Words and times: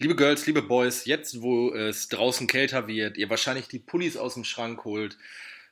Liebe 0.00 0.14
Girls, 0.14 0.46
liebe 0.46 0.62
Boys, 0.62 1.06
jetzt 1.06 1.42
wo 1.42 1.74
es 1.74 2.06
draußen 2.06 2.46
kälter 2.46 2.86
wird, 2.86 3.16
ihr 3.16 3.28
wahrscheinlich 3.30 3.66
die 3.66 3.80
Pullis 3.80 4.16
aus 4.16 4.34
dem 4.34 4.44
Schrank 4.44 4.84
holt, 4.84 5.18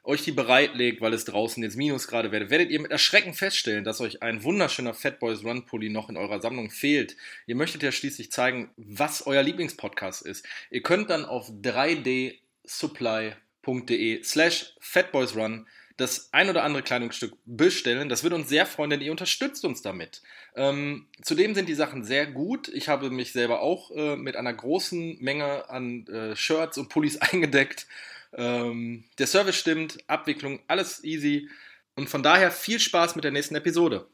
euch 0.03 0.23
die 0.23 0.33
bereitlegt, 0.33 1.01
weil 1.01 1.15
es 1.15 1.25
draußen 1.27 1.63
jetzt 1.63 1.77
Minusgrade 1.77 2.33
werdet, 2.33 2.51
werdet 2.51 2.73
ihr 2.73 2.81
mit 2.81 2.91
Erschrecken 2.91 3.35
feststellen, 3.35 3.85
dass 3.85 4.01
euch 4.01 4.25
ein 4.25 4.43
wunderschöner 4.43 4.95
Fat 4.95 5.21
Boys 5.21 5.45
Run 5.45 5.65
Pulli 5.65 5.91
noch 5.91 6.11
in 6.11 6.17
eurer 6.17 6.41
Sammlung 6.41 6.71
fehlt. 6.71 7.17
Ihr 7.47 7.55
möchtet 7.55 7.85
ja 7.85 7.93
schließlich 7.93 8.33
zeigen, 8.33 8.73
was 8.77 9.29
euer 9.29 9.45
Lieblingspodcast 9.45 10.23
ist. 10.23 10.45
Ihr 10.73 10.83
könnt 10.83 11.09
dann 11.09 11.25
auf 11.25 11.49
3dsupply.de 11.63 14.25
slash 14.25 14.75
fatboysrun 14.81 15.69
das 15.97 16.29
ein 16.33 16.51
oder 16.51 16.63
andere 16.63 16.83
Kleidungsstück 16.83 17.35
bestellen. 17.47 18.09
Das 18.09 18.23
würde 18.23 18.37
uns 18.37 18.49
sehr 18.49 18.67
freuen, 18.67 18.91
denn 18.91 19.01
ihr 19.01 19.11
unterstützt 19.11 19.65
uns 19.65 19.81
damit. 19.83 20.23
Ähm, 20.55 21.07
zudem 21.23 21.55
sind 21.55 21.69
die 21.69 21.75
Sachen 21.75 22.05
sehr 22.05 22.27
gut. 22.27 22.69
Ich 22.69 22.89
habe 22.89 23.11
mich 23.11 23.33
selber 23.33 23.61
auch 23.61 23.91
äh, 23.91 24.17
mit 24.17 24.37
einer 24.37 24.53
großen 24.53 25.19
Menge 25.21 25.69
an 25.71 26.07
äh, 26.09 26.37
Shirts 26.37 26.77
und 26.79 26.89
Pullis 26.89 27.17
eingedeckt. 27.21 27.87
Ähm, 28.35 29.05
der 29.19 29.27
Service 29.27 29.57
stimmt, 29.57 29.99
Abwicklung, 30.07 30.61
alles 30.69 31.03
easy. 31.03 31.49
Und 31.95 32.11
von 32.11 32.23
daher 32.23 32.51
viel 32.51 32.79
Spaß 32.79 33.17
mit 33.17 33.25
der 33.25 33.33
nächsten 33.33 33.55
Episode. 33.55 34.07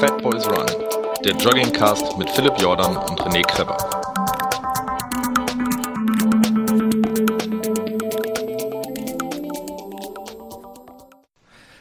Fat 0.00 0.22
Boys 0.22 0.46
Run, 0.46 0.66
der 1.24 1.36
Joggingcast 1.36 2.16
mit 2.16 2.30
Philipp 2.30 2.54
Jordan 2.58 2.96
und 2.96 3.20
René 3.20 3.42
Kreber. 3.42 3.99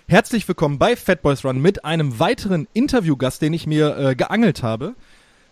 Herzlich 0.10 0.48
willkommen 0.48 0.80
bei 0.80 0.96
Fat 0.96 1.22
Boys 1.22 1.46
Run 1.46 1.62
mit 1.62 1.86
einem 1.86 2.18
weiteren 2.18 2.68
Interviewgast, 2.74 3.44
den 3.44 3.54
ich 3.54 3.68
mir 3.68 3.96
äh, 3.96 4.16
geangelt 4.16 4.64
habe, 4.64 4.96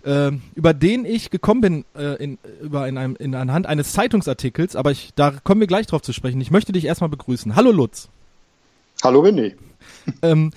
äh, 0.03 0.31
über 0.55 0.73
den 0.73 1.05
ich 1.05 1.30
gekommen 1.30 1.61
bin 1.61 1.86
äh, 1.95 2.16
in, 2.16 2.39
über 2.64 2.88
in 2.88 2.97
einem, 2.97 3.16
in 3.17 3.36
anhand 3.36 3.67
eines 3.67 3.91
Zeitungsartikels, 3.94 4.75
aber 4.75 4.89
ich, 4.89 5.11
da 5.16 5.30
kommen 5.44 5.61
wir 5.61 5.67
gleich 5.67 5.86
drauf 5.86 6.02
zu 6.02 6.11
sprechen. 6.11 6.41
Ich 6.41 6.49
möchte 6.49 6.72
dich 6.72 6.86
erstmal 6.86 7.11
begrüßen. 7.11 7.55
Hallo 7.55 7.72
Lutz. 7.72 8.09
Hallo 9.03 9.22
René. 9.22 9.53
Ähm, 10.23 10.49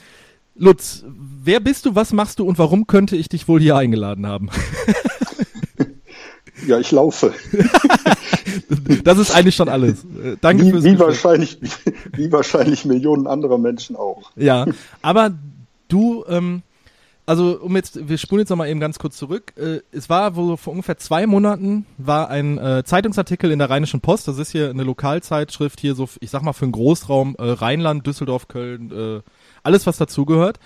Lutz, 0.55 1.05
wer 1.45 1.61
bist 1.61 1.85
du, 1.85 1.95
was 1.95 2.15
machst 2.15 2.39
du 2.39 2.47
und 2.47 2.57
warum 2.57 2.87
könnte 2.87 3.17
ich 3.17 3.29
dich 3.29 3.49
wohl 3.49 3.61
hier 3.61 3.77
eingeladen 3.77 4.27
haben? 4.27 4.49
ja, 6.67 6.79
ich 6.79 6.91
laufe. 6.91 7.33
das 9.05 9.19
ist 9.19 9.31
eigentlich 9.31 9.57
schon 9.57 9.69
alles. 9.69 10.05
Äh, 10.05 10.37
danke 10.41 10.67
wie, 10.67 10.71
fürs 10.71 10.85
wie 10.85 10.99
wahrscheinlich, 10.99 11.59
wie, 12.13 12.31
wahrscheinlich 12.33 12.85
Millionen 12.85 13.27
anderer 13.27 13.59
Menschen 13.59 13.97
auch. 13.97 14.31
Ja, 14.37 14.67
aber 15.03 15.33
du, 15.89 16.25
ähm, 16.29 16.63
also 17.27 17.61
um 17.61 17.77
jetzt, 17.77 18.09
wir 18.09 18.19
spulen 18.19 18.41
jetzt 18.41 18.51
nochmal 18.51 18.69
eben 18.69 18.81
ganz 18.81 18.99
kurz 18.99 19.17
zurück. 19.17 19.53
Äh, 19.57 19.81
es 19.93 20.09
war 20.09 20.35
wohl 20.37 20.57
vor 20.57 20.73
ungefähr 20.73 20.99
zwei 20.99 21.27
Monaten 21.27 21.87
war 21.99 22.29
ein 22.29 22.59
äh, 22.59 22.83
Zeitungsartikel 22.85 23.51
in 23.51 23.59
der 23.59 23.71
Rheinischen 23.71 24.01
Post. 24.01 24.29
Das 24.29 24.39
ist 24.39 24.51
hier 24.51 24.71
eine 24.71 24.83
Lokalzeitschrift 24.83 25.81
hier 25.81 25.95
so, 25.95 26.09
ich 26.21 26.31
sag 26.31 26.43
mal 26.43 26.53
für 26.53 26.65
einen 26.65 26.73
Großraum 26.73 27.37
äh, 27.39 27.43
Rheinland, 27.43 28.07
Düsseldorf, 28.07 28.49
Köln, 28.49 28.91
äh, 28.91 29.21
alles 29.63 29.87
was 29.87 29.97
dazugehört, 29.99 30.59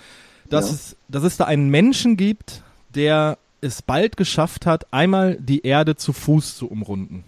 dass, 0.49 0.69
ja. 0.69 0.75
es, 0.75 0.97
dass 1.09 1.23
es 1.25 1.37
da 1.37 1.45
einen 1.45 1.69
Menschen 1.69 2.17
gibt, 2.17 2.63
der 2.95 3.39
es 3.65 3.83
bald 3.83 4.17
geschafft 4.17 4.67
hat, 4.67 4.87
einmal 4.93 5.37
die 5.41 5.67
Erde 5.67 5.97
zu 5.97 6.13
Fuß 6.13 6.57
zu 6.57 6.67
umrunden. 6.67 7.25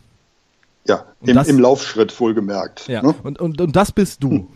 Ja, 0.86 1.04
im, 1.22 1.34
das, 1.34 1.48
im 1.48 1.58
Laufschritt 1.58 2.18
wohlgemerkt. 2.20 2.86
Ja, 2.86 3.02
ne? 3.02 3.14
und, 3.22 3.40
und, 3.40 3.60
und 3.60 3.74
das 3.74 3.90
bist 3.92 4.22
du. 4.22 4.30
Hm. 4.30 4.46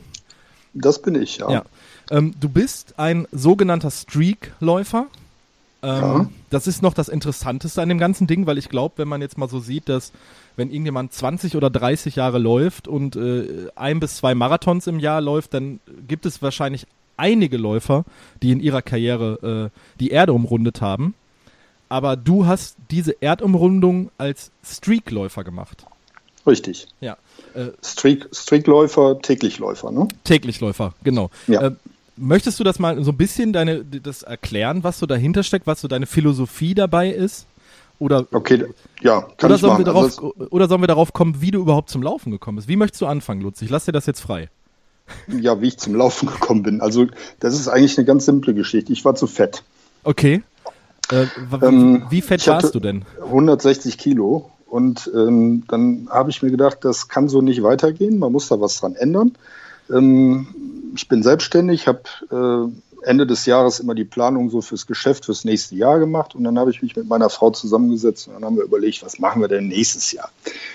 Das 0.74 1.02
bin 1.02 1.20
ich, 1.20 1.38
ja. 1.38 1.50
ja. 1.50 1.64
Ähm, 2.10 2.34
du 2.40 2.48
bist 2.48 2.94
ein 2.98 3.26
sogenannter 3.32 3.90
Streak-Läufer. 3.90 5.06
Ähm, 5.82 5.88
ja. 5.88 6.30
Das 6.50 6.66
ist 6.66 6.82
noch 6.82 6.94
das 6.94 7.08
Interessanteste 7.08 7.82
an 7.82 7.88
dem 7.88 7.98
ganzen 7.98 8.26
Ding, 8.26 8.46
weil 8.46 8.58
ich 8.58 8.68
glaube, 8.68 8.94
wenn 8.98 9.08
man 9.08 9.20
jetzt 9.20 9.38
mal 9.38 9.48
so 9.48 9.58
sieht, 9.58 9.88
dass 9.88 10.12
wenn 10.56 10.70
irgendjemand 10.70 11.12
20 11.12 11.56
oder 11.56 11.70
30 11.70 12.16
Jahre 12.16 12.38
läuft 12.38 12.86
und 12.86 13.16
äh, 13.16 13.68
ein 13.74 13.98
bis 13.98 14.16
zwei 14.16 14.34
Marathons 14.34 14.86
im 14.86 14.98
Jahr 15.00 15.20
läuft, 15.20 15.54
dann 15.54 15.80
gibt 16.06 16.26
es 16.26 16.42
wahrscheinlich 16.42 16.86
einige 17.16 17.56
Läufer, 17.56 18.04
die 18.42 18.52
in 18.52 18.60
ihrer 18.60 18.82
Karriere 18.82 19.70
äh, 19.72 19.98
die 20.00 20.10
Erde 20.10 20.32
umrundet 20.32 20.80
haben. 20.80 21.14
Aber 21.90 22.16
du 22.16 22.46
hast 22.46 22.76
diese 22.90 23.20
Erdumrundung 23.20 24.10
als 24.16 24.52
Streakläufer 24.64 25.44
gemacht. 25.44 25.84
Richtig. 26.46 26.86
Ja. 27.00 27.16
Äh, 27.54 27.66
Streak, 27.84 28.28
Streakläufer, 28.32 29.20
Täglichläufer, 29.20 29.90
ne? 29.90 30.08
Täglichläufer, 30.24 30.94
genau. 31.02 31.30
Ja. 31.48 31.62
Äh, 31.62 31.70
möchtest 32.16 32.60
du 32.60 32.64
das 32.64 32.78
mal 32.78 33.02
so 33.02 33.10
ein 33.10 33.16
bisschen 33.16 33.52
deine, 33.52 33.84
das 33.84 34.22
erklären, 34.22 34.84
was 34.84 35.00
so 35.00 35.06
dahinter 35.06 35.42
steckt, 35.42 35.66
was 35.66 35.80
so 35.80 35.88
deine 35.88 36.06
Philosophie 36.06 36.74
dabei 36.74 37.10
ist? 37.10 37.46
Oder, 37.98 38.24
okay, 38.32 38.64
ja, 39.02 39.20
kann 39.20 39.48
oder 39.48 39.56
ich 39.56 39.60
sollen 39.60 39.72
machen. 39.72 39.80
Wir 39.80 39.92
darauf, 39.92 40.04
also 40.04 40.34
oder 40.50 40.68
sollen 40.68 40.80
wir 40.80 40.86
darauf 40.86 41.12
kommen, 41.12 41.42
wie 41.42 41.50
du 41.50 41.60
überhaupt 41.60 41.90
zum 41.90 42.02
Laufen 42.02 42.30
gekommen 42.30 42.56
bist? 42.56 42.68
Wie 42.68 42.76
möchtest 42.76 43.02
du 43.02 43.06
anfangen, 43.06 43.42
Lutz? 43.42 43.60
Ich 43.60 43.68
lasse 43.68 43.86
dir 43.86 43.92
das 43.92 44.06
jetzt 44.06 44.20
frei. 44.20 44.48
Ja, 45.26 45.60
wie 45.60 45.68
ich 45.68 45.76
zum 45.76 45.96
Laufen 45.96 46.26
gekommen 46.32 46.62
bin. 46.62 46.80
Also, 46.80 47.08
das 47.40 47.54
ist 47.54 47.68
eigentlich 47.68 47.98
eine 47.98 48.06
ganz 48.06 48.24
simple 48.24 48.54
Geschichte. 48.54 48.92
Ich 48.92 49.04
war 49.04 49.16
zu 49.16 49.26
fett. 49.26 49.64
Okay. 50.04 50.42
Äh, 51.10 51.26
ähm, 51.62 52.04
wie 52.10 52.20
fett 52.20 52.46
warst 52.46 52.74
du 52.74 52.80
denn? 52.80 53.04
160 53.22 53.98
Kilo. 53.98 54.50
Und 54.66 55.10
ähm, 55.14 55.64
dann 55.68 56.08
habe 56.10 56.30
ich 56.30 56.42
mir 56.42 56.50
gedacht, 56.50 56.78
das 56.82 57.08
kann 57.08 57.28
so 57.28 57.42
nicht 57.42 57.62
weitergehen. 57.62 58.18
Man 58.18 58.30
muss 58.30 58.48
da 58.48 58.60
was 58.60 58.78
dran 58.78 58.94
ändern. 58.94 59.32
Ähm, 59.90 60.46
ich 60.94 61.08
bin 61.08 61.22
selbstständig, 61.22 61.88
habe 61.88 62.02
äh, 62.30 63.08
Ende 63.08 63.26
des 63.26 63.46
Jahres 63.46 63.80
immer 63.80 63.94
die 63.94 64.04
Planung 64.04 64.50
so 64.50 64.60
fürs 64.60 64.86
Geschäft 64.86 65.24
fürs 65.24 65.44
nächste 65.44 65.74
Jahr 65.74 65.98
gemacht. 65.98 66.34
Und 66.34 66.44
dann 66.44 66.58
habe 66.58 66.70
ich 66.70 66.82
mich 66.82 66.94
mit 66.94 67.08
meiner 67.08 67.30
Frau 67.30 67.50
zusammengesetzt 67.50 68.28
und 68.28 68.34
dann 68.34 68.44
haben 68.44 68.56
wir 68.56 68.64
überlegt, 68.64 69.04
was 69.04 69.18
machen 69.18 69.40
wir 69.40 69.48
denn 69.48 69.68
nächstes 69.68 70.12
Jahr? 70.12 70.30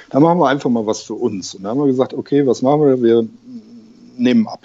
Dann 0.10 0.24
machen 0.24 0.40
wir 0.40 0.50
einfach 0.50 0.70
mal 0.70 0.86
was 0.86 1.02
für 1.02 1.14
uns. 1.14 1.56
Und 1.56 1.64
dann 1.64 1.72
haben 1.72 1.80
wir 1.80 1.88
gesagt, 1.88 2.14
okay, 2.14 2.46
was 2.46 2.62
machen 2.62 2.82
wir? 2.82 3.02
Wir 3.02 3.28
nehmen 4.18 4.48
ab. 4.48 4.62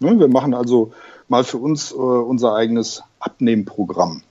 Ne? 0.00 0.18
Wir 0.18 0.28
machen 0.28 0.54
also 0.54 0.92
mal 1.28 1.44
für 1.44 1.58
uns 1.58 1.92
äh, 1.92 1.94
unser 1.94 2.54
eigenes 2.54 3.02
Abnehmprogramm. 3.20 4.22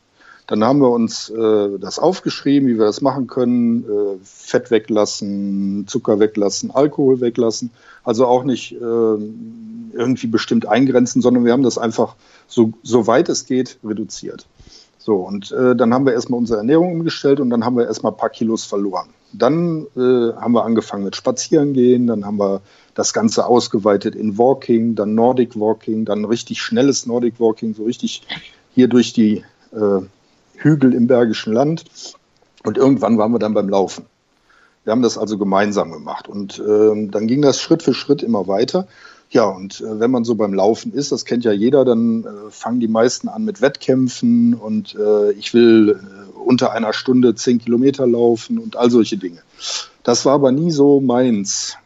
Dann 0.47 0.63
haben 0.63 0.79
wir 0.79 0.89
uns 0.89 1.29
äh, 1.29 1.79
das 1.79 1.99
aufgeschrieben, 1.99 2.67
wie 2.67 2.77
wir 2.77 2.85
das 2.85 3.01
machen 3.01 3.27
können. 3.27 3.83
Äh, 3.83 4.17
Fett 4.23 4.71
weglassen, 4.71 5.85
Zucker 5.87 6.19
weglassen, 6.19 6.71
Alkohol 6.71 7.21
weglassen. 7.21 7.71
Also 8.03 8.25
auch 8.25 8.43
nicht 8.43 8.73
äh, 8.73 8.75
irgendwie 8.75 10.27
bestimmt 10.27 10.67
eingrenzen, 10.67 11.21
sondern 11.21 11.45
wir 11.45 11.53
haben 11.53 11.63
das 11.63 11.77
einfach 11.77 12.15
so, 12.47 12.73
so 12.83 13.07
weit 13.07 13.29
es 13.29 13.45
geht 13.45 13.77
reduziert. 13.83 14.45
So, 14.97 15.15
und 15.15 15.51
äh, 15.51 15.75
dann 15.75 15.93
haben 15.93 16.05
wir 16.05 16.13
erstmal 16.13 16.39
unsere 16.39 16.59
Ernährung 16.59 16.93
umgestellt 16.93 17.39
und 17.39 17.49
dann 17.49 17.65
haben 17.65 17.75
wir 17.75 17.85
erstmal 17.85 18.13
ein 18.13 18.17
paar 18.17 18.29
Kilos 18.29 18.63
verloren. 18.63 19.09
Dann 19.33 19.85
äh, 19.97 20.33
haben 20.33 20.53
wir 20.53 20.63
angefangen 20.63 21.03
mit 21.03 21.15
Spazierengehen, 21.15 22.07
dann 22.07 22.25
haben 22.25 22.37
wir 22.37 22.61
das 22.95 23.11
Ganze 23.11 23.45
ausgeweitet 23.45 24.15
in 24.15 24.37
Walking, 24.37 24.95
dann 24.95 25.13
Nordic 25.13 25.59
Walking, 25.59 26.05
dann 26.05 26.23
richtig 26.23 26.61
schnelles 26.61 27.05
Nordic 27.05 27.39
Walking, 27.39 27.73
so 27.73 27.83
richtig 27.83 28.21
hier 28.73 28.87
durch 28.87 29.11
die 29.11 29.43
äh, 29.73 30.01
Hügel 30.63 30.93
im 30.93 31.07
Bergischen 31.07 31.53
Land. 31.53 31.85
Und 32.63 32.77
irgendwann 32.77 33.17
waren 33.17 33.31
wir 33.31 33.39
dann 33.39 33.53
beim 33.53 33.69
Laufen. 33.69 34.05
Wir 34.83 34.91
haben 34.91 35.01
das 35.01 35.17
also 35.17 35.37
gemeinsam 35.37 35.91
gemacht. 35.91 36.27
Und 36.27 36.59
äh, 36.59 37.07
dann 37.07 37.27
ging 37.27 37.41
das 37.41 37.61
Schritt 37.61 37.83
für 37.83 37.93
Schritt 37.93 38.23
immer 38.23 38.47
weiter. 38.47 38.87
Ja, 39.29 39.45
und 39.45 39.81
äh, 39.81 39.99
wenn 39.99 40.11
man 40.11 40.25
so 40.25 40.35
beim 40.35 40.53
Laufen 40.53 40.93
ist, 40.93 41.11
das 41.11 41.25
kennt 41.25 41.43
ja 41.43 41.51
jeder, 41.51 41.85
dann 41.85 42.23
äh, 42.23 42.51
fangen 42.51 42.79
die 42.79 42.87
meisten 42.87 43.27
an 43.27 43.43
mit 43.43 43.61
Wettkämpfen 43.61 44.53
und 44.53 44.95
äh, 44.95 45.31
ich 45.31 45.53
will 45.53 45.99
äh, 45.99 46.37
unter 46.37 46.71
einer 46.71 46.93
Stunde 46.93 47.33
zehn 47.33 47.57
Kilometer 47.57 48.05
laufen 48.05 48.59
und 48.59 48.75
all 48.75 48.91
solche 48.91 49.17
Dinge. 49.17 49.39
Das 50.03 50.25
war 50.25 50.33
aber 50.33 50.51
nie 50.51 50.69
so 50.69 51.01
meins. 51.01 51.77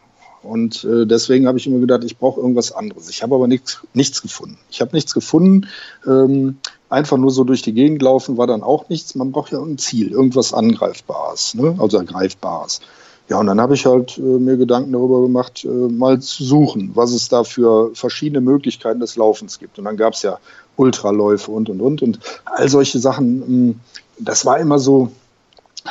Und 0.43 0.83
äh, 0.83 1.05
deswegen 1.05 1.47
habe 1.47 1.57
ich 1.57 1.67
immer 1.67 1.79
gedacht, 1.79 2.03
ich 2.03 2.17
brauche 2.17 2.39
irgendwas 2.39 2.71
anderes. 2.71 3.09
Ich 3.09 3.23
habe 3.23 3.35
aber 3.35 3.47
nichts, 3.47 3.81
nichts 3.93 4.21
gefunden. 4.21 4.57
Ich 4.69 4.81
habe 4.81 4.95
nichts 4.95 5.13
gefunden. 5.13 5.67
Ähm, 6.05 6.57
einfach 6.89 7.17
nur 7.17 7.31
so 7.31 7.43
durch 7.43 7.61
die 7.61 7.73
Gegend 7.73 8.01
laufen 8.01 8.37
war 8.37 8.47
dann 8.47 8.63
auch 8.63 8.89
nichts. 8.89 9.15
Man 9.15 9.31
braucht 9.31 9.51
ja 9.51 9.59
ein 9.59 9.77
Ziel, 9.77 10.11
irgendwas 10.11 10.53
Angreifbares, 10.53 11.55
ne? 11.55 11.75
also 11.79 11.97
Ergreifbares. 11.97 12.81
Ja, 13.29 13.39
und 13.39 13.47
dann 13.47 13.59
habe 13.59 13.73
ich 13.73 13.85
halt 13.85 14.17
äh, 14.17 14.21
mir 14.21 14.55
Gedanken 14.55 14.93
darüber 14.93 15.21
gemacht, 15.21 15.65
äh, 15.65 15.67
mal 15.67 16.21
zu 16.21 16.45
suchen, 16.45 16.91
was 16.93 17.11
es 17.11 17.27
da 17.27 17.43
für 17.43 17.93
verschiedene 17.93 18.39
Möglichkeiten 18.39 19.01
des 19.01 19.17
Laufens 19.17 19.59
gibt. 19.59 19.77
Und 19.77 19.85
dann 19.85 19.97
gab 19.97 20.13
es 20.13 20.21
ja 20.21 20.39
Ultraläufe 20.77 21.51
und, 21.51 21.69
und, 21.69 21.81
und. 21.81 22.01
Und 22.01 22.19
all 22.45 22.69
solche 22.69 22.99
Sachen 22.99 23.39
mh, 23.39 23.45
hm, 23.45 23.79
das 24.19 24.45
war 24.45 24.59
immer 24.59 24.79
so, 24.79 25.11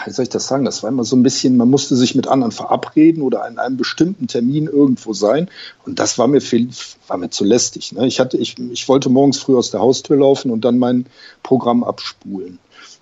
wie 0.05 0.11
soll 0.11 0.25
ich 0.25 0.29
das 0.29 0.47
sagen, 0.47 0.65
das 0.65 0.83
war 0.83 0.91
immer 0.91 1.05
so 1.05 1.17
ein 1.17 1.23
bisschen, 1.23 1.57
man 1.57 1.71
musste 1.71 1.97
sich 1.97 2.15
mit 2.15 2.27
anderen 2.27 2.53
verabreden 2.53 3.23
oder 3.23 3.45
an 3.45 3.59
einem 3.59 3.77
bestimmten 3.77 4.27
Termin 4.27 4.67
irgendwo 4.67 5.13
sein. 5.15 5.49
Und 5.85 5.99
das 5.99 6.19
war 6.19 6.27
mir 6.29 6.41
viel, 6.41 6.69
war 7.07 7.17
mir 7.17 7.31
zu 7.31 7.45
lästig. 7.45 7.93
Ne? 7.93 8.07
Ich 8.07 8.21
hatte, 8.21 8.37
ich, 8.37 8.59
ich 8.59 8.89
wollte 8.89 9.09
morgens 9.09 9.39
früh 9.39 9.57
aus 9.57 9.71
der 9.71 9.81
Haustür 9.81 10.17
laufen 10.17 10.51
und 10.51 10.65
dann 10.65 10.79
mein 10.79 11.07
Programm 11.43 11.85
abspulen. 11.85 12.59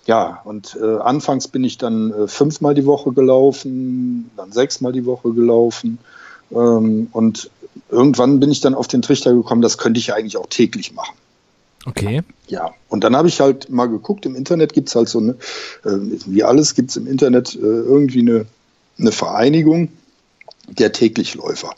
Ja, 0.06 0.42
und 0.44 0.76
äh, 0.80 0.98
anfangs 0.98 1.48
bin 1.48 1.64
ich 1.64 1.78
dann 1.78 2.12
äh, 2.12 2.28
fünfmal 2.28 2.74
die 2.74 2.84
Woche 2.84 3.12
gelaufen, 3.12 4.30
dann 4.36 4.52
sechsmal 4.52 4.92
die 4.92 5.06
Woche 5.06 5.32
gelaufen. 5.32 5.98
Ähm, 6.50 7.08
und 7.12 7.50
irgendwann 7.90 8.38
bin 8.38 8.50
ich 8.50 8.60
dann 8.60 8.74
auf 8.74 8.86
den 8.86 9.00
Trichter 9.00 9.32
gekommen, 9.32 9.62
das 9.62 9.78
könnte 9.78 9.98
ich 9.98 10.08
ja 10.08 10.14
eigentlich 10.14 10.36
auch 10.36 10.46
täglich 10.46 10.92
machen. 10.92 11.14
Okay. 11.86 12.22
Ja, 12.48 12.70
und 12.88 13.04
dann 13.04 13.16
habe 13.16 13.28
ich 13.28 13.40
halt 13.40 13.68
mal 13.70 13.86
geguckt, 13.86 14.26
im 14.26 14.34
Internet 14.34 14.72
gibt 14.72 14.88
es 14.88 14.94
halt 14.94 15.08
so 15.08 15.18
eine, 15.18 15.32
äh, 15.84 16.18
wie 16.26 16.42
alles 16.42 16.74
gibt 16.74 16.90
es 16.90 16.96
im 16.96 17.06
Internet 17.06 17.54
äh, 17.54 17.58
irgendwie 17.58 18.20
eine, 18.20 18.46
eine 18.98 19.12
Vereinigung 19.12 19.88
der 20.68 20.92
Täglichläufer. 20.92 21.74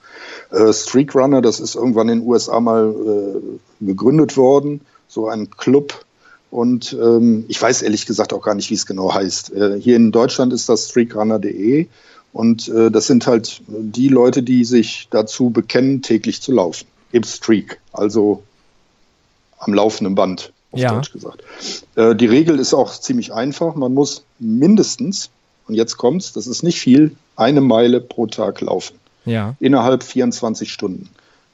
Äh, 0.51 0.73
Streak 0.73 1.15
Runner, 1.15 1.43
das 1.43 1.61
ist 1.61 1.75
irgendwann 1.75 2.09
in 2.09 2.21
den 2.21 2.29
USA 2.29 2.61
mal 2.61 2.95
äh, 2.95 3.85
gegründet 3.85 4.37
worden, 4.37 4.81
so 5.09 5.29
ein 5.29 5.51
Club. 5.51 6.05
Und 6.51 6.97
ähm, 7.01 7.45
ich 7.49 7.61
weiß 7.61 7.83
ehrlich 7.83 8.07
gesagt 8.07 8.33
auch 8.33 8.43
gar 8.43 8.55
nicht, 8.55 8.71
wie 8.71 8.75
es 8.75 8.87
genau 8.87 9.13
heißt. 9.13 9.53
Äh, 9.53 9.81
hier 9.81 9.97
in 9.97 10.13
Deutschland 10.13 10.53
ist 10.53 10.69
das 10.69 10.89
streakrunner.de 10.89 11.89
und 12.33 12.69
äh, 12.69 12.91
das 12.91 13.07
sind 13.07 13.27
halt 13.27 13.63
die 13.67 14.09
Leute, 14.09 14.43
die 14.43 14.65
sich 14.65 15.09
dazu 15.11 15.51
bekennen, 15.51 16.03
täglich 16.03 16.41
zu 16.41 16.53
laufen. 16.53 16.87
Im 17.11 17.25
Streak, 17.25 17.81
also 17.93 18.43
am 19.67 19.75
laufenden 19.75 20.15
Band, 20.15 20.53
auf 20.73 20.81
ja. 20.81 20.95
Deutsch 20.95 21.13
gesagt. 21.13 21.43
Äh, 21.97 22.15
die 22.15 22.27
Regel 22.27 22.59
ist 22.59 22.75
auch 22.75 22.93
ziemlich 22.93 23.33
einfach. 23.33 23.75
Man 23.75 23.95
muss 23.95 24.25
mindestens, 24.39 25.31
und 25.69 25.75
jetzt 25.75 25.97
kommt's, 25.97 26.33
das 26.33 26.47
ist 26.47 26.63
nicht 26.63 26.79
viel, 26.79 27.17
eine 27.37 27.61
Meile 27.61 28.01
pro 28.01 28.27
Tag 28.27 28.61
laufen. 28.61 28.99
Ja. 29.25 29.57
Innerhalb 29.61 30.03
24 30.03 30.73
Stunden. 30.73 31.09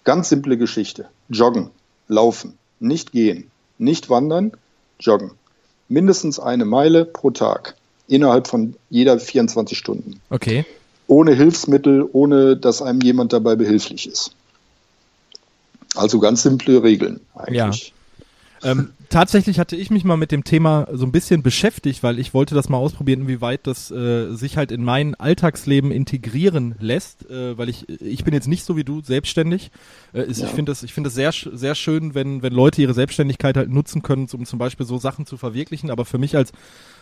Ganz 0.04 0.28
simple 0.28 0.58
Geschichte. 0.58 1.08
Joggen, 1.28 1.70
laufen, 2.08 2.58
nicht 2.80 3.12
gehen, 3.12 3.50
nicht 3.78 4.10
wandern, 4.10 4.52
joggen. 5.00 5.32
Mindestens 5.88 6.38
eine 6.38 6.64
Meile 6.64 7.04
pro 7.04 7.30
Tag. 7.30 7.76
Innerhalb 8.08 8.46
von 8.46 8.74
jeder 8.90 9.18
24 9.18 9.78
Stunden. 9.78 10.20
Okay. 10.28 10.64
Ohne 11.06 11.34
Hilfsmittel, 11.34 12.08
ohne 12.12 12.56
dass 12.56 12.82
einem 12.82 13.00
jemand 13.00 13.32
dabei 13.32 13.56
behilflich 13.56 14.06
ist. 14.06 14.32
Also 15.94 16.18
ganz 16.20 16.42
simple 16.42 16.82
Regeln 16.82 17.20
eigentlich. 17.34 17.88
Ja. 17.88 17.94
Ähm, 18.64 18.90
tatsächlich 19.08 19.58
hatte 19.58 19.76
ich 19.76 19.90
mich 19.90 20.04
mal 20.04 20.16
mit 20.16 20.30
dem 20.30 20.44
Thema 20.44 20.86
so 20.92 21.04
ein 21.04 21.12
bisschen 21.12 21.42
beschäftigt, 21.42 22.02
weil 22.02 22.18
ich 22.18 22.32
wollte 22.32 22.54
das 22.54 22.68
mal 22.68 22.78
ausprobieren, 22.78 23.22
inwieweit 23.22 23.66
das 23.66 23.90
äh, 23.90 24.34
sich 24.34 24.56
halt 24.56 24.70
in 24.70 24.84
mein 24.84 25.14
Alltagsleben 25.14 25.90
integrieren 25.90 26.74
lässt, 26.78 27.28
äh, 27.28 27.56
weil 27.58 27.68
ich 27.68 27.88
ich 28.00 28.24
bin 28.24 28.34
jetzt 28.34 28.48
nicht 28.48 28.64
so 28.64 28.76
wie 28.76 28.84
du 28.84 29.02
selbstständig. 29.02 29.70
Äh, 30.12 30.22
ist, 30.22 30.40
ja. 30.40 30.46
Ich 30.46 30.52
finde 30.52 30.70
das 30.70 30.82
ich 30.82 30.94
finde 30.94 31.08
das 31.08 31.14
sehr 31.14 31.32
sehr 31.32 31.74
schön, 31.74 32.14
wenn 32.14 32.42
wenn 32.42 32.52
Leute 32.52 32.82
ihre 32.82 32.94
Selbstständigkeit 32.94 33.56
halt 33.56 33.70
nutzen 33.70 34.02
können, 34.02 34.28
um 34.32 34.46
zum 34.46 34.58
Beispiel 34.58 34.86
so 34.86 34.98
Sachen 34.98 35.26
zu 35.26 35.36
verwirklichen. 35.36 35.90
Aber 35.90 36.04
für 36.04 36.18
mich 36.18 36.36
als 36.36 36.52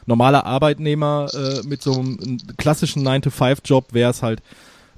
normaler 0.07 0.47
Arbeitnehmer 0.47 1.29
äh, 1.35 1.67
mit 1.67 1.83
so 1.83 1.93
einem 1.93 2.39
klassischen 2.57 3.07
9-to-5-Job 3.07 3.93
wäre 3.93 4.11
es 4.11 4.23
halt 4.23 4.43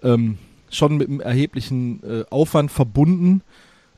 ähm, 0.03 0.39
schon 0.71 0.97
mit 0.97 1.09
einem 1.09 1.21
erheblichen 1.21 2.03
äh, 2.05 2.25
Aufwand 2.31 2.71
verbunden 2.71 3.43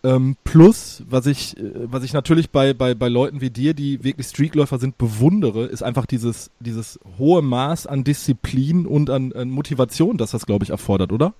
ähm, 0.04 0.36
plus, 0.44 1.02
was 1.08 1.26
ich, 1.26 1.56
äh, 1.56 1.72
was 1.90 2.04
ich 2.04 2.12
natürlich 2.12 2.50
bei, 2.50 2.74
bei, 2.74 2.94
bei 2.94 3.08
Leuten 3.08 3.40
wie 3.40 3.50
dir, 3.50 3.72
die 3.72 4.04
wirklich 4.04 4.26
Streakläufer 4.26 4.78
sind, 4.78 4.98
bewundere, 4.98 5.64
ist 5.64 5.82
einfach 5.82 6.04
dieses, 6.04 6.50
dieses 6.60 7.00
hohe 7.18 7.40
Maß 7.40 7.86
an 7.86 8.04
Disziplin 8.04 8.86
und 8.86 9.08
an, 9.08 9.32
an 9.32 9.48
Motivation, 9.48 10.18
das 10.18 10.32
das, 10.32 10.44
glaube 10.46 10.64
ich, 10.64 10.70
erfordert, 10.70 11.10
oder? 11.10 11.32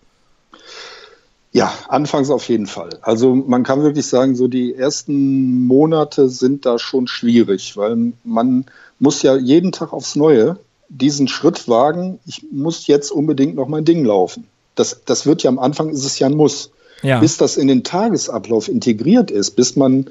Ja, 1.52 1.72
anfangs 1.88 2.30
auf 2.30 2.48
jeden 2.48 2.66
Fall. 2.66 2.98
Also 3.02 3.34
man 3.34 3.62
kann 3.62 3.82
wirklich 3.82 4.06
sagen, 4.06 4.34
so 4.34 4.48
die 4.48 4.74
ersten 4.74 5.66
Monate 5.66 6.28
sind 6.28 6.66
da 6.66 6.78
schon 6.78 7.06
schwierig, 7.06 7.76
weil 7.76 8.14
man 8.24 8.64
muss 8.98 9.22
ja 9.22 9.36
jeden 9.36 9.72
Tag 9.72 9.92
aufs 9.92 10.16
Neue 10.16 10.58
diesen 10.88 11.28
Schritt 11.28 11.68
wagen, 11.68 12.18
ich 12.26 12.44
muss 12.50 12.86
jetzt 12.86 13.10
unbedingt 13.10 13.56
noch 13.56 13.68
mein 13.68 13.84
Ding 13.84 14.04
laufen. 14.04 14.48
Das, 14.74 15.02
das 15.04 15.26
wird 15.26 15.42
ja 15.42 15.50
am 15.50 15.58
Anfang, 15.58 15.90
ist 15.90 16.04
es 16.04 16.18
ja 16.18 16.26
ein 16.28 16.36
Muss 16.36 16.70
ja. 17.04 17.20
bis 17.20 17.36
das 17.36 17.56
in 17.56 17.68
den 17.68 17.84
Tagesablauf 17.84 18.68
integriert 18.68 19.30
ist, 19.30 19.52
bis 19.52 19.76
man 19.76 20.06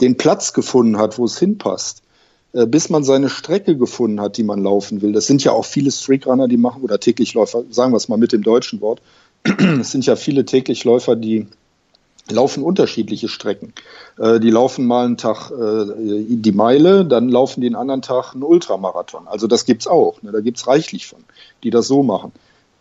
den 0.00 0.16
Platz 0.16 0.52
gefunden 0.52 0.98
hat, 0.98 1.18
wo 1.18 1.24
es 1.24 1.38
hinpasst, 1.38 2.02
äh, 2.52 2.66
bis 2.66 2.90
man 2.90 3.04
seine 3.04 3.28
Strecke 3.28 3.76
gefunden 3.76 4.20
hat, 4.20 4.36
die 4.36 4.44
man 4.44 4.62
laufen 4.62 5.02
will. 5.02 5.12
Das 5.12 5.26
sind 5.26 5.42
ja 5.42 5.52
auch 5.52 5.64
viele 5.64 5.90
Streakrunner, 5.90 6.48
die 6.48 6.56
machen, 6.56 6.82
oder 6.82 7.00
Täglichläufer, 7.00 7.64
sagen 7.70 7.92
wir 7.92 7.96
es 7.96 8.08
mal 8.08 8.18
mit 8.18 8.32
dem 8.32 8.42
deutschen 8.42 8.80
Wort. 8.80 9.00
Es 9.80 9.90
sind 9.90 10.06
ja 10.06 10.16
viele 10.16 10.44
Täglichläufer, 10.44 11.16
die 11.16 11.46
laufen 12.30 12.62
unterschiedliche 12.62 13.28
Strecken. 13.28 13.72
Äh, 14.18 14.40
die 14.40 14.50
laufen 14.50 14.86
mal 14.86 15.04
einen 15.04 15.16
Tag 15.16 15.50
äh, 15.50 15.92
die 15.98 16.52
Meile, 16.52 17.04
dann 17.04 17.28
laufen 17.28 17.60
die 17.60 17.66
einen 17.66 17.76
anderen 17.76 18.02
Tag 18.02 18.34
einen 18.34 18.42
Ultramarathon. 18.42 19.28
Also 19.28 19.46
das 19.46 19.66
gibt's 19.66 19.86
auch. 19.86 20.22
Ne? 20.22 20.32
Da 20.32 20.40
gibt's 20.40 20.66
reichlich 20.66 21.06
von, 21.06 21.24
die 21.62 21.70
das 21.70 21.86
so 21.86 22.02
machen. 22.02 22.32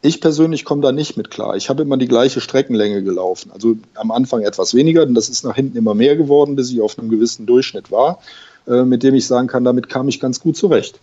Ich 0.06 0.20
persönlich 0.20 0.66
komme 0.66 0.82
da 0.82 0.92
nicht 0.92 1.16
mit 1.16 1.32
klar. 1.32 1.56
Ich 1.56 1.70
habe 1.70 1.82
immer 1.82 1.96
die 1.96 2.10
gleiche 2.10 2.42
Streckenlänge 2.42 3.04
gelaufen. 3.04 3.52
Also 3.54 3.78
am 3.96 4.12
Anfang 4.12 4.42
etwas 4.42 4.74
weniger, 4.74 5.06
denn 5.06 5.16
das 5.16 5.30
ist 5.30 5.46
nach 5.46 5.56
hinten 5.56 5.78
immer 5.78 5.96
mehr 5.96 6.18
geworden, 6.18 6.58
bis 6.58 6.70
ich 6.72 6.82
auf 6.82 7.00
einem 7.00 7.08
gewissen 7.08 7.46
Durchschnitt 7.46 7.90
war, 7.90 8.20
äh, 8.68 8.84
mit 8.84 9.02
dem 9.02 9.16
ich 9.16 9.26
sagen 9.26 9.48
kann, 9.48 9.64
damit 9.64 9.88
kam 9.88 10.10
ich 10.10 10.20
ganz 10.20 10.42
gut 10.42 10.58
zurecht. 10.58 11.00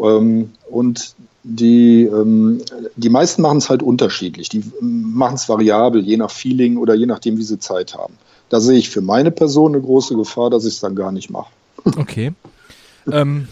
Ähm, 0.00 0.50
und 0.68 1.14
die, 1.44 2.02
ähm, 2.02 2.60
die 2.96 3.08
meisten 3.08 3.40
machen 3.40 3.58
es 3.58 3.70
halt 3.70 3.84
unterschiedlich. 3.84 4.48
Die 4.48 4.64
ähm, 4.82 5.12
machen 5.14 5.36
es 5.36 5.48
variabel, 5.48 6.02
je 6.02 6.16
nach 6.16 6.32
Feeling 6.32 6.76
oder 6.76 6.94
je 6.94 7.06
nachdem, 7.06 7.38
wie 7.38 7.44
sie 7.44 7.60
Zeit 7.60 7.94
haben. 7.94 8.14
Da 8.48 8.58
sehe 8.58 8.78
ich 8.78 8.90
für 8.90 9.00
meine 9.00 9.30
Person 9.30 9.76
eine 9.76 9.82
große 9.82 10.16
Gefahr, 10.16 10.50
dass 10.50 10.64
ich 10.64 10.74
es 10.74 10.80
dann 10.80 10.96
gar 10.96 11.12
nicht 11.12 11.30
mache. 11.30 11.52
Okay. 11.84 12.32
ähm, 13.12 13.46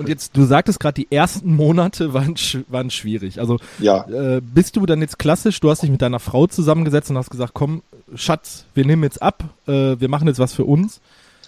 und 0.00 0.08
jetzt, 0.08 0.36
du 0.36 0.44
sagtest 0.44 0.80
gerade, 0.80 0.94
die 0.94 1.14
ersten 1.14 1.54
Monate 1.54 2.14
waren, 2.14 2.34
waren 2.68 2.90
schwierig. 2.90 3.38
Also 3.38 3.58
ja. 3.78 4.08
äh, 4.08 4.40
bist 4.40 4.76
du 4.76 4.86
dann 4.86 5.00
jetzt 5.00 5.18
klassisch, 5.18 5.60
du 5.60 5.70
hast 5.70 5.82
dich 5.82 5.90
mit 5.90 6.00
deiner 6.02 6.20
Frau 6.20 6.46
zusammengesetzt 6.46 7.10
und 7.10 7.18
hast 7.18 7.30
gesagt, 7.30 7.52
komm, 7.54 7.82
Schatz, 8.14 8.64
wir 8.74 8.86
nehmen 8.86 9.02
jetzt 9.02 9.22
ab, 9.22 9.44
äh, 9.66 10.00
wir 10.00 10.08
machen 10.08 10.26
jetzt 10.26 10.38
was 10.38 10.54
für 10.54 10.64
uns. 10.64 11.00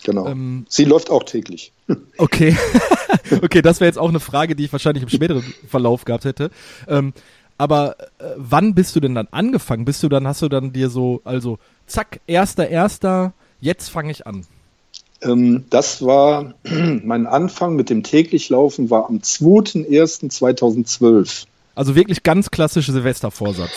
Genau. 0.04 0.26
Ähm, 0.26 0.66
Sie 0.68 0.84
läuft 0.84 1.10
auch 1.10 1.24
täglich. 1.24 1.72
Okay. 2.18 2.56
okay, 3.42 3.62
das 3.62 3.80
wäre 3.80 3.88
jetzt 3.88 3.98
auch 3.98 4.08
eine 4.08 4.20
Frage, 4.20 4.54
die 4.54 4.64
ich 4.64 4.72
wahrscheinlich 4.72 5.02
im 5.02 5.08
späteren 5.08 5.42
Verlauf 5.68 6.04
gehabt 6.04 6.24
hätte. 6.24 6.50
Ähm, 6.88 7.12
aber 7.58 7.96
äh, 8.18 8.24
wann 8.36 8.74
bist 8.74 8.96
du 8.96 9.00
denn 9.00 9.14
dann 9.14 9.28
angefangen? 9.30 9.84
Bist 9.84 10.02
du 10.02 10.08
dann, 10.08 10.26
hast 10.26 10.42
du 10.42 10.48
dann 10.48 10.72
dir 10.72 10.90
so, 10.90 11.20
also 11.24 11.58
zack, 11.86 12.20
erster, 12.26 12.68
erster, 12.68 13.32
jetzt 13.60 13.88
fange 13.88 14.10
ich 14.10 14.26
an. 14.26 14.44
Ähm, 15.22 15.64
das 15.70 16.04
war 16.04 16.54
mein 16.64 17.26
Anfang 17.26 17.76
mit 17.76 17.88
dem 17.90 18.02
täglich 18.02 18.48
war 18.90 19.08
am 19.08 19.18
2.1.2012. 19.18 21.44
Also 21.74 21.94
wirklich 21.94 22.22
ganz 22.22 22.50
klassischer 22.50 22.92
Silvestervorsatz. 22.92 23.70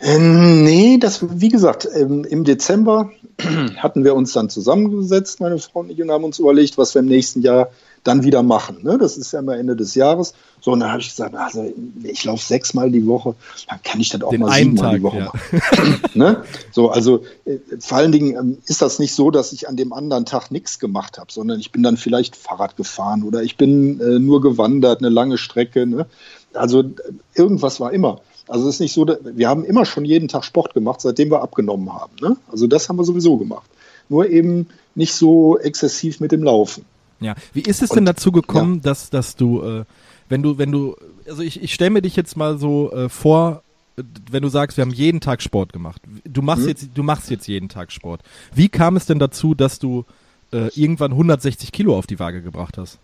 Ähm, 0.00 0.62
nee, 0.62 0.98
das, 0.98 1.24
wie 1.40 1.48
gesagt, 1.48 1.88
ähm, 1.92 2.24
im 2.24 2.44
Dezember 2.44 3.10
hatten 3.76 4.04
wir 4.04 4.14
uns 4.14 4.32
dann 4.32 4.50
zusammengesetzt, 4.50 5.40
meine 5.40 5.58
Frau 5.58 5.80
und 5.80 5.90
ich, 5.90 6.00
und 6.00 6.10
haben 6.10 6.24
uns 6.24 6.38
überlegt, 6.38 6.78
was 6.78 6.94
wir 6.94 7.00
im 7.00 7.08
nächsten 7.08 7.42
Jahr 7.42 7.70
dann 8.04 8.22
wieder 8.22 8.42
machen. 8.42 8.78
Ne? 8.82 8.98
Das 8.98 9.16
ist 9.16 9.32
ja 9.32 9.40
immer 9.40 9.56
Ende 9.56 9.76
des 9.76 9.94
Jahres. 9.94 10.34
So, 10.60 10.72
und 10.72 10.80
dann 10.80 10.90
habe 10.90 11.00
ich 11.00 11.08
gesagt, 11.08 11.34
also 11.34 11.72
ich 12.02 12.24
laufe 12.24 12.44
sechsmal 12.44 12.90
die 12.90 13.06
Woche, 13.06 13.34
dann 13.68 13.82
kann 13.82 14.00
ich 14.00 14.08
das 14.08 14.22
auch 14.22 14.30
Den 14.30 14.40
mal 14.40 14.52
siebenmal 14.52 14.96
die 14.96 15.02
Woche 15.02 15.18
ja. 15.18 15.24
machen. 15.26 16.00
ne? 16.14 16.42
So, 16.72 16.90
also 16.90 17.22
äh, 17.44 17.58
vor 17.78 17.98
allen 17.98 18.12
Dingen 18.12 18.36
ähm, 18.36 18.58
ist 18.66 18.82
das 18.82 18.98
nicht 18.98 19.14
so, 19.14 19.30
dass 19.30 19.52
ich 19.52 19.68
an 19.68 19.76
dem 19.76 19.92
anderen 19.92 20.24
Tag 20.24 20.50
nichts 20.50 20.78
gemacht 20.78 21.18
habe, 21.18 21.30
sondern 21.30 21.60
ich 21.60 21.70
bin 21.70 21.82
dann 21.82 21.96
vielleicht 21.96 22.36
Fahrrad 22.36 22.76
gefahren 22.76 23.22
oder 23.22 23.42
ich 23.42 23.56
bin 23.56 24.00
äh, 24.00 24.18
nur 24.18 24.40
gewandert, 24.40 25.00
eine 25.00 25.10
lange 25.10 25.38
Strecke. 25.38 25.86
Ne? 25.86 26.06
Also 26.54 26.84
irgendwas 27.34 27.80
war 27.80 27.92
immer. 27.92 28.20
Also 28.48 28.68
es 28.68 28.76
ist 28.76 28.80
nicht 28.80 28.94
so, 28.94 29.06
wir 29.06 29.48
haben 29.48 29.64
immer 29.64 29.84
schon 29.84 30.04
jeden 30.04 30.28
Tag 30.28 30.44
Sport 30.44 30.74
gemacht, 30.74 31.00
seitdem 31.02 31.30
wir 31.30 31.42
abgenommen 31.42 31.92
haben. 31.92 32.12
Ne? 32.20 32.36
Also 32.50 32.66
das 32.66 32.88
haben 32.88 32.96
wir 32.96 33.04
sowieso 33.04 33.36
gemacht. 33.36 33.68
Nur 34.08 34.28
eben 34.28 34.68
nicht 34.94 35.12
so 35.12 35.58
exzessiv 35.58 36.18
mit 36.20 36.32
dem 36.32 36.42
Laufen. 36.42 36.84
Ja, 37.20 37.34
wie 37.52 37.62
ist 37.62 37.82
es 37.82 37.90
Und, 37.90 37.96
denn 37.96 38.04
dazu 38.04 38.32
gekommen, 38.32 38.76
ja. 38.76 38.80
dass, 38.82 39.10
dass 39.10 39.36
du, 39.36 39.62
äh, 39.62 39.84
wenn 40.28 40.42
du, 40.42 40.58
wenn 40.58 40.70
du, 40.70 40.96
also 41.28 41.42
ich, 41.42 41.62
ich 41.62 41.74
stelle 41.74 41.90
mir 41.90 42.02
dich 42.02 42.16
jetzt 42.16 42.36
mal 42.36 42.58
so 42.58 42.92
äh, 42.92 43.08
vor, 43.08 43.62
wenn 44.30 44.42
du 44.42 44.48
sagst, 44.48 44.76
wir 44.76 44.82
haben 44.82 44.92
jeden 44.92 45.20
Tag 45.20 45.42
Sport 45.42 45.72
gemacht. 45.72 46.00
Du 46.24 46.42
machst 46.42 46.62
mhm. 46.62 46.68
jetzt, 46.68 46.88
du 46.94 47.02
machst 47.02 47.30
jetzt 47.30 47.48
jeden 47.48 47.68
Tag 47.68 47.90
Sport. 47.90 48.20
Wie 48.54 48.68
kam 48.68 48.96
es 48.96 49.06
denn 49.06 49.18
dazu, 49.18 49.54
dass 49.54 49.78
du 49.78 50.04
äh, 50.52 50.68
irgendwann 50.74 51.12
160 51.12 51.72
Kilo 51.72 51.96
auf 51.96 52.06
die 52.06 52.18
Waage 52.18 52.42
gebracht 52.42 52.78
hast? 52.78 52.98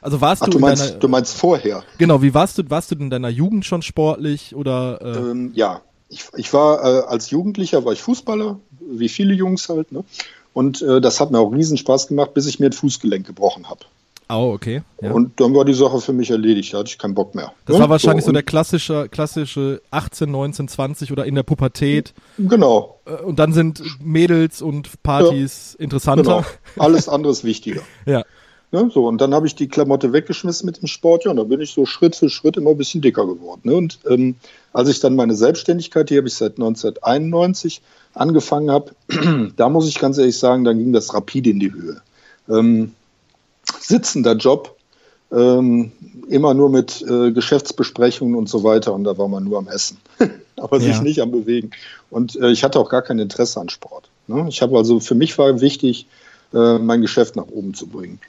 Also 0.00 0.20
warst 0.20 0.42
Ach, 0.42 0.46
du, 0.46 0.52
du 0.52 0.58
meinst, 0.60 0.90
deiner, 0.90 0.98
du 0.98 1.08
meinst 1.08 1.36
vorher? 1.36 1.82
Genau, 1.98 2.22
wie 2.22 2.34
warst 2.34 2.58
du, 2.58 2.70
warst 2.70 2.90
du 2.90 2.94
in 2.96 3.10
deiner 3.10 3.28
Jugend 3.28 3.64
schon 3.64 3.82
sportlich 3.82 4.54
oder? 4.54 5.00
Äh? 5.02 5.30
Ähm, 5.30 5.52
ja, 5.54 5.80
ich, 6.08 6.26
ich 6.36 6.52
war 6.52 6.84
äh, 6.84 7.06
als 7.06 7.30
Jugendlicher 7.30 7.84
war 7.84 7.92
ich 7.92 8.02
Fußballer, 8.02 8.60
wie 8.88 9.08
viele 9.08 9.34
Jungs 9.34 9.68
halt, 9.68 9.90
ne? 9.92 10.04
Und 10.56 10.80
äh, 10.80 11.02
das 11.02 11.20
hat 11.20 11.30
mir 11.30 11.38
auch 11.38 11.50
riesen 11.50 11.76
Spaß 11.76 12.06
gemacht, 12.06 12.32
bis 12.32 12.46
ich 12.46 12.58
mir 12.58 12.70
das 12.70 12.78
Fußgelenk 12.78 13.26
gebrochen 13.26 13.68
habe. 13.68 13.80
Oh, 14.30 14.52
okay. 14.54 14.80
Ja. 15.02 15.12
Und 15.12 15.38
dann 15.38 15.54
war 15.54 15.66
die 15.66 15.74
Sache 15.74 16.00
für 16.00 16.14
mich 16.14 16.30
erledigt, 16.30 16.72
da 16.72 16.78
hatte 16.78 16.88
ich 16.88 16.96
keinen 16.96 17.14
Bock 17.14 17.34
mehr. 17.34 17.52
Das 17.66 17.76
ja? 17.76 17.82
war 17.82 17.90
wahrscheinlich 17.90 18.24
so, 18.24 18.30
so 18.30 18.32
der 18.32 18.42
klassische, 18.42 19.10
klassische 19.10 19.82
18, 19.90 20.30
19, 20.30 20.68
20 20.68 21.12
oder 21.12 21.26
in 21.26 21.34
der 21.34 21.42
Pubertät. 21.42 22.14
Genau. 22.38 23.00
Äh, 23.04 23.22
und 23.22 23.38
dann 23.38 23.52
sind 23.52 23.82
Mädels 24.02 24.62
und 24.62 25.02
Partys 25.02 25.76
ja. 25.78 25.84
interessanter. 25.84 26.22
Genau. 26.22 26.82
Alles 26.82 27.10
andere 27.10 27.32
ist 27.32 27.44
wichtiger. 27.44 27.82
ja. 28.06 28.24
Ne, 28.72 28.90
so, 28.92 29.06
und 29.06 29.20
dann 29.20 29.34
habe 29.34 29.46
ich 29.46 29.56
die 29.56 29.68
Klamotte 29.68 30.14
weggeschmissen 30.14 30.64
mit 30.64 30.80
dem 30.80 30.88
Sport, 30.88 31.24
ja, 31.24 31.32
und 31.32 31.36
dann 31.36 31.48
bin 31.48 31.60
ich 31.60 31.72
so 31.72 31.84
Schritt 31.84 32.16
für 32.16 32.30
Schritt 32.30 32.56
immer 32.56 32.70
ein 32.70 32.78
bisschen 32.78 33.02
dicker 33.02 33.26
geworden. 33.26 33.60
Ne? 33.64 33.74
Und 33.74 33.98
ähm, 34.08 34.36
als 34.72 34.88
ich 34.88 35.00
dann 35.00 35.16
meine 35.16 35.34
Selbstständigkeit, 35.34 36.08
die 36.08 36.16
habe 36.16 36.28
ich 36.28 36.34
seit 36.34 36.52
1991 36.52 37.82
angefangen 38.16 38.70
habe, 38.70 38.92
da 39.56 39.68
muss 39.68 39.88
ich 39.88 39.98
ganz 39.98 40.18
ehrlich 40.18 40.38
sagen, 40.38 40.64
dann 40.64 40.78
ging 40.78 40.92
das 40.92 41.14
rapide 41.14 41.50
in 41.50 41.60
die 41.60 41.72
Höhe. 41.72 42.00
Ähm, 42.48 42.92
sitzender 43.80 44.34
Job, 44.34 44.76
ähm, 45.32 45.92
immer 46.28 46.54
nur 46.54 46.70
mit 46.70 47.02
äh, 47.02 47.32
Geschäftsbesprechungen 47.32 48.36
und 48.36 48.48
so 48.48 48.64
weiter 48.64 48.92
und 48.92 49.04
da 49.04 49.18
war 49.18 49.28
man 49.28 49.44
nur 49.44 49.58
am 49.58 49.68
Essen, 49.68 49.98
aber 50.56 50.80
ja. 50.80 50.92
sich 50.92 51.02
nicht 51.02 51.20
am 51.20 51.30
Bewegen. 51.30 51.70
Und 52.10 52.36
äh, 52.36 52.50
ich 52.50 52.64
hatte 52.64 52.78
auch 52.78 52.88
gar 52.88 53.02
kein 53.02 53.18
Interesse 53.18 53.60
an 53.60 53.68
Sport. 53.68 54.08
Ne? 54.26 54.46
Ich 54.48 54.62
habe 54.62 54.76
also, 54.76 55.00
für 55.00 55.14
mich 55.14 55.36
war 55.38 55.60
wichtig, 55.60 56.06
äh, 56.54 56.78
mein 56.78 57.02
Geschäft 57.02 57.36
nach 57.36 57.48
oben 57.48 57.74
zu 57.74 57.86
bringen 57.86 58.20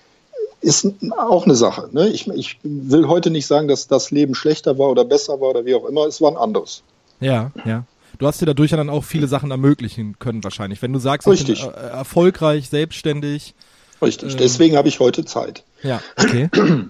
ist 0.59 0.87
auch 1.15 1.45
eine 1.45 1.55
Sache. 1.55 1.87
Ne? 1.91 2.09
Ich, 2.09 2.27
ich, 2.27 2.57
will 2.63 3.07
heute 3.07 3.29
nicht 3.29 3.45
sagen, 3.45 3.67
dass 3.67 3.87
das 3.87 4.09
Leben 4.09 4.33
schlechter 4.33 4.79
war 4.79 4.89
oder 4.89 5.05
besser 5.05 5.39
war 5.39 5.51
oder 5.51 5.65
wie 5.65 5.75
auch 5.75 5.85
immer. 5.85 6.07
Es 6.07 6.19
war 6.19 6.31
ein 6.31 6.37
anderes. 6.37 6.81
Ja, 7.19 7.51
ja. 7.63 7.83
Du 8.17 8.27
hast 8.27 8.41
dir 8.41 8.45
dadurch 8.45 8.71
dann 8.71 8.89
auch 8.89 9.03
viele 9.03 9.27
Sachen 9.27 9.51
ermöglichen 9.51 10.19
können 10.19 10.43
wahrscheinlich. 10.43 10.81
Wenn 10.81 10.93
du 10.93 10.99
sagst, 10.99 11.27
Richtig. 11.27 11.59
ich 11.59 11.65
bin 11.65 11.73
äh, 11.73 11.87
erfolgreich, 11.87 12.69
selbstständig. 12.69 13.53
Richtig, 14.01 14.33
ähm, 14.33 14.37
deswegen 14.37 14.77
habe 14.77 14.87
ich 14.87 14.99
heute 14.99 15.25
Zeit. 15.25 15.63
Ja, 15.83 16.01
okay. 16.17 16.49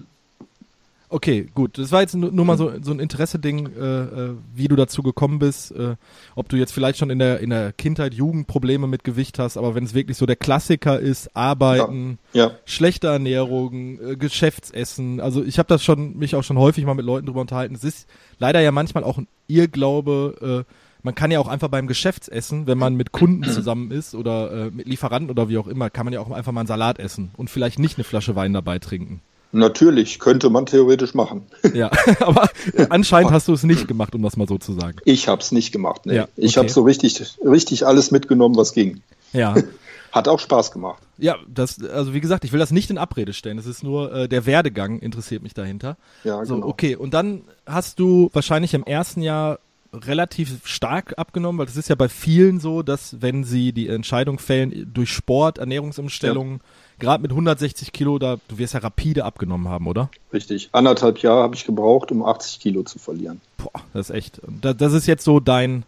Okay, 1.10 1.48
gut. 1.54 1.78
Das 1.78 1.90
war 1.90 2.02
jetzt 2.02 2.14
nur, 2.14 2.30
nur 2.30 2.44
mal 2.44 2.58
so, 2.58 2.70
so 2.82 2.92
ein 2.92 3.00
Interesse-Ding, 3.00 3.70
äh, 3.76 3.80
äh, 3.80 4.34
wie 4.54 4.68
du 4.68 4.76
dazu 4.76 5.02
gekommen 5.02 5.38
bist. 5.38 5.72
Äh, 5.72 5.96
ob 6.34 6.50
du 6.50 6.56
jetzt 6.56 6.72
vielleicht 6.72 6.98
schon 6.98 7.08
in 7.08 7.18
der, 7.18 7.40
in 7.40 7.48
der 7.48 7.72
Kindheit, 7.72 8.12
Jugend 8.12 8.46
Probleme 8.46 8.86
mit 8.86 9.04
Gewicht 9.04 9.38
hast, 9.38 9.56
aber 9.56 9.74
wenn 9.74 9.84
es 9.84 9.94
wirklich 9.94 10.18
so 10.18 10.26
der 10.26 10.36
Klassiker 10.36 11.00
ist, 11.00 11.34
Arbeiten, 11.34 12.18
ja. 12.34 12.48
Ja. 12.48 12.52
schlechte 12.66 13.06
Ernährung, 13.06 13.98
äh, 14.00 14.16
Geschäftsessen. 14.16 15.20
Also 15.20 15.42
ich 15.42 15.58
habe 15.58 15.68
das 15.68 15.82
schon, 15.82 16.18
mich 16.18 16.36
auch 16.36 16.44
schon 16.44 16.58
häufig 16.58 16.84
mal 16.84 16.94
mit 16.94 17.06
Leuten 17.06 17.26
drüber 17.26 17.40
unterhalten. 17.40 17.74
Es 17.74 17.84
ist 17.84 18.06
leider 18.38 18.60
ja 18.60 18.70
manchmal 18.70 19.04
auch 19.04 19.16
ein 19.16 19.28
Irrglaube, 19.46 20.66
äh, 20.66 20.72
man 21.02 21.14
kann 21.14 21.30
ja 21.30 21.40
auch 21.40 21.48
einfach 21.48 21.68
beim 21.68 21.86
Geschäftsessen, 21.86 22.66
wenn 22.66 22.78
man 22.78 22.94
mit 22.94 23.12
Kunden 23.12 23.44
zusammen 23.52 23.90
ist 23.90 24.14
oder 24.14 24.66
äh, 24.66 24.70
mit 24.70 24.86
Lieferanten 24.86 25.30
oder 25.30 25.48
wie 25.48 25.58
auch 25.58 25.66
immer, 25.66 25.90
kann 25.90 26.04
man 26.06 26.12
ja 26.12 26.20
auch 26.20 26.30
einfach 26.30 26.52
mal 26.52 26.60
einen 26.60 26.66
Salat 26.68 26.98
essen 26.98 27.30
und 27.36 27.50
vielleicht 27.50 27.78
nicht 27.78 27.96
eine 27.96 28.04
Flasche 28.04 28.36
Wein 28.36 28.52
dabei 28.52 28.78
trinken. 28.78 29.20
Natürlich, 29.50 30.18
könnte 30.18 30.50
man 30.50 30.66
theoretisch 30.66 31.14
machen. 31.14 31.46
Ja, 31.72 31.90
aber 32.20 32.50
anscheinend 32.90 33.32
hast 33.32 33.48
du 33.48 33.54
es 33.54 33.62
nicht 33.62 33.88
gemacht, 33.88 34.14
um 34.14 34.22
das 34.22 34.36
mal 34.36 34.46
so 34.46 34.58
zu 34.58 34.74
sagen. 34.74 34.98
Ich 35.04 35.28
habe 35.28 35.40
es 35.40 35.52
nicht 35.52 35.72
gemacht, 35.72 36.04
nee. 36.04 36.16
Ja, 36.16 36.22
okay. 36.24 36.32
Ich 36.36 36.58
habe 36.58 36.68
so 36.68 36.82
richtig, 36.82 37.38
richtig 37.42 37.86
alles 37.86 38.10
mitgenommen, 38.10 38.56
was 38.56 38.72
ging. 38.72 39.00
Ja. 39.32 39.54
Hat 40.12 40.26
auch 40.26 40.40
Spaß 40.40 40.72
gemacht. 40.72 41.02
Ja, 41.18 41.36
das, 41.46 41.82
also 41.82 42.14
wie 42.14 42.20
gesagt, 42.20 42.44
ich 42.44 42.52
will 42.52 42.58
das 42.58 42.70
nicht 42.70 42.88
in 42.88 42.96
Abrede 42.96 43.34
stellen. 43.34 43.58
Es 43.58 43.66
ist 43.66 43.82
nur 43.82 44.12
äh, 44.12 44.28
der 44.28 44.46
Werdegang 44.46 45.00
interessiert 45.00 45.42
mich 45.42 45.52
dahinter. 45.52 45.98
Ja, 46.24 46.44
so, 46.46 46.54
genau. 46.54 46.66
Okay, 46.66 46.96
und 46.96 47.12
dann 47.12 47.42
hast 47.66 48.00
du 48.00 48.30
wahrscheinlich 48.32 48.72
im 48.72 48.84
ersten 48.84 49.20
Jahr 49.20 49.58
relativ 49.92 50.66
stark 50.66 51.14
abgenommen, 51.16 51.58
weil 51.58 51.66
das 51.66 51.76
ist 51.76 51.88
ja 51.88 51.94
bei 51.94 52.08
vielen 52.08 52.60
so, 52.60 52.82
dass 52.82 53.20
wenn 53.20 53.44
sie 53.44 53.72
die 53.72 53.88
Entscheidung 53.88 54.38
fällen 54.38 54.90
durch 54.92 55.10
Sport, 55.10 55.58
Ernährungsumstellungen, 55.58 56.58
ja 56.58 56.64
gerade 56.98 57.22
mit 57.22 57.30
160 57.30 57.92
Kilo, 57.92 58.18
da, 58.18 58.38
du 58.48 58.58
wirst 58.58 58.74
ja 58.74 58.80
rapide 58.80 59.24
abgenommen 59.24 59.68
haben, 59.68 59.86
oder? 59.86 60.10
Richtig. 60.32 60.68
Anderthalb 60.72 61.18
Jahre 61.18 61.42
habe 61.42 61.54
ich 61.54 61.64
gebraucht, 61.64 62.10
um 62.10 62.24
80 62.24 62.60
Kilo 62.60 62.82
zu 62.82 62.98
verlieren. 62.98 63.40
Boah, 63.56 63.80
das 63.92 64.10
ist 64.10 64.16
echt. 64.16 64.40
Das, 64.60 64.76
das 64.76 64.92
ist 64.92 65.06
jetzt 65.06 65.24
so 65.24 65.40
dein, 65.40 65.84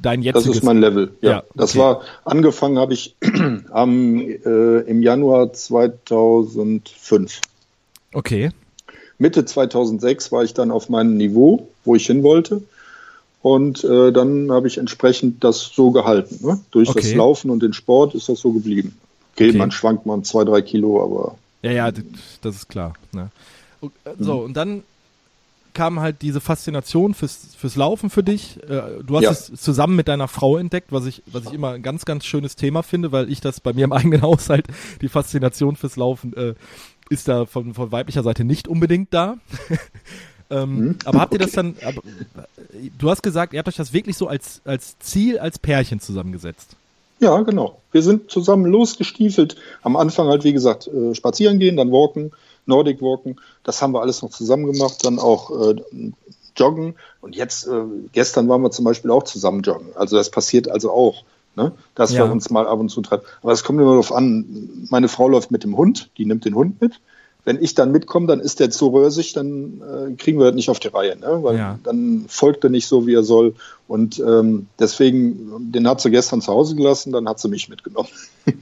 dein 0.00 0.22
jetziges. 0.22 0.46
Das 0.46 0.56
ist 0.56 0.62
mein 0.62 0.78
Level, 0.78 1.12
ja. 1.20 1.30
ja 1.30 1.38
okay. 1.38 1.48
Das 1.54 1.76
war, 1.76 2.02
angefangen 2.24 2.78
habe 2.78 2.94
ich 2.94 3.14
am, 3.70 4.20
äh, 4.20 4.80
im 4.80 5.02
Januar 5.02 5.52
2005. 5.52 7.40
Okay. 8.12 8.50
Mitte 9.18 9.44
2006 9.44 10.32
war 10.32 10.42
ich 10.42 10.54
dann 10.54 10.70
auf 10.70 10.88
meinem 10.88 11.16
Niveau, 11.16 11.68
wo 11.84 11.94
ich 11.94 12.06
hin 12.06 12.22
wollte. 12.22 12.62
Und 13.44 13.84
äh, 13.84 14.10
dann 14.10 14.50
habe 14.50 14.68
ich 14.68 14.78
entsprechend 14.78 15.44
das 15.44 15.70
so 15.74 15.90
gehalten. 15.90 16.38
Ne? 16.40 16.60
Durch 16.70 16.88
okay. 16.88 17.00
das 17.02 17.12
Laufen 17.12 17.50
und 17.50 17.62
den 17.62 17.74
Sport 17.74 18.14
ist 18.14 18.30
das 18.30 18.40
so 18.40 18.52
geblieben. 18.52 18.96
Okay, 19.34 19.50
okay. 19.50 19.58
man 19.58 19.70
schwankt 19.70 20.06
mal 20.06 20.22
zwei, 20.22 20.44
drei 20.44 20.62
Kilo, 20.62 21.04
aber. 21.04 21.36
Ja, 21.60 21.70
ja, 21.70 21.92
das 22.40 22.56
ist 22.56 22.70
klar. 22.70 22.94
Ne? 23.12 23.28
So, 24.18 24.38
mhm. 24.38 24.44
und 24.44 24.54
dann 24.54 24.82
kam 25.74 26.00
halt 26.00 26.22
diese 26.22 26.40
Faszination 26.40 27.12
fürs, 27.12 27.54
fürs 27.54 27.76
Laufen 27.76 28.08
für 28.08 28.22
dich. 28.22 28.62
Äh, 28.62 29.02
du 29.06 29.16
hast 29.16 29.24
ja. 29.24 29.30
es 29.32 29.52
zusammen 29.60 29.94
mit 29.94 30.08
deiner 30.08 30.26
Frau 30.28 30.56
entdeckt, 30.56 30.90
was 30.90 31.04
ich, 31.04 31.22
was 31.26 31.44
ich 31.44 31.52
immer 31.52 31.72
ein 31.72 31.82
ganz, 31.82 32.06
ganz 32.06 32.24
schönes 32.24 32.56
Thema 32.56 32.82
finde, 32.82 33.12
weil 33.12 33.30
ich 33.30 33.42
das 33.42 33.60
bei 33.60 33.74
mir 33.74 33.84
im 33.84 33.92
eigenen 33.92 34.22
Haushalt, 34.22 34.68
die 35.02 35.08
Faszination 35.08 35.76
fürs 35.76 35.96
Laufen 35.96 36.34
äh, 36.34 36.54
ist 37.10 37.28
da 37.28 37.44
von, 37.44 37.74
von 37.74 37.92
weiblicher 37.92 38.22
Seite 38.22 38.42
nicht 38.42 38.68
unbedingt 38.68 39.12
da. 39.12 39.36
ähm, 40.50 40.76
mhm. 40.76 40.96
Aber 41.04 41.20
habt 41.20 41.32
ihr 41.32 41.40
okay. 41.40 41.44
das 41.44 41.52
dann, 41.52 41.76
aber, 41.84 42.02
du 42.98 43.10
hast 43.10 43.22
gesagt, 43.22 43.52
ihr 43.52 43.58
habt 43.58 43.68
euch 43.68 43.76
das 43.76 43.92
wirklich 43.92 44.16
so 44.16 44.26
als, 44.26 44.60
als 44.64 44.98
Ziel, 44.98 45.38
als 45.38 45.58
Pärchen 45.58 46.00
zusammengesetzt. 46.00 46.76
Ja, 47.20 47.40
genau. 47.42 47.78
Wir 47.92 48.02
sind 48.02 48.30
zusammen 48.30 48.66
losgestiefelt. 48.66 49.56
Am 49.82 49.96
Anfang 49.96 50.28
halt, 50.28 50.44
wie 50.44 50.52
gesagt, 50.52 50.88
äh, 50.88 51.14
spazieren 51.14 51.58
gehen, 51.58 51.76
dann 51.76 51.92
walken, 51.92 52.32
Nordic 52.66 53.00
walken. 53.00 53.36
Das 53.62 53.80
haben 53.80 53.92
wir 53.92 54.02
alles 54.02 54.22
noch 54.22 54.30
zusammen 54.30 54.70
gemacht. 54.70 55.04
Dann 55.04 55.18
auch 55.18 55.50
äh, 55.50 55.76
joggen. 56.56 56.96
Und 57.20 57.36
jetzt, 57.36 57.66
äh, 57.66 57.84
gestern 58.12 58.48
waren 58.48 58.62
wir 58.62 58.70
zum 58.70 58.84
Beispiel 58.84 59.10
auch 59.10 59.22
zusammen 59.22 59.62
joggen. 59.62 59.88
Also 59.94 60.16
das 60.16 60.30
passiert 60.30 60.68
also 60.68 60.90
auch, 60.90 61.24
ne? 61.56 61.72
dass 61.94 62.12
ja. 62.12 62.24
wir 62.24 62.32
uns 62.32 62.50
mal 62.50 62.66
ab 62.66 62.80
und 62.80 62.90
zu 62.90 63.00
treffen. 63.00 63.24
Aber 63.42 63.52
es 63.52 63.64
kommt 63.64 63.80
immer 63.80 63.92
darauf 63.92 64.12
an, 64.12 64.86
meine 64.90 65.08
Frau 65.08 65.28
läuft 65.28 65.50
mit 65.50 65.64
dem 65.64 65.76
Hund, 65.76 66.10
die 66.18 66.26
nimmt 66.26 66.44
den 66.44 66.54
Hund 66.54 66.80
mit 66.80 67.00
wenn 67.44 67.62
ich 67.62 67.74
dann 67.74 67.92
mitkomme, 67.92 68.26
dann 68.26 68.40
ist 68.40 68.60
der 68.60 68.70
zu 68.70 68.88
rösig, 68.88 69.34
dann 69.34 69.82
äh, 69.82 70.14
kriegen 70.16 70.38
wir 70.38 70.46
das 70.46 70.54
nicht 70.54 70.70
auf 70.70 70.80
die 70.80 70.88
Reihe, 70.88 71.16
ne? 71.18 71.42
weil 71.42 71.58
ja. 71.58 71.78
dann 71.82 72.24
folgt 72.28 72.64
er 72.64 72.70
nicht 72.70 72.86
so, 72.86 73.06
wie 73.06 73.14
er 73.14 73.22
soll. 73.22 73.54
Und 73.86 74.18
ähm, 74.18 74.66
deswegen, 74.78 75.70
den 75.72 75.86
hat 75.86 76.00
sie 76.00 76.10
gestern 76.10 76.40
zu 76.40 76.52
Hause 76.52 76.74
gelassen, 76.74 77.12
dann 77.12 77.28
hat 77.28 77.38
sie 77.38 77.48
mich 77.48 77.68
mitgenommen. 77.68 78.08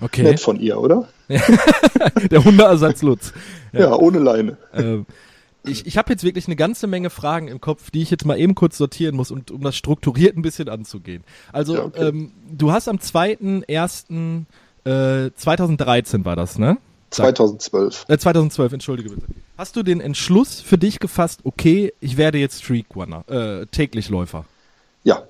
Okay. 0.01 0.23
Nett 0.25 0.41
von 0.41 0.59
ihr, 0.59 0.81
oder? 0.81 1.09
der 1.29 2.45
Hundeersatz 2.45 3.03
Lutz. 3.03 3.33
Ja, 3.73 3.81
ja 3.81 3.97
ohne 3.97 4.19
Leine. 4.19 4.57
Ähm, 4.75 5.07
ich 5.65 5.87
ich 5.87 5.97
habe 5.97 6.11
jetzt 6.11 6.25
wirklich 6.25 6.47
eine 6.47 6.57
ganze 6.57 6.89
Menge 6.89 7.09
Fragen 7.09 7.47
im 7.47 7.61
Kopf, 7.61 7.93
die 7.93 8.03
ich 8.03 8.11
jetzt 8.11 8.25
mal 8.25 8.39
eben 8.39 8.57
kurz 8.57 8.77
sortieren 8.77 9.15
muss, 9.15 9.31
und, 9.31 9.53
um 9.53 9.61
das 9.61 9.77
strukturiert 9.77 10.37
ein 10.37 10.43
bisschen 10.43 10.69
anzugehen. 10.69 11.23
Also, 11.53 11.77
ja, 11.77 11.85
okay. 11.85 12.09
ähm, 12.09 12.33
du 12.51 12.73
hast 12.73 12.89
am 12.89 12.97
2.1. 12.97 14.45
Äh, 14.85 15.31
2013 15.37 16.25
war 16.25 16.35
das, 16.35 16.59
ne? 16.59 16.79
2012. 17.13 18.07
Äh, 18.09 18.19
2012, 18.19 18.73
entschuldige 18.73 19.11
bitte. 19.11 19.27
Hast 19.59 19.77
du 19.77 19.83
den 19.83 20.01
Entschluss 20.01 20.61
für 20.61 20.79
dich 20.79 20.99
gefasst, 20.99 21.41
okay, 21.45 21.93
ich 22.01 22.17
werde 22.17 22.39
jetzt 22.39 22.63
Streakrunner, 22.63 23.25
äh, 23.29 23.67
täglichläufer? 23.67 24.45
Ja. 25.05 25.25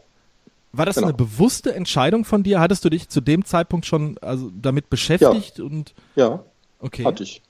War 0.72 0.86
das 0.86 0.96
genau. 0.96 1.08
eine 1.08 1.16
bewusste 1.16 1.74
Entscheidung 1.74 2.24
von 2.24 2.42
dir? 2.42 2.60
Hattest 2.60 2.84
du 2.84 2.88
dich 2.88 3.08
zu 3.08 3.20
dem 3.20 3.44
Zeitpunkt 3.44 3.84
schon 3.84 4.16
also 4.22 4.50
damit 4.60 4.88
beschäftigt? 4.88 5.58
Ja. 5.58 5.64
Und 5.64 5.92
ja, 6.16 6.40
okay. 6.80 7.04
hatte 7.04 7.24
ich. 7.24 7.42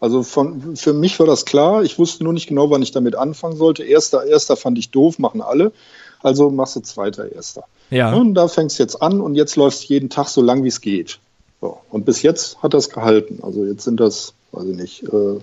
Also 0.00 0.22
von, 0.22 0.76
für 0.76 0.92
mich 0.92 1.18
war 1.18 1.26
das 1.26 1.44
klar. 1.44 1.82
Ich 1.82 1.98
wusste 1.98 2.24
nur 2.24 2.32
nicht 2.32 2.46
genau, 2.46 2.70
wann 2.70 2.82
ich 2.82 2.92
damit 2.92 3.16
anfangen 3.16 3.56
sollte. 3.56 3.84
Erster, 3.84 4.24
erster 4.24 4.56
fand 4.56 4.78
ich 4.78 4.90
doof, 4.90 5.18
machen 5.18 5.40
alle. 5.40 5.72
Also 6.22 6.50
machst 6.50 6.76
du 6.76 6.80
zweiter, 6.80 7.30
erster. 7.30 7.64
Ja. 7.90 8.12
Und 8.12 8.34
da 8.34 8.48
fängst 8.48 8.78
du 8.78 8.82
jetzt 8.82 9.00
an 9.02 9.20
und 9.20 9.34
jetzt 9.34 9.56
läufst 9.56 9.84
jeden 9.84 10.10
Tag 10.10 10.28
so 10.28 10.42
lang, 10.42 10.64
wie 10.64 10.68
es 10.68 10.80
geht. 10.80 11.18
So. 11.60 11.80
Und 11.90 12.04
bis 12.04 12.22
jetzt 12.22 12.62
hat 12.62 12.74
das 12.74 12.90
gehalten. 12.90 13.40
Also 13.42 13.64
jetzt 13.64 13.84
sind 13.84 14.00
das, 14.00 14.34
weiß 14.52 14.66
ich 14.66 14.76
nicht, 14.76 15.02
äh, 15.04 15.40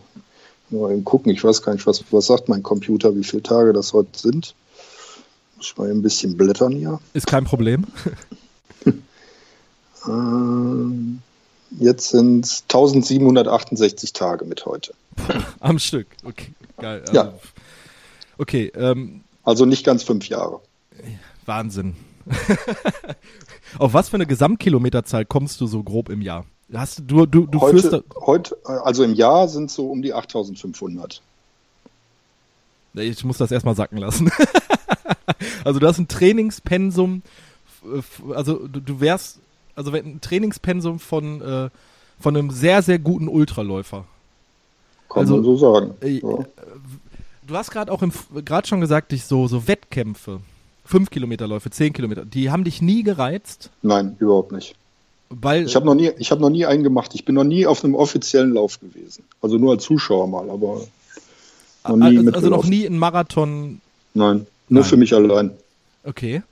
mal 0.69 0.91
eben 0.91 1.03
gucken, 1.03 1.31
ich 1.31 1.43
weiß 1.43 1.61
gar 1.61 1.73
nicht, 1.73 1.85
was, 1.85 2.03
was 2.11 2.27
sagt 2.27 2.49
mein 2.49 2.63
Computer, 2.63 3.15
wie 3.15 3.23
viele 3.23 3.43
Tage 3.43 3.73
das 3.73 3.93
heute 3.93 4.17
sind. 4.17 4.55
Muss 5.57 5.67
ich 5.67 5.77
mal 5.77 5.89
ein 5.89 6.01
bisschen 6.01 6.37
blättern 6.37 6.73
hier. 6.73 6.99
Ist 7.13 7.27
kein 7.27 7.45
Problem. 7.45 7.85
ähm, 10.07 11.21
jetzt 11.79 12.09
sind 12.09 12.45
es 12.45 12.63
1768 12.63 14.13
Tage 14.13 14.45
mit 14.45 14.65
heute. 14.65 14.93
Am 15.59 15.79
Stück, 15.79 16.07
okay, 16.23 16.53
geil. 16.77 17.01
Also, 17.01 17.13
ja. 17.13 17.33
Okay. 18.37 18.71
Ähm, 18.75 19.21
also 19.43 19.65
nicht 19.65 19.85
ganz 19.85 20.03
fünf 20.03 20.27
Jahre. 20.27 20.59
Wahnsinn. 21.45 21.95
Auf 23.79 23.93
was 23.93 24.09
für 24.09 24.15
eine 24.15 24.25
Gesamtkilometerzahl 24.25 25.25
kommst 25.25 25.61
du 25.61 25.67
so 25.67 25.83
grob 25.83 26.09
im 26.09 26.21
Jahr? 26.21 26.45
Hast 26.73 27.03
du, 27.05 27.25
du, 27.25 27.45
du 27.45 27.61
heute, 27.61 27.79
führst 27.79 28.03
heute, 28.25 28.57
also 28.65 29.03
im 29.03 29.13
Jahr 29.13 29.47
sind 29.47 29.65
es 29.65 29.75
so 29.75 29.89
um 29.89 30.01
die 30.01 30.13
8500. 30.13 31.21
Ich 32.95 33.23
muss 33.23 33.37
das 33.37 33.51
erstmal 33.51 33.75
sacken 33.75 33.97
lassen. 33.97 34.31
also 35.63 35.79
du 35.79 35.87
hast 35.87 35.99
ein 35.99 36.07
Trainingspensum, 36.07 37.21
also 38.33 38.67
du, 38.67 38.79
du 38.79 38.99
wärst, 38.99 39.39
also 39.75 39.91
ein 39.91 40.21
Trainingspensum 40.21 40.99
von, 40.99 41.41
äh, 41.41 41.69
von 42.19 42.35
einem 42.35 42.49
sehr, 42.51 42.81
sehr 42.81 42.97
guten 42.99 43.27
Ultraläufer. 43.27 44.05
Kann 45.09 45.21
Also, 45.21 45.35
man 45.35 45.43
so 45.43 45.57
sagen. 45.57 45.93
Äh, 46.01 46.19
Ja. 46.19 46.45
Du 47.47 47.55
hast 47.55 47.69
gerade 47.69 47.91
auch 47.91 48.03
gerade 48.43 48.67
schon 48.67 48.81
gesagt, 48.81 49.11
dich 49.11 49.25
so, 49.25 49.47
so 49.47 49.67
Wettkämpfe, 49.67 50.39
5 50.85 51.09
Kilometerläufe, 51.09 51.69
10 51.69 51.93
Kilometer, 51.93 52.25
die 52.25 52.51
haben 52.51 52.63
dich 52.63 52.81
nie 52.81 53.03
gereizt, 53.03 53.69
Nein, 53.81 54.15
überhaupt 54.19 54.51
nicht. 54.51 54.75
weil 55.29 55.65
Ich 55.65 55.75
habe 55.75 55.85
noch 55.85 55.95
nie, 55.95 56.11
ich 56.17 56.31
habe 56.31 56.41
noch 56.41 56.49
nie 56.49 56.65
einen 56.65 56.83
gemacht. 56.83 57.11
Ich 57.15 57.25
bin 57.25 57.35
noch 57.35 57.43
nie 57.43 57.65
auf 57.65 57.83
einem 57.83 57.95
offiziellen 57.95 58.53
Lauf 58.53 58.79
gewesen. 58.79 59.23
Also 59.41 59.57
nur 59.57 59.73
als 59.73 59.83
Zuschauer 59.83 60.27
mal, 60.27 60.49
aber 60.49 60.81
noch 61.87 61.95
nie 61.97 62.17
also, 62.17 62.31
also 62.31 62.49
noch 62.49 62.65
nie 62.65 62.85
ein 62.85 62.97
Marathon. 62.97 63.81
Nein, 64.13 64.47
nur 64.69 64.81
Nein. 64.81 64.89
für 64.89 64.97
mich 64.97 65.13
allein. 65.13 65.51
Okay. 66.03 66.43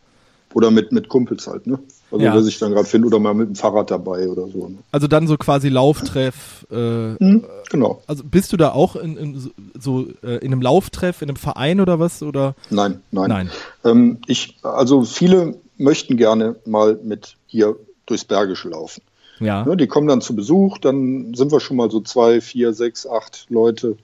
Oder 0.53 0.71
mit, 0.71 0.91
mit 0.91 1.09
Kumpels 1.09 1.47
halt, 1.47 1.65
ne? 1.67 1.79
Also 2.13 2.25
Ja. 2.25 2.33
wer 2.35 2.43
sich 2.43 2.59
dann 2.59 2.71
gerade 2.73 2.87
findet 2.87 3.07
oder 3.07 3.19
mal 3.19 3.33
mit 3.33 3.47
dem 3.49 3.55
Fahrrad 3.55 3.89
dabei 3.89 4.29
oder 4.29 4.47
so. 4.47 4.67
Ne? 4.67 4.77
Also 4.91 5.07
dann 5.07 5.27
so 5.27 5.35
quasi 5.35 5.69
Lauftreff. 5.69 6.65
Äh, 6.71 6.75
Hm, 7.17 7.43
genau. 7.71 8.01
also 8.07 8.23
bist 8.23 8.53
du 8.53 8.57
da 8.57 8.71
auch 8.71 8.95
in, 8.95 9.17
in 9.17 9.51
so- 9.79 10.05
äh, 10.23 10.37
in 10.37 10.51
einem 10.53 10.61
Lauftreff, 10.61 11.21
in 11.23 11.29
einem 11.29 11.37
Verein 11.37 11.81
oder 11.81 11.99
was? 11.99 12.21
Oder 12.21 12.53
Nein, 12.69 13.01
nein. 13.11 13.29
Nein. 13.29 13.49
Ähm, 13.83 14.17
ich, 14.27 14.57
also 14.61 15.01
viele 15.03 15.55
möchten 15.77 16.15
gerne 16.17 16.55
mal 16.65 16.99
mit 17.03 17.35
hier 17.47 17.75
durchs 18.05 18.25
Bergische 18.25 18.69
laufen. 18.69 19.01
ja. 19.39 19.65
Ne, 19.65 19.75
die 19.75 19.87
kommen 19.87 20.07
dann 20.07 20.21
zu 20.21 20.35
Besuch, 20.35 20.77
dann 20.77 21.33
sind 21.33 21.51
wir 21.51 21.59
schon 21.59 21.77
mal 21.77 21.89
so 21.89 21.99
zwei, 22.01 22.41
vier, 22.41 22.73
sechs, 22.73 23.07
acht 23.07 23.47
Leute. 23.49 23.97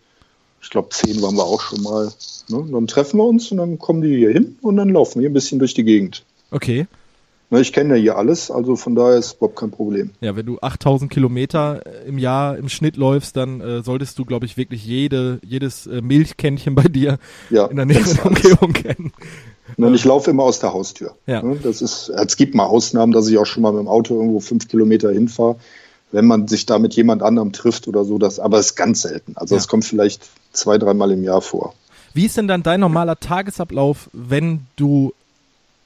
Ich 0.61 0.69
glaube, 0.71 0.89
zehn 0.89 1.21
waren 1.21 1.35
wir 1.35 1.43
auch 1.43 1.61
schon 1.61 1.83
mal. 1.83 2.11
Ne? 2.49 2.65
Dann 2.71 2.87
treffen 2.87 3.17
wir 3.19 3.25
uns 3.25 3.51
und 3.51 3.57
dann 3.59 3.77
kommen 3.77 4.01
die 4.01 4.17
hier 4.17 4.31
hin 4.31 4.57
und 4.61 4.75
dann 4.77 4.89
laufen 4.89 5.21
wir 5.21 5.29
ein 5.29 5.33
bisschen 5.33 5.59
durch 5.59 5.73
die 5.75 5.83
Gegend. 5.83 6.23
Okay. 6.51 6.87
Ne, 7.51 7.61
ich 7.61 7.73
kenne 7.73 7.95
ja 7.95 8.01
hier 8.01 8.17
alles, 8.17 8.51
also 8.51 8.75
von 8.75 8.93
daher 8.93 9.17
ist 9.17 9.37
überhaupt 9.37 9.55
kein 9.57 9.71
Problem. 9.71 10.11
Ja, 10.21 10.35
wenn 10.35 10.45
du 10.45 10.59
8000 10.61 11.11
Kilometer 11.11 11.81
äh, 11.85 12.07
im 12.07 12.19
Jahr 12.19 12.55
im 12.57 12.69
Schnitt 12.69 12.95
läufst, 12.95 13.35
dann 13.37 13.59
äh, 13.59 13.81
solltest 13.81 14.19
du, 14.19 14.25
glaube 14.25 14.45
ich, 14.45 14.55
wirklich 14.55 14.85
jede, 14.85 15.39
jedes 15.43 15.87
äh, 15.87 16.01
Milchkännchen 16.01 16.75
bei 16.75 16.83
dir 16.83 17.17
Ja, 17.49 17.65
in 17.65 17.77
der 17.77 17.87
alles. 17.87 18.19
Umgebung 18.19 18.73
kennen. 18.73 19.11
Ne, 19.77 19.87
und 19.87 19.95
ich 19.95 20.05
laufe 20.05 20.29
immer 20.29 20.43
aus 20.43 20.59
der 20.59 20.73
Haustür. 20.73 21.15
Ja. 21.25 21.41
Ne, 21.41 21.57
das 21.63 21.81
ist, 21.81 22.09
es 22.09 22.37
gibt 22.37 22.53
mal 22.53 22.65
Ausnahmen, 22.65 23.11
dass 23.13 23.27
ich 23.27 23.37
auch 23.39 23.45
schon 23.47 23.63
mal 23.63 23.71
mit 23.71 23.81
dem 23.81 23.87
Auto 23.87 24.13
irgendwo 24.15 24.39
fünf 24.41 24.67
Kilometer 24.67 25.09
hinfahre, 25.11 25.55
wenn 26.11 26.25
man 26.25 26.47
sich 26.47 26.67
da 26.67 26.77
mit 26.77 26.93
jemand 26.95 27.23
anderem 27.23 27.51
trifft 27.51 27.87
oder 27.87 28.05
so. 28.05 28.19
Das, 28.19 28.39
aber 28.39 28.59
es 28.59 28.67
ist 28.67 28.75
ganz 28.75 29.01
selten. 29.01 29.33
Also 29.37 29.55
Ja. 29.55 29.59
es 29.59 29.67
kommt 29.67 29.85
vielleicht 29.85 30.29
zwei, 30.53 30.77
dreimal 30.77 31.11
im 31.11 31.23
Jahr 31.23 31.41
vor. 31.41 31.73
Wie 32.13 32.25
ist 32.25 32.37
denn 32.37 32.47
dann 32.47 32.63
dein 32.63 32.79
normaler 32.79 33.19
Tagesablauf, 33.19 34.09
wenn 34.13 34.61
du, 34.75 35.13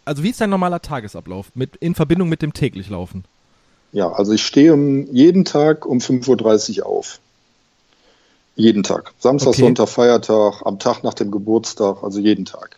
also 0.05 0.23
wie 0.23 0.29
ist 0.29 0.41
dein 0.41 0.49
normaler 0.49 0.81
Tagesablauf 0.81 1.47
mit, 1.55 1.75
in 1.77 1.95
Verbindung 1.95 2.29
mit 2.29 2.41
dem 2.41 2.53
täglich 2.53 2.89
Laufen? 2.89 3.25
Ja, 3.91 4.11
also 4.11 4.33
ich 4.33 4.43
stehe 4.43 4.73
um, 4.73 5.07
jeden 5.13 5.45
Tag 5.45 5.85
um 5.85 5.99
5.30 5.99 6.79
Uhr 6.79 6.85
auf. 6.87 7.19
Jeden 8.55 8.83
Tag. 8.83 9.13
Samstag, 9.19 9.49
Okay. 9.49 9.61
Sonntag, 9.61 9.89
Feiertag, 9.89 10.61
am 10.65 10.79
Tag 10.79 11.03
nach 11.03 11.13
dem 11.13 11.31
Geburtstag, 11.31 12.03
also 12.03 12.19
jeden 12.19 12.45
Tag. 12.45 12.77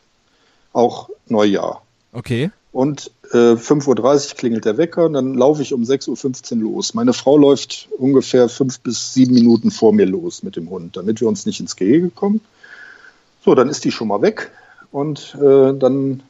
Auch 0.73 1.09
Neujahr. 1.27 1.81
Okay. 2.13 2.51
Und 2.71 3.11
äh, 3.31 3.55
5.30 3.55 3.87
Uhr 4.29 4.35
klingelt 4.35 4.65
der 4.65 4.77
Wecker, 4.77 5.09
dann 5.09 5.33
laufe 5.33 5.61
ich 5.61 5.73
um 5.73 5.83
6.15 5.83 6.57
Uhr 6.57 6.63
los. 6.63 6.93
Meine 6.93 7.13
Frau 7.13 7.37
läuft 7.37 7.87
ungefähr 7.97 8.49
fünf 8.49 8.79
bis 8.81 9.13
sieben 9.13 9.33
Minuten 9.33 9.71
vor 9.71 9.93
mir 9.93 10.05
los 10.05 10.43
mit 10.43 10.57
dem 10.57 10.69
Hund, 10.69 10.97
damit 10.97 11.21
wir 11.21 11.27
uns 11.27 11.45
nicht 11.45 11.59
ins 11.61 11.77
Gehege 11.77 12.09
kommen. 12.09 12.41
So, 13.43 13.55
dann 13.55 13.69
ist 13.69 13.85
die 13.85 13.91
schon 13.91 14.09
mal 14.09 14.21
weg 14.21 14.51
und 14.91 15.37
äh, 15.41 15.73
dann 15.73 16.23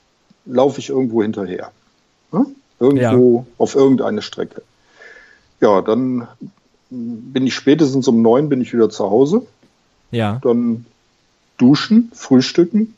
laufe 0.45 0.79
ich 0.79 0.89
irgendwo 0.89 1.21
hinterher. 1.21 1.71
Ne? 2.31 2.45
Irgendwo 2.79 3.45
auf 3.57 3.75
irgendeine 3.75 4.21
Strecke. 4.21 4.61
Ja, 5.61 5.81
dann 5.81 6.27
bin 6.89 7.47
ich 7.47 7.55
spätestens 7.55 8.07
um 8.07 8.21
neun 8.21 8.49
bin 8.49 8.61
ich 8.61 8.73
wieder 8.73 8.89
zu 8.89 9.09
Hause 9.09 9.45
Ja. 10.11 10.39
dann 10.43 10.85
duschen, 11.57 12.11
frühstücken, 12.13 12.93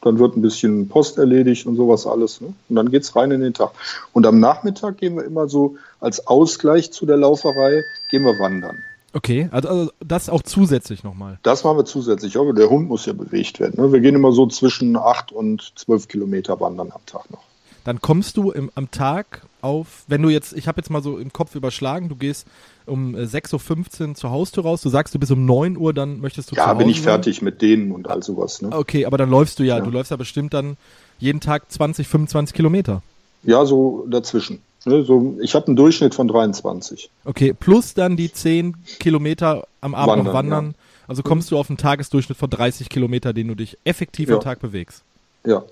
dann 0.00 0.18
wird 0.18 0.36
ein 0.36 0.42
bisschen 0.42 0.88
Post 0.88 1.18
erledigt 1.18 1.66
und 1.66 1.76
sowas 1.76 2.06
alles. 2.06 2.40
Ne? 2.40 2.54
Und 2.68 2.76
dann 2.76 2.90
geht's 2.90 3.14
rein 3.16 3.30
in 3.30 3.40
den 3.40 3.54
Tag. 3.54 3.70
Und 4.12 4.26
am 4.26 4.40
Nachmittag 4.40 4.98
gehen 4.98 5.16
wir 5.16 5.24
immer 5.24 5.48
so 5.48 5.76
als 6.00 6.26
Ausgleich 6.26 6.90
zu 6.92 7.04
der 7.04 7.16
Lauferei, 7.16 7.84
gehen 8.10 8.22
wir 8.22 8.38
wandern. 8.38 8.78
Okay. 9.12 9.48
Also, 9.52 9.68
also 9.68 9.90
das 10.00 10.28
auch 10.28 10.42
zusätzlich 10.42 11.02
nochmal. 11.02 11.38
Das 11.42 11.64
machen 11.64 11.78
wir 11.78 11.84
zusätzlich, 11.84 12.36
aber 12.36 12.52
der 12.52 12.68
Hund 12.68 12.88
muss 12.88 13.06
ja 13.06 13.12
bewegt 13.12 13.58
werden. 13.60 13.82
Ne? 13.82 13.92
Wir 13.92 14.00
gehen 14.00 14.14
immer 14.14 14.32
so 14.32 14.46
zwischen 14.46 14.96
acht 14.96 15.32
und 15.32 15.72
zwölf 15.76 16.08
Kilometer 16.08 16.60
wandern 16.60 16.92
am 16.92 17.04
Tag 17.06 17.30
noch. 17.30 17.42
Dann 17.84 18.02
kommst 18.02 18.36
du 18.36 18.50
im, 18.50 18.70
am 18.74 18.90
Tag 18.90 19.46
auf, 19.62 20.04
wenn 20.08 20.20
du 20.20 20.28
jetzt, 20.28 20.52
ich 20.52 20.68
habe 20.68 20.78
jetzt 20.78 20.90
mal 20.90 21.02
so 21.02 21.16
im 21.16 21.32
Kopf 21.32 21.54
überschlagen, 21.54 22.10
du 22.10 22.16
gehst 22.16 22.46
um 22.84 23.14
äh, 23.14 23.22
6.15 23.22 24.08
Uhr 24.08 24.14
zur 24.14 24.30
Haustür 24.30 24.64
raus, 24.64 24.82
du 24.82 24.90
sagst, 24.90 25.14
du 25.14 25.18
bist 25.18 25.32
um 25.32 25.46
9 25.46 25.78
Uhr, 25.78 25.94
dann 25.94 26.20
möchtest 26.20 26.50
du 26.50 26.56
Ja, 26.56 26.74
bin 26.74 26.90
ich 26.90 27.00
fertig 27.00 27.40
mit 27.40 27.62
denen 27.62 27.92
und 27.92 28.08
all 28.10 28.22
sowas. 28.22 28.60
Ne? 28.60 28.76
Okay, 28.76 29.06
aber 29.06 29.16
dann 29.16 29.30
läufst 29.30 29.58
du 29.58 29.62
ja, 29.62 29.78
Ja. 29.78 29.84
du 29.84 29.90
läufst 29.90 30.10
ja 30.10 30.18
bestimmt 30.18 30.52
dann 30.52 30.76
jeden 31.18 31.40
Tag 31.40 31.72
20, 31.72 32.06
25 32.06 32.54
Kilometer. 32.54 33.02
Ja, 33.42 33.64
so 33.64 34.04
dazwischen. 34.08 34.60
Ne? 34.88 35.04
So, 35.04 35.36
ich 35.40 35.54
habe 35.54 35.66
einen 35.68 35.76
Durchschnitt 35.76 36.14
von 36.14 36.28
23. 36.28 37.10
Okay, 37.24 37.52
plus 37.52 37.94
dann 37.94 38.16
die 38.16 38.32
10 38.32 38.76
Kilometer 38.98 39.66
am 39.80 39.94
Abend 39.94 40.24
noch 40.24 40.32
Wandern, 40.32 40.34
wandern. 40.34 40.74
Also 41.06 41.22
kommst 41.22 41.50
du 41.50 41.58
auf 41.58 41.70
einen 41.70 41.78
Tagesdurchschnitt 41.78 42.36
von 42.36 42.50
30 42.50 42.88
Kilometer, 42.88 43.32
den 43.32 43.48
du 43.48 43.54
dich 43.54 43.78
effektiv 43.84 44.28
Ja. 44.28 44.36
am 44.36 44.42
Tag 44.42 44.60
bewegst. 44.60 45.02
Ja, 45.46 45.62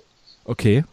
Okay, 0.45 0.85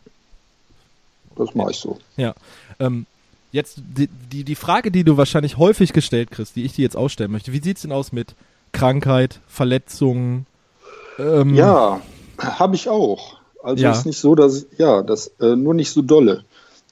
das 1.36 1.54
mache 1.56 1.72
ich 1.72 1.78
so. 1.78 1.98
ja. 2.18 2.34
Ähm, 2.80 3.06
jetzt 3.52 3.78
die, 3.78 4.08
die, 4.32 4.44
die 4.44 4.56
Frage, 4.56 4.92
die 4.92 5.04
du 5.04 5.16
wahrscheinlich 5.18 5.58
häufig 5.58 5.94
gestellt 5.94 6.32
kriegst, 6.32 6.56
die 6.56 6.64
ich 6.66 6.74
dir 6.74 6.82
jetzt 6.84 6.98
ausstellen 6.98 7.32
möchte. 7.32 7.54
Wie 7.54 7.62
sieht's 7.62 7.82
denn 7.84 7.92
aus 7.92 8.12
mit 8.12 8.34
Krankheit, 8.72 9.40
Verletzungen? 9.48 10.46
Ähm, 11.20 11.54
Ja, 11.56 12.02
habe 12.40 12.76
ich 12.76 12.90
auch. 12.90 13.38
Also 13.64 13.84
Ja. 13.84 13.92
ist 13.92 14.06
nicht 14.06 14.20
so, 14.20 14.36
dass 14.36 14.66
ja, 14.78 15.02
das 15.04 15.28
äh, 15.40 15.56
nur 15.56 15.74
nicht 15.74 15.92
so 15.92 16.02
dolle. 16.02 16.44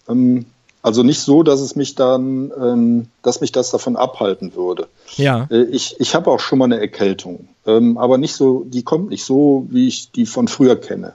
Ähm, 0.07 0.45
also 0.83 1.03
nicht 1.03 1.19
so, 1.19 1.43
dass 1.43 1.61
es 1.61 1.75
mich 1.75 1.95
dann, 1.95 2.51
ähm, 2.59 3.07
dass 3.21 3.41
mich 3.41 3.51
das 3.51 3.71
davon 3.71 3.95
abhalten 3.95 4.55
würde. 4.55 4.87
Ja, 5.15 5.47
Äh, 5.51 5.63
ich 5.63 5.95
ich 5.99 6.15
habe 6.15 6.31
auch 6.31 6.39
schon 6.39 6.59
mal 6.59 6.65
eine 6.65 6.79
Erkältung, 6.79 7.47
ähm, 7.65 7.97
aber 7.97 8.17
nicht 8.17 8.35
so, 8.35 8.65
die 8.67 8.83
kommt 8.83 9.09
nicht 9.09 9.23
so, 9.23 9.67
wie 9.69 9.87
ich 9.87 10.11
die 10.11 10.25
von 10.25 10.47
früher 10.47 10.75
kenne. 10.75 11.13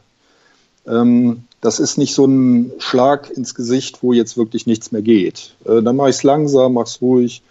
Ähm, 0.87 1.45
das 1.61 1.81
ist 1.81 1.99
nicht 1.99 2.15
so 2.15 2.27
ein 2.27 2.73
Schlag 2.79 3.31
ins 3.31 3.55
Gesicht, 3.55 4.03
wo 4.03 4.13
jetzt 4.13 4.37
wirklich 4.37 4.67
nichts 4.67 4.93
mehr 4.93 5.03
geht. 5.03 5.55
Äh, 5.65 5.83
dann 5.83 5.97
mache 5.97 6.11
ich 6.11 6.17
es 6.17 6.23
langsam, 6.23 6.75
mache 6.75 6.87
es 6.87 7.03
ruhig. 7.03 7.43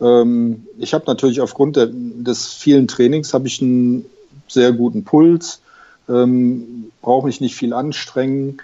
Ähm, 0.00 0.66
ich 0.78 0.94
habe 0.94 1.04
natürlich 1.06 1.40
aufgrund 1.40 1.76
der, 1.76 1.88
des 1.92 2.48
vielen 2.48 2.88
Trainings 2.88 3.34
habe 3.34 3.46
ich 3.46 3.62
einen 3.62 4.04
sehr 4.48 4.72
guten 4.72 5.04
Puls, 5.04 5.60
ähm, 6.08 6.90
brauche 7.02 7.26
mich 7.26 7.40
nicht 7.40 7.54
viel 7.54 7.72
anstrengen, 7.72 8.58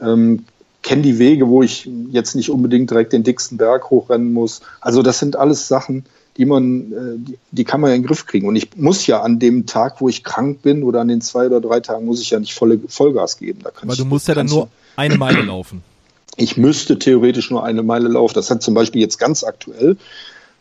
ähm, 0.00 0.44
kenne 0.82 1.02
die 1.02 1.18
Wege, 1.18 1.48
wo 1.48 1.62
ich 1.62 1.88
jetzt 2.10 2.34
nicht 2.34 2.50
unbedingt 2.50 2.90
direkt 2.90 3.12
den 3.12 3.22
dicksten 3.22 3.58
Berg 3.58 3.90
hochrennen 3.90 4.32
muss. 4.32 4.60
Also 4.80 5.02
das 5.02 5.18
sind 5.18 5.36
alles 5.36 5.68
Sachen, 5.68 6.04
die 6.36 6.44
man, 6.46 6.92
äh, 6.92 7.18
die, 7.18 7.38
die 7.50 7.64
kann 7.64 7.80
man 7.80 7.90
ja 7.90 7.96
in 7.96 8.02
den 8.02 8.06
Griff 8.08 8.24
kriegen. 8.26 8.46
Und 8.48 8.56
ich 8.56 8.76
muss 8.76 9.06
ja 9.06 9.20
an 9.20 9.38
dem 9.38 9.66
Tag, 9.66 10.00
wo 10.00 10.08
ich 10.08 10.24
krank 10.24 10.62
bin 10.62 10.82
oder 10.82 11.00
an 11.00 11.08
den 11.08 11.20
zwei 11.20 11.46
oder 11.46 11.60
drei 11.60 11.80
Tagen, 11.80 12.06
muss 12.06 12.22
ich 12.22 12.30
ja 12.30 12.38
nicht 12.40 12.54
volle 12.54 12.78
Vollgas 12.88 13.36
geben. 13.38 13.60
Da 13.62 13.70
ich, 13.90 13.98
du 13.98 14.04
musst 14.04 14.28
ja 14.28 14.34
dann 14.34 14.46
nur 14.46 14.68
eine 14.96 15.16
Meile 15.16 15.42
laufen. 15.42 15.82
ich 16.36 16.56
müsste 16.56 16.98
theoretisch 16.98 17.50
nur 17.50 17.64
eine 17.64 17.82
Meile 17.82 18.08
laufen. 18.08 18.34
Das 18.34 18.50
hat 18.50 18.62
zum 18.62 18.74
Beispiel 18.74 19.02
jetzt 19.02 19.18
ganz 19.18 19.44
aktuell, 19.44 19.96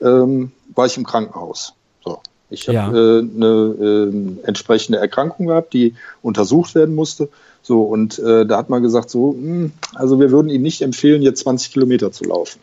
ähm, 0.01 0.51
war 0.75 0.86
ich 0.86 0.97
im 0.97 1.05
Krankenhaus. 1.05 1.73
So. 2.03 2.19
Ich 2.49 2.67
habe 2.67 2.75
Ja. 2.75 2.88
äh, 2.89 3.19
eine 3.19 3.75
ähm, 3.79 4.39
entsprechende 4.43 4.97
Erkrankung 4.97 5.47
gehabt, 5.47 5.73
die 5.73 5.93
untersucht 6.21 6.75
werden 6.75 6.95
musste. 6.95 7.29
So, 7.61 7.83
und 7.83 8.17
äh, 8.19 8.45
da 8.45 8.57
hat 8.57 8.69
man 8.69 8.81
gesagt, 8.81 9.09
so, 9.09 9.33
hm, 9.33 9.71
also 9.95 10.19
wir 10.19 10.31
würden 10.31 10.49
Ihnen 10.49 10.63
nicht 10.63 10.81
empfehlen, 10.81 11.21
jetzt 11.21 11.41
20 11.41 11.71
Kilometer 11.71 12.11
zu 12.11 12.23
laufen. 12.23 12.59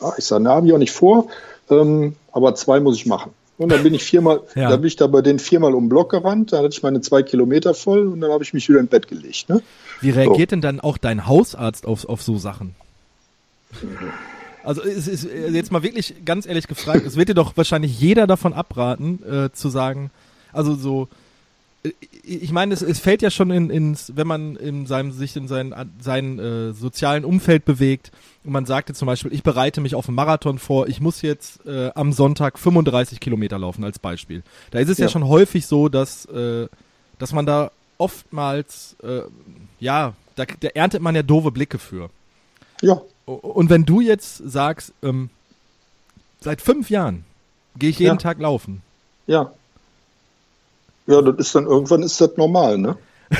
Ja, 0.00 0.12
ich 0.18 0.24
sage, 0.24 0.44
na, 0.44 0.54
habe 0.54 0.66
ich 0.66 0.72
auch 0.72 0.78
nicht 0.78 0.92
vor, 0.92 1.28
ähm, 1.70 2.14
aber 2.32 2.54
zwei 2.54 2.80
muss 2.80 2.96
ich 2.96 3.06
machen. 3.06 3.32
Und 3.58 3.70
dann 3.70 3.82
bin 3.82 3.92
ich 3.92 4.02
viermal, 4.02 4.40
Ja. 4.54 4.70
da 4.70 4.76
bin 4.76 4.86
ich 4.86 4.96
da 4.96 5.06
bei 5.06 5.20
denen 5.20 5.38
viermal 5.38 5.74
um 5.74 5.84
den 5.84 5.88
Block 5.90 6.10
gerannt, 6.10 6.52
da 6.52 6.58
hatte 6.58 6.70
ich 6.70 6.82
meine 6.82 7.00
zwei 7.00 7.22
Kilometer 7.22 7.74
voll 7.74 8.06
und 8.06 8.20
dann 8.20 8.32
habe 8.32 8.42
ich 8.42 8.54
mich 8.54 8.68
wieder 8.68 8.80
ins 8.80 8.90
Bett 8.90 9.06
gelegt. 9.08 9.48
Ne? 9.48 9.62
Wie 10.00 10.10
reagiert 10.10 10.50
denn 10.50 10.62
dann 10.62 10.80
auch 10.80 10.96
dein 10.98 11.26
Hausarzt 11.26 11.86
auf, 11.86 12.06
auf 12.08 12.22
so 12.22 12.38
Sachen? 12.38 12.74
Also 14.64 14.82
es 14.82 15.08
ist 15.08 15.26
jetzt 15.50 15.72
mal 15.72 15.82
wirklich 15.82 16.14
ganz 16.24 16.46
ehrlich 16.46 16.68
gefragt, 16.68 17.06
es 17.06 17.16
wird 17.16 17.28
dir 17.28 17.34
doch 17.34 17.56
wahrscheinlich 17.56 17.98
jeder 18.00 18.26
davon 18.26 18.52
abraten, 18.52 19.22
äh, 19.30 19.52
zu 19.52 19.68
sagen, 19.68 20.10
also 20.52 20.74
so, 20.74 21.08
ich 22.24 22.52
meine, 22.52 22.74
es, 22.74 22.82
es 22.82 23.00
fällt 23.00 23.22
ja 23.22 23.30
schon 23.30 23.50
in, 23.50 23.70
ins, 23.70 24.12
wenn 24.14 24.26
man 24.26 24.56
in 24.56 24.86
seinem, 24.86 25.12
sich 25.12 25.34
in 25.36 25.48
seinem, 25.48 25.74
seinem 26.00 26.38
äh, 26.38 26.72
sozialen 26.74 27.24
Umfeld 27.24 27.64
bewegt 27.64 28.12
und 28.44 28.52
man 28.52 28.66
sagte 28.66 28.92
zum 28.92 29.06
Beispiel, 29.06 29.32
ich 29.32 29.42
bereite 29.42 29.80
mich 29.80 29.94
auf 29.94 30.06
einen 30.08 30.14
Marathon 30.16 30.58
vor, 30.58 30.88
ich 30.88 31.00
muss 31.00 31.22
jetzt 31.22 31.64
äh, 31.66 31.90
am 31.94 32.12
Sonntag 32.12 32.58
35 32.58 33.18
Kilometer 33.20 33.58
laufen 33.58 33.82
als 33.84 33.98
Beispiel. 33.98 34.42
Da 34.72 34.78
ist 34.78 34.88
es 34.90 34.98
ja, 34.98 35.06
Ja. 35.06 35.10
schon 35.10 35.26
häufig 35.26 35.66
so, 35.66 35.88
dass, 35.88 36.26
äh, 36.26 36.68
dass 37.18 37.32
man 37.32 37.46
da 37.46 37.70
oftmals, 37.96 38.96
äh, 39.02 39.22
ja, 39.78 40.12
da, 40.36 40.44
da 40.60 40.68
erntet 40.68 41.00
man 41.02 41.14
ja 41.14 41.22
doofe 41.22 41.50
Blicke 41.50 41.78
für. 41.78 42.10
Ja, 42.82 43.00
Und 43.26 43.70
wenn 43.70 43.84
du 43.84 44.00
jetzt 44.00 44.36
sagst, 44.38 44.92
ähm, 45.02 45.30
seit 46.40 46.60
fünf 46.60 46.90
Jahren 46.90 47.24
gehe 47.78 47.90
ich 47.90 47.98
jeden 47.98 48.12
Ja. 48.14 48.16
Tag 48.16 48.38
laufen, 48.38 48.82
ja. 49.26 49.50
Ja, 51.06 51.22
das 51.22 51.34
ist 51.38 51.54
dann 51.54 51.66
irgendwann 51.66 52.02
ist 52.02 52.20
das 52.20 52.36
normal, 52.36 52.78
ne? 52.78 52.96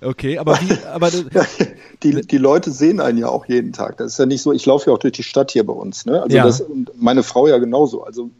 okay, 0.00 0.38
aber 0.38 0.58
wie, 0.60 0.76
aber 0.92 1.10
die, 2.02 2.20
die 2.22 2.38
Leute 2.38 2.70
sehen 2.72 3.00
einen 3.00 3.18
ja 3.18 3.28
auch 3.28 3.46
jeden 3.46 3.72
Tag. 3.72 3.96
Das 3.98 4.12
ist 4.12 4.18
ja 4.18 4.26
nicht 4.26 4.42
so, 4.42 4.52
ich 4.52 4.66
laufe 4.66 4.90
ja 4.90 4.94
auch 4.96 4.98
durch 4.98 5.12
die 5.12 5.22
Stadt 5.22 5.52
hier 5.52 5.64
bei 5.64 5.72
uns, 5.72 6.04
ne? 6.04 6.22
Also 6.22 6.36
Ja. 6.36 6.44
das, 6.44 6.60
und 6.60 6.90
meine 7.00 7.22
Frau 7.22 7.46
ja 7.46 7.58
genauso. 7.58 8.02
Also 8.02 8.30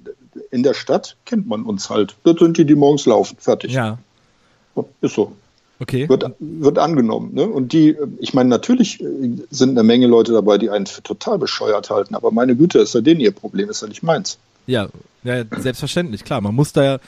in 0.50 0.62
der 0.62 0.74
Stadt 0.74 1.16
kennt 1.26 1.46
man 1.46 1.62
uns 1.62 1.90
halt. 1.90 2.16
Das 2.24 2.36
sind 2.38 2.56
die, 2.58 2.64
die 2.64 2.74
morgens 2.74 3.06
laufen. 3.06 3.36
Fertig. 3.38 3.72
ja, 3.72 3.98
Ist 5.00 5.14
so. 5.14 5.32
okay. 5.80 6.08
Wird, 6.08 6.24
wird 6.40 6.78
angenommen. 6.78 7.34
Ne? 7.34 7.46
Und 7.48 7.72
die, 7.72 7.96
ich 8.18 8.34
meine, 8.34 8.48
natürlich 8.48 9.00
äh, 9.00 9.06
sind 9.50 9.70
eine 9.70 9.82
Menge 9.84 10.06
Leute 10.08 10.32
dabei, 10.32 10.58
die 10.58 10.70
einen 10.70 10.86
für 10.86 11.02
total 11.02 11.38
bescheuert 11.38 11.90
halten. 11.90 12.14
Aber 12.16 12.30
meine 12.32 12.56
Güte, 12.56 12.80
ist 12.80 12.94
ja 12.94 13.00
denen 13.00 13.20
ihr 13.20 13.32
Problem, 13.32 13.70
ist 13.70 13.82
ja 13.82 13.88
nicht 13.88 14.02
meins. 14.02 14.38
Ja, 14.70 14.88
ja, 15.22 15.44
selbstverständlich, 15.58 16.24
klar. 16.24 16.40
Man 16.40 16.54
muss 16.54 16.72
da 16.72 16.82
ja, 16.84 16.98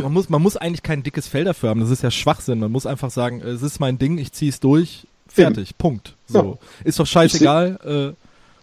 man 0.00 0.12
muss, 0.12 0.28
man 0.28 0.40
muss 0.40 0.56
eigentlich 0.56 0.82
kein 0.82 1.02
dickes 1.02 1.28
Fell 1.28 1.44
dafür 1.44 1.70
haben. 1.70 1.80
Das 1.80 1.90
ist 1.90 2.02
ja 2.02 2.10
Schwachsinn. 2.10 2.60
Man 2.60 2.72
muss 2.72 2.86
einfach 2.86 3.10
sagen, 3.10 3.40
es 3.40 3.62
ist 3.62 3.80
mein 3.80 3.98
Ding, 3.98 4.18
ich 4.18 4.32
ziehe 4.32 4.50
es 4.50 4.60
durch, 4.60 5.06
fertig, 5.26 5.76
Punkt. 5.76 6.14
So. 6.28 6.58
Ist 6.84 6.98
doch 6.98 7.06
scheißegal, 7.06 8.14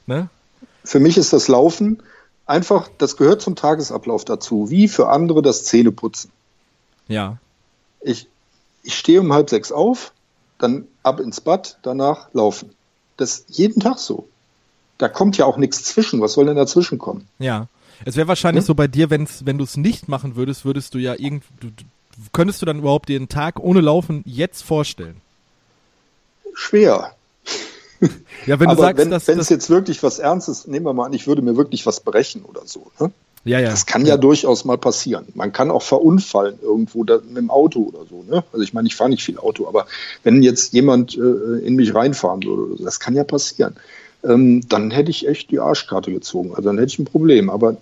äh, 0.08 0.12
ne? 0.12 0.30
Für 0.84 1.00
mich 1.00 1.18
ist 1.18 1.34
das 1.34 1.48
Laufen 1.48 2.02
einfach, 2.46 2.90
das 2.98 3.18
gehört 3.18 3.42
zum 3.42 3.56
Tagesablauf 3.56 4.26
dazu, 4.26 4.70
wie 4.70 4.88
für 4.88 5.10
andere 5.10 5.42
das 5.42 5.66
Zähneputzen. 5.66 6.32
Ja, 7.08 7.38
Ich, 8.02 8.28
ich 8.84 8.96
stehe 8.96 9.22
um 9.22 9.34
halb 9.34 9.50
sechs 9.50 9.72
auf, 9.72 10.14
dann 10.58 10.88
ab 11.04 11.20
ins 11.20 11.42
Bad, 11.42 11.78
danach 11.82 12.34
laufen. 12.34 12.72
Das 13.18 13.40
ist 13.40 13.58
jeden 13.58 13.82
Tag 13.82 14.00
so. 14.00 14.28
Da 14.98 15.10
kommt 15.10 15.38
ja 15.38 15.46
auch 15.46 15.58
nichts 15.58 15.84
zwischen. 15.84 16.22
Was 16.22 16.34
soll 16.34 16.46
denn 16.46 16.56
dazwischen 16.56 16.98
kommen? 16.98 17.28
ja. 17.40 17.68
Es 18.04 18.16
wäre 18.16 18.28
wahrscheinlich 18.28 18.64
Hm? 18.64 18.68
so 18.68 18.76
bei 18.76 18.88
dir, 18.88 19.10
wenn's, 19.10 19.46
wenn 19.46 19.58
du 19.58 19.64
es 19.64 19.78
nicht 19.78 20.08
machen 20.08 20.36
würdest, 20.36 20.66
würdest 20.66 20.94
du 20.94 20.98
ja 20.98 21.14
irgend, 21.18 21.44
du, 21.60 21.70
könntest 22.34 22.62
du 22.62 22.66
dann 22.66 22.80
überhaupt 22.80 23.10
dir 23.10 23.18
einen 23.18 23.30
Tag 23.30 23.60
ohne 23.60 23.82
Laufen 23.82 24.24
jetzt 24.26 24.64
vorstellen? 24.64 25.22
Schwer. 26.54 27.12
Ja, 28.46 28.60
wenn 28.60 28.68
du 28.68 28.74
Aber 28.74 28.82
sagst, 28.84 28.98
wenn 29.00 29.10
dass, 29.10 29.28
wenn 29.28 29.38
dass 29.38 29.46
es 29.46 29.50
jetzt 29.50 29.70
wirklich 29.72 30.04
was 30.04 30.20
Ernstes, 30.20 30.68
nehmen 30.68 30.86
wir 30.86 30.94
mal 30.94 31.06
an, 31.06 31.14
ich 31.14 31.26
würde 31.26 31.42
mir 31.42 31.56
wirklich 31.58 31.86
was 31.88 32.02
brechen 32.02 32.44
oder 32.44 32.62
so. 32.66 32.92
Ne? 33.00 33.10
ja, 33.46 33.60
ja, 33.60 33.70
Das 33.70 33.86
kann 33.86 34.06
ja 34.06 34.18
durchaus 34.18 34.66
mal 34.66 34.78
passieren. 34.78 35.26
Man 35.34 35.52
kann 35.54 35.72
auch 35.72 35.82
verunfallen 35.82 36.60
irgendwo 36.62 37.04
da, 37.04 37.20
mit 37.26 37.38
dem 37.38 37.50
Auto 37.50 37.84
oder 37.84 38.06
so. 38.08 38.24
Ne? 38.30 38.44
Also 38.52 38.64
ich 38.64 38.74
meine, 38.74 38.88
ich 38.88 38.96
fahre 38.96 39.10
nicht 39.10 39.24
viel 39.24 39.40
Auto, 39.40 39.68
aber 39.68 39.88
wenn 40.24 40.44
jetzt 40.44 40.74
jemand 40.74 41.18
äh, 41.18 41.66
in 41.66 41.76
mich 41.76 41.96
reinfahren 41.96 42.44
würde, 42.44 42.62
oder 42.64 42.78
so, 42.78 42.84
das 42.84 43.00
kann 43.00 43.16
ja 43.16 43.24
passieren, 43.24 43.76
ähm, 44.24 44.68
dann 44.68 44.92
hätte 44.92 45.12
ich 45.12 45.28
echt 45.28 45.52
die 45.52 45.60
Arschkarte 45.60 46.12
gezogen. 46.12 46.50
Also 46.52 46.64
dann 46.64 46.78
hätte 46.78 46.92
ich 46.92 47.00
ein 47.00 47.06
Problem. 47.06 47.50
Aber 47.50 47.78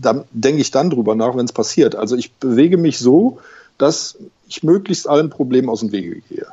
da 0.00 0.24
denke 0.32 0.60
ich 0.60 0.70
dann 0.70 0.90
drüber 0.90 1.14
nach, 1.14 1.36
wenn 1.36 1.44
es 1.44 1.52
passiert. 1.52 1.94
Also 1.94 2.16
ich 2.16 2.32
bewege 2.32 2.76
mich 2.76 2.98
so, 2.98 3.38
dass 3.78 4.16
ich 4.48 4.62
möglichst 4.62 5.08
allen 5.08 5.30
Problemen 5.30 5.68
aus 5.68 5.80
dem 5.80 5.92
Wege 5.92 6.20
gehe. 6.28 6.46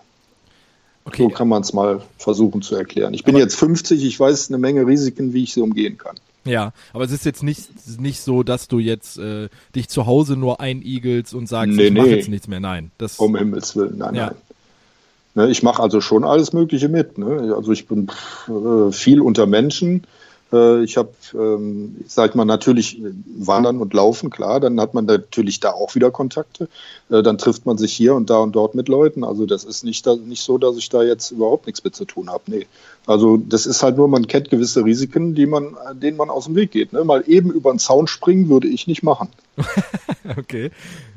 okay. 1.06 1.24
So 1.24 1.30
kann 1.30 1.48
man 1.48 1.62
es 1.62 1.74
mal 1.74 2.02
versuchen 2.18 2.62
zu 2.62 2.76
erklären. 2.76 3.14
Ich 3.14 3.24
bin 3.24 3.36
jetzt 3.38 3.56
50, 3.56 4.04
ich 4.04 4.20
weiß 4.20 4.50
eine 4.50 4.58
Menge 4.58 4.86
Risiken, 4.86 5.34
wie 5.34 5.44
ich 5.44 5.54
sie 5.54 5.62
umgehen 5.62 5.98
kann. 5.98 6.16
Ja, 6.46 6.72
aber 6.94 7.04
es 7.04 7.12
ist 7.12 7.26
jetzt 7.26 7.44
nicht, 7.44 7.70
nicht 8.00 8.22
so, 8.22 8.44
dass 8.44 8.68
du 8.70 8.80
jetzt 8.80 9.18
äh, 9.18 9.50
dich 9.76 9.90
zu 9.90 10.06
Hause 10.06 10.38
nur 10.38 10.62
einigelst 10.62 11.34
und 11.34 11.48
sagst, 11.50 11.76
Nee, 11.76 11.88
ich 11.88 11.94
mache 11.94 12.08
nee. 12.08 12.16
jetzt 12.16 12.30
nichts 12.30 12.48
mehr. 12.48 12.60
Nein, 12.62 12.92
das 12.98 13.20
Um 13.20 13.36
Himmels 13.36 13.76
Willen, 13.76 13.98
nein, 13.98 14.16
Ja. 14.16 14.26
nein. 14.28 14.36
Ne, 15.36 15.52
ich 15.52 15.62
mache 15.62 15.84
also 15.84 16.02
schon 16.02 16.24
alles 16.24 16.54
Mögliche 16.54 16.90
mit. 16.90 17.18
Ne? 17.20 17.54
Also 17.56 17.72
ich 17.72 17.88
bin 17.88 18.08
pff, 18.08 18.50
äh, 18.50 18.92
viel 18.92 19.22
unter 19.22 19.46
Menschen. 19.46 20.04
Äh, 20.52 20.84
ich 20.84 20.98
habe, 20.98 21.12
ähm, 21.34 21.98
ich 22.06 22.12
sag 22.12 22.36
mal, 22.36 22.46
natürlich 22.46 23.00
äh, 23.00 23.12
Wandern 23.38 23.82
und 23.82 23.94
Laufen, 23.94 24.30
klar. 24.30 24.60
Dann 24.60 24.80
hat 24.80 24.94
man 24.94 25.06
natürlich 25.06 25.60
da 25.60 25.72
auch 25.72 25.96
wieder 25.96 26.12
Kontakte. 26.12 26.68
Äh, 27.10 27.24
dann 27.24 27.38
trifft 27.38 27.66
man 27.66 27.78
sich 27.78 27.94
hier 27.94 28.16
und 28.16 28.30
da 28.30 28.40
und 28.40 28.56
dort 28.56 28.76
mit 28.76 28.88
Leuten. 28.88 29.24
Also 29.24 29.46
das 29.46 29.64
ist 29.64 29.84
nicht, 29.84 30.06
da, 30.08 30.16
nicht 30.16 30.42
so, 30.42 30.58
dass 30.58 30.78
ich 30.78 30.90
da 30.90 31.04
jetzt 31.04 31.32
überhaupt 31.32 31.68
nichts 31.68 31.84
mit 31.84 31.96
zu 31.96 32.06
tun 32.06 32.30
habe. 32.30 32.44
Nee. 32.48 32.68
Also 33.06 33.38
das 33.38 33.66
ist 33.66 33.84
halt 33.84 33.98
nur, 33.98 34.08
man 34.08 34.28
kennt 34.28 34.50
gewisse 34.50 34.84
Risiken, 34.84 35.36
die 35.36 35.46
man, 35.46 35.76
denen 35.94 36.18
man 36.18 36.30
aus 36.30 36.46
dem 36.46 36.56
Weg 36.56 36.72
geht. 36.72 36.94
Ne? 36.94 37.04
Mal 37.04 37.24
eben 37.28 37.52
über 37.52 37.72
den 37.72 37.80
Zaun 37.80 38.08
springen 38.08 38.50
würde 38.50 38.68
ich 38.68 38.88
nicht 38.88 39.04
machen. 39.04 39.30
okay. 40.38 40.72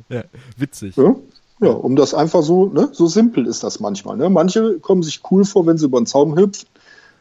Ja, 0.08 0.24
witzig. 0.56 0.96
Ja, 0.96 1.14
ja 1.60 1.70
um 1.70 1.96
das 1.96 2.14
einfach 2.14 2.42
so, 2.42 2.66
ne, 2.66 2.90
so 2.92 3.06
simpel 3.06 3.46
ist 3.46 3.64
das 3.64 3.80
manchmal. 3.80 4.16
Ne? 4.16 4.30
Manche 4.30 4.78
kommen 4.78 5.02
sich 5.02 5.20
cool 5.30 5.44
vor, 5.44 5.66
wenn 5.66 5.78
sie 5.78 5.86
über 5.86 6.00
den 6.00 6.06
Zaun 6.06 6.36
hüpfen, 6.36 6.66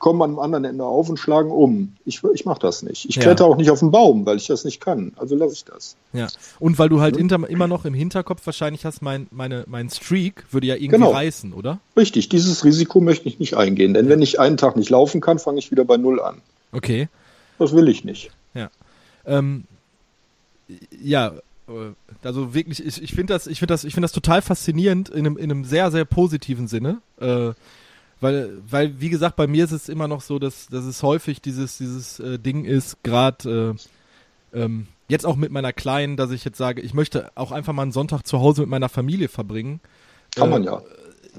kommen 0.01 0.21
am 0.21 0.39
anderen 0.39 0.65
Ende 0.65 0.83
auf 0.83 1.07
und 1.09 1.17
schlagen 1.17 1.51
um. 1.51 1.93
Ich, 2.05 2.21
ich 2.33 2.43
mache 2.43 2.59
das 2.59 2.81
nicht. 2.81 3.07
Ich 3.07 3.15
Ja. 3.15 3.21
kletter 3.21 3.45
auch 3.45 3.55
nicht 3.55 3.69
auf 3.69 3.79
den 3.79 3.91
Baum, 3.91 4.25
weil 4.25 4.37
ich 4.37 4.47
das 4.47 4.65
nicht 4.65 4.81
kann. 4.81 5.13
Also 5.15 5.35
lasse 5.35 5.53
ich 5.53 5.63
das. 5.63 5.95
Ja. 6.11 6.27
Und 6.59 6.77
weil 6.79 6.89
du 6.89 6.99
halt 7.01 7.15
Mhm. 7.15 7.19
hinter, 7.29 7.49
immer 7.49 7.67
noch 7.67 7.85
im 7.85 7.93
Hinterkopf 7.93 8.45
wahrscheinlich 8.45 8.83
hast, 8.83 9.01
mein, 9.01 9.27
meine, 9.31 9.63
mein 9.67 9.89
Streak 9.89 10.43
würde 10.51 10.67
ja 10.67 10.75
irgendwie 10.75 10.97
Genau. 10.97 11.11
reißen, 11.11 11.53
oder? 11.53 11.79
Richtig, 11.95 12.27
dieses 12.29 12.65
Risiko 12.65 12.99
möchte 12.99 13.29
ich 13.29 13.39
nicht 13.39 13.55
eingehen. 13.55 13.93
Denn 13.93 14.09
wenn 14.09 14.21
ich 14.21 14.39
einen 14.39 14.57
Tag 14.57 14.75
nicht 14.75 14.89
laufen 14.89 15.21
kann, 15.21 15.39
fange 15.39 15.59
ich 15.59 15.71
wieder 15.71 15.85
bei 15.85 15.97
Null 15.97 16.19
an. 16.19 16.41
Okay. 16.73 17.07
Das 17.59 17.73
will 17.73 17.87
ich 17.87 18.03
nicht. 18.03 18.31
Ähm, 19.23 19.65
ja, 20.99 21.27
äh, 21.67 21.71
also 22.23 22.55
wirklich, 22.55 22.83
ich, 22.83 23.03
ich 23.03 23.13
finde 23.13 23.33
das, 23.33 23.45
ich 23.45 23.59
finde 23.59 23.73
das, 23.73 23.83
ich 23.83 23.93
finde 23.93 24.05
das 24.05 24.13
total 24.13 24.41
faszinierend 24.41 25.09
in 25.09 25.19
einem, 25.27 25.37
in 25.37 25.51
einem 25.51 25.63
sehr, 25.63 25.91
sehr 25.91 26.05
positiven 26.05 26.67
Sinne. 26.67 27.01
Äh, 27.19 27.51
weil, 28.21 28.61
weil, 28.69 28.99
wie 29.01 29.09
gesagt, 29.09 29.35
bei 29.35 29.47
mir 29.47 29.65
ist 29.65 29.71
es 29.71 29.89
immer 29.89 30.07
noch 30.07 30.21
so, 30.21 30.39
dass, 30.39 30.67
dass 30.67 30.85
es 30.85 31.03
häufig 31.03 31.41
dieses, 31.41 31.77
dieses 31.77 32.19
äh, 32.19 32.39
Ding 32.39 32.63
ist, 32.65 33.03
gerade 33.03 33.75
äh, 34.53 34.59
ähm, 34.61 34.87
jetzt 35.09 35.25
auch 35.25 35.35
mit 35.35 35.51
meiner 35.51 35.73
Kleinen, 35.73 36.15
dass 36.17 36.31
ich 36.31 36.45
jetzt 36.45 36.57
sage, 36.57 36.81
ich 36.81 36.93
möchte 36.93 37.31
auch 37.35 37.51
einfach 37.51 37.73
mal 37.73 37.81
einen 37.83 37.91
Sonntag 37.91 38.25
zu 38.25 38.39
Hause 38.39 38.61
mit 38.61 38.69
meiner 38.69 38.89
Familie 38.89 39.27
verbringen. 39.27 39.81
Kann 40.35 40.47
Äh, 40.47 40.51
man 40.51 40.63
ja. 40.63 40.81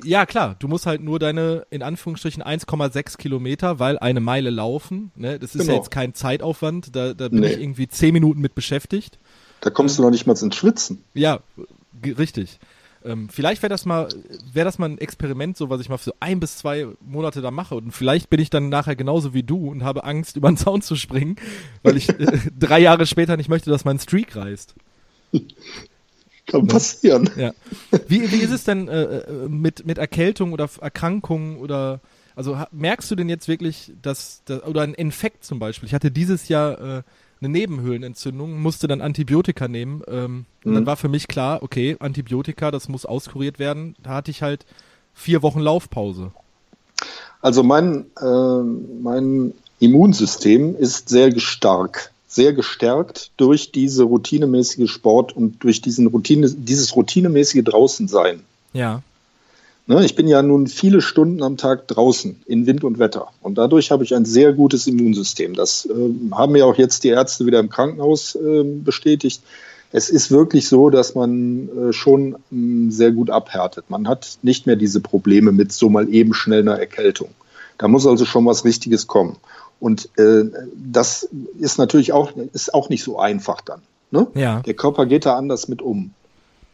Ja, 0.05 0.25
klar, 0.25 0.57
du 0.59 0.69
musst 0.69 0.87
halt 0.87 1.03
nur 1.03 1.19
deine, 1.19 1.67
in 1.69 1.83
Anführungsstrichen, 1.83 2.43
1,6 2.43 3.19
Kilometer, 3.19 3.79
weil 3.79 3.99
eine 3.99 4.21
Meile 4.21 4.49
laufen, 4.49 5.13
ne, 5.17 5.39
das 5.39 5.51
ist 5.55 5.61
ja 5.63 5.67
Genau. 5.67 5.77
jetzt 5.77 5.91
kein 5.91 6.15
Zeitaufwand, 6.15 6.97
da, 6.97 7.13
da 7.13 7.29
bin 7.29 7.41
Nee. 7.41 7.49
ich 7.53 7.61
irgendwie 7.61 7.89
10 7.89 8.15
Minuten 8.15 8.41
mit 8.41 8.55
beschäftigt. 8.55 9.19
Da 9.61 9.69
kommst 9.69 9.99
du 9.99 10.03
noch 10.03 10.11
nicht 10.11 10.27
mal 10.27 10.33
ins 10.37 10.57
Schwitzen. 10.57 11.05
Ja, 11.13 11.41
richtig. 12.19 12.59
Ähm, 13.05 13.29
vielleicht 13.29 13.63
wäre 13.63 13.71
das 13.71 13.85
mal, 13.85 14.09
wäre 14.53 14.65
das 14.65 14.79
mal 14.79 14.89
ein 14.89 14.99
Experiment, 14.99 15.57
so 15.57 15.71
was 15.71 15.81
ich 15.81 15.89
mal 15.89 15.99
für 15.99 16.11
so 16.11 16.15
ein 16.21 16.41
bis 16.41 16.59
zwei 16.59 16.87
Monate 17.01 17.41
da 17.41 17.51
mache. 17.51 17.75
Und 17.75 17.93
vielleicht 17.93 18.31
bin 18.31 18.41
ich 18.41 18.51
dann 18.51 18.69
nachher 18.69 18.97
genauso 18.97 19.35
wie 19.35 19.43
du 19.43 19.71
und 19.71 19.85
habe 19.85 20.05
Angst, 20.05 20.37
über 20.37 20.51
den 20.51 20.57
Zaun 20.57 20.83
zu 20.83 20.97
springen, 20.97 21.37
weil 21.83 21.97
ich 21.97 22.09
äh, 22.09 22.39
drei 22.59 22.81
Jahre 22.81 23.07
später 23.07 23.37
nicht 23.37 23.49
möchte, 23.49 23.71
dass 23.71 23.85
mein 23.85 23.99
Streak 23.99 24.37
reißt. 24.37 24.75
Kann 26.47 26.67
passieren. 26.67 27.31
Ja. 27.37 27.53
Wie, 28.09 28.31
wie 28.33 28.41
ist 28.41 28.51
es 28.51 28.65
denn 28.65 28.89
äh, 28.89 29.03
äh, 29.03 29.49
mit, 29.49 29.87
mit 29.87 29.99
Erkältung 29.99 30.53
oder 30.53 30.69
Erkrankungen 30.81 31.57
oder 31.59 32.01
also 32.35 32.59
merkst 32.73 33.11
du 33.11 33.15
denn 33.15 33.29
jetzt 33.29 33.47
wirklich, 33.47 33.93
dass, 34.01 34.43
dass 34.47 34.63
oder 34.65 34.83
ein 34.83 34.95
Infekt 34.95 35.45
zum 35.45 35.59
Beispiel? 35.59 35.87
Ich 35.87 35.95
hatte 35.95 36.11
dieses 36.11 36.49
Jahr 36.49 36.99
äh, 36.99 37.03
eine 37.43 37.49
Nebenhöhlenentzündung, 37.51 38.61
musste 38.61 38.87
dann 38.89 39.01
Antibiotika 39.01 39.69
nehmen. 39.69 40.03
Ähm, 40.09 40.47
und 40.65 40.75
dann 40.75 40.85
Mhm. 40.85 40.87
war 40.87 40.97
für 40.97 41.09
mich 41.09 41.29
klar, 41.29 41.63
okay, 41.63 41.97
Antibiotika, 41.99 42.71
das 42.71 42.89
muss 42.89 43.05
auskuriert 43.05 43.59
werden. 43.59 43.97
Da 44.03 44.11
hatte 44.11 44.31
ich 44.31 44.43
halt 44.43 44.65
vier 45.15 45.43
Wochen 45.43 45.61
Laufpause. 45.61 46.31
Also 47.41 47.63
mein, 47.63 48.07
äh, 48.21 48.63
mein 49.03 49.53
Immunsystem 49.81 50.77
ist 50.77 51.09
sehr 51.09 51.37
stark, 51.41 52.13
sehr 52.29 52.53
gestärkt 52.53 53.33
durch 53.37 53.73
diese 53.73 54.05
routinemäßige 54.05 54.89
Sport 54.89 55.37
und 55.37 55.63
durch 55.65 55.81
diesen 55.81 56.07
Routine, 56.07 56.49
dieses 56.49 56.95
routinemäßige 56.95 57.65
Draußensein. 57.65 58.43
Ja. 58.73 59.03
Ne, 59.87 60.05
ich 60.05 60.15
bin 60.15 60.29
ja 60.29 60.43
nun 60.43 60.69
viele 60.69 61.01
Stunden 61.01 61.43
am 61.43 61.57
Tag 61.57 61.89
draußen 61.89 62.41
in 62.47 62.67
Wind 62.67 62.85
und 62.85 63.01
Wetter 63.01 63.29
und 63.43 63.59
dadurch 63.59 63.91
habe 63.91 64.05
ich 64.05 64.15
ein 64.15 64.25
sehr 64.25 64.53
gutes 64.53 64.87
Immunsystem. 64.87 65.55
Das 65.55 65.87
äh, 65.87 65.91
haben 66.33 66.53
mir 66.53 66.67
auch 66.67 66.77
jetzt 66.77 67.03
die 67.03 67.09
Ärzte 67.09 67.47
wieder 67.47 67.59
im 67.59 67.69
Krankenhaus 67.69 68.37
äh, 68.37 68.63
bestätigt. 68.63 69.43
Es 69.91 70.09
ist 70.09 70.31
wirklich 70.31 70.69
so, 70.69 70.89
dass 70.89 71.17
man 71.17 71.69
äh, 71.69 71.93
schon 71.93 72.37
mh, 72.51 72.93
sehr 72.93 73.11
gut 73.11 73.29
abhärtet. 73.29 73.91
Man 73.91 74.07
hat 74.07 74.39
nicht 74.43 74.67
mehr 74.67 74.77
diese 74.77 75.01
Probleme 75.01 75.51
mit 75.51 75.73
so 75.73 75.89
mal 75.89 76.09
eben 76.09 76.33
schnell 76.33 76.61
einer 76.61 76.79
Erkältung. 76.79 77.31
Da 77.77 77.89
muss 77.89 78.07
also 78.07 78.25
schon 78.25 78.47
was 78.47 78.65
Richtiges 78.65 79.09
kommen. 79.09 79.37
Und 79.81 80.09
äh, 80.17 80.45
das 80.77 81.29
ist 81.59 81.79
natürlich 81.79 82.13
auch, 82.13 82.31
ist 82.53 82.73
auch 82.73 82.89
nicht 82.89 83.03
so 83.03 83.19
einfach 83.19 83.61
dann. 83.61 83.83
Ne? 84.13 84.29
Ja. 84.35 84.61
Der 84.61 84.75
Körper 84.75 85.07
geht 85.07 85.27
da 85.27 85.37
anders 85.37 85.67
mit 85.67 85.83
um. 85.83 86.13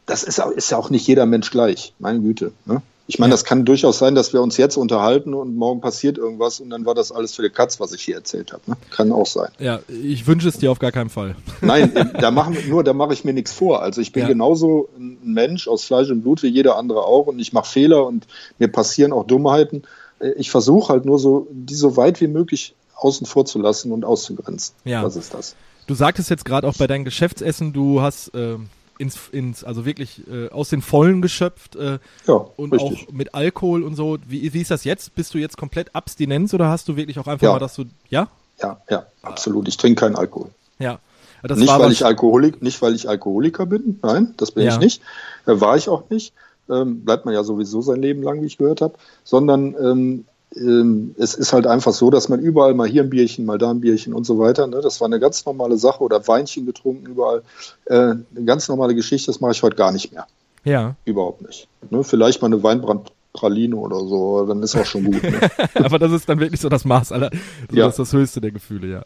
Das 0.04 0.22
ist, 0.22 0.38
ist 0.38 0.70
ja 0.70 0.76
auch 0.76 0.90
nicht 0.90 1.06
jeder 1.06 1.24
Mensch 1.24 1.50
gleich, 1.50 1.94
meine 1.98 2.20
Güte. 2.20 2.52
Ne? 2.66 2.82
Ich 3.10 3.18
meine, 3.18 3.30
Ja. 3.30 3.34
das 3.34 3.44
kann 3.46 3.64
durchaus 3.64 3.98
sein, 3.98 4.14
dass 4.14 4.34
wir 4.34 4.42
uns 4.42 4.58
jetzt 4.58 4.76
unterhalten 4.76 5.32
und 5.32 5.56
morgen 5.56 5.80
passiert 5.80 6.18
irgendwas 6.18 6.60
und 6.60 6.68
dann 6.68 6.84
war 6.84 6.94
das 6.94 7.10
alles 7.10 7.34
für 7.34 7.40
die 7.42 7.48
Katz, 7.48 7.80
was 7.80 7.92
ich 7.94 8.02
hier 8.02 8.16
erzählt 8.16 8.52
habe. 8.52 8.62
Ne? 8.66 8.76
Kann 8.90 9.12
auch 9.12 9.24
sein. 9.26 9.48
Ja, 9.58 9.80
ich 9.88 10.26
wünsche 10.26 10.46
es 10.46 10.58
dir 10.58 10.70
auf 10.70 10.78
gar 10.78 10.92
keinen 10.92 11.08
Fall. 11.08 11.34
Nein, 11.62 11.96
äh, 11.96 12.04
da 12.20 12.30
machen 12.30 12.56
nur 12.68 12.84
da 12.84 12.92
mache 12.92 13.14
ich 13.14 13.24
mir 13.24 13.32
nichts 13.32 13.50
vor. 13.52 13.80
Also 13.82 14.02
ich 14.02 14.12
bin 14.12 14.24
Ja. 14.24 14.28
genauso 14.28 14.90
ein 14.98 15.16
Mensch 15.24 15.68
aus 15.68 15.84
Fleisch 15.84 16.10
und 16.10 16.20
Blut 16.20 16.42
wie 16.42 16.48
jeder 16.48 16.76
andere 16.76 17.02
auch 17.04 17.26
und 17.28 17.38
ich 17.38 17.54
mache 17.54 17.66
Fehler 17.70 18.06
und 18.06 18.26
mir 18.58 18.68
passieren 18.68 19.12
auch 19.12 19.24
Dummheiten. 19.26 19.84
Äh, 20.20 20.32
Ich 20.36 20.50
versuche 20.50 20.92
halt 20.92 21.06
nur 21.06 21.18
so, 21.18 21.46
die 21.50 21.74
so 21.76 21.96
weit 21.96 22.20
wie 22.20 22.28
möglich 22.28 22.74
außen 22.94 23.26
vor 23.26 23.46
zu 23.46 23.58
lassen 23.58 23.90
und 23.90 24.04
auszugrenzen. 24.04 24.74
Ja. 24.84 25.00
Das 25.02 25.16
ist 25.16 25.32
das. 25.32 25.56
Du 25.86 25.94
sagtest 25.94 26.28
jetzt 26.28 26.44
gerade 26.44 26.68
auch 26.68 26.74
bei 26.76 26.86
deinem 26.86 27.06
Geschäftsessen, 27.06 27.72
du 27.72 28.02
hast, 28.02 28.32
ähm, 28.34 28.68
ins, 28.98 29.28
ins 29.32 29.64
also 29.64 29.84
wirklich 29.84 30.22
äh, 30.28 30.48
aus 30.50 30.68
den 30.68 30.82
Vollen 30.82 31.22
geschöpft 31.22 31.76
äh, 31.76 31.98
Ja, 32.26 32.34
und 32.56 32.72
richtig. 32.72 33.08
auch 33.08 33.12
mit 33.12 33.34
Alkohol 33.34 33.82
und 33.82 33.94
so. 33.96 34.18
Wie, 34.26 34.52
wie 34.52 34.60
ist 34.60 34.70
das 34.70 34.84
jetzt? 34.84 35.14
Bist 35.14 35.32
du 35.34 35.38
jetzt 35.38 35.56
komplett 35.56 35.94
Abstinenz 35.94 36.52
oder 36.54 36.68
hast 36.68 36.88
du 36.88 36.96
wirklich 36.96 37.18
auch 37.18 37.26
einfach 37.26 37.44
Ja. 37.46 37.52
mal, 37.52 37.58
dass 37.58 37.74
du, 37.74 37.84
ja? 38.10 38.28
Ja, 38.60 38.80
ja, 38.90 39.06
absolut. 39.22 39.68
Ich 39.68 39.76
trinke 39.76 40.00
keinen 40.00 40.16
Alkohol. 40.16 40.50
Ja. 40.78 40.98
Das 41.44 41.56
nicht, 41.56 41.68
weil 41.78 41.92
ich 41.92 42.04
Alkoholik, 42.04 42.62
nicht, 42.62 42.82
weil 42.82 42.96
ich 42.96 43.08
Alkoholiker 43.08 43.64
bin. 43.66 44.00
Nein, 44.02 44.34
das 44.36 44.50
bin 44.50 44.64
Ja. 44.64 44.72
ich 44.72 44.78
nicht. 44.80 45.00
Äh, 45.46 45.60
war 45.60 45.76
ich 45.76 45.88
auch 45.88 46.10
nicht. 46.10 46.32
Ähm, 46.68 47.04
bleibt 47.04 47.24
man 47.24 47.32
ja 47.34 47.44
sowieso 47.44 47.80
sein 47.80 48.02
Leben 48.02 48.22
lang, 48.22 48.42
wie 48.42 48.46
ich 48.46 48.58
gehört 48.58 48.80
habe. 48.80 48.94
Sondern 49.24 49.74
ähm, 49.80 50.24
es 50.50 51.34
ist 51.34 51.52
halt 51.52 51.66
einfach 51.66 51.92
so, 51.92 52.10
dass 52.10 52.28
man 52.28 52.40
überall 52.40 52.74
mal 52.74 52.88
hier 52.88 53.02
ein 53.02 53.10
Bierchen, 53.10 53.44
mal 53.44 53.58
da 53.58 53.70
ein 53.70 53.80
Bierchen 53.80 54.14
und 54.14 54.24
so 54.24 54.38
weiter. 54.38 54.66
Ne? 54.66 54.80
Das 54.82 55.00
war 55.00 55.06
eine 55.06 55.20
ganz 55.20 55.44
normale 55.44 55.76
Sache 55.76 56.02
oder 56.02 56.26
Weinchen 56.26 56.64
getrunken 56.66 57.06
überall. 57.06 57.42
Äh, 57.84 57.94
eine 57.94 58.24
ganz 58.44 58.68
normale 58.68 58.94
Geschichte, 58.94 59.26
das 59.26 59.40
mache 59.40 59.52
ich 59.52 59.62
heute 59.62 59.76
gar 59.76 59.92
nicht 59.92 60.12
mehr. 60.12 60.26
ja. 60.64 60.96
Überhaupt 61.04 61.42
nicht. 61.46 61.68
Ne? 61.90 62.02
Vielleicht 62.02 62.40
mal 62.40 62.46
eine 62.46 62.62
Weinbrandpraline 62.62 63.76
oder 63.76 64.00
so, 64.00 64.46
dann 64.46 64.62
ist 64.62 64.74
auch 64.74 64.86
schon 64.86 65.04
gut. 65.04 65.22
Ne? 65.22 65.38
Aber 65.74 65.98
das 65.98 66.12
ist 66.12 66.28
dann 66.28 66.40
wirklich 66.40 66.60
so 66.60 66.68
das 66.70 66.84
Maß 66.84 67.12
aller, 67.12 67.30
so 67.70 67.76
Ja. 67.76 67.84
das, 67.86 67.94
ist 67.98 67.98
das 67.98 68.12
höchste 68.14 68.40
der 68.40 68.50
Gefühle, 68.50 68.88
ja. 68.88 69.02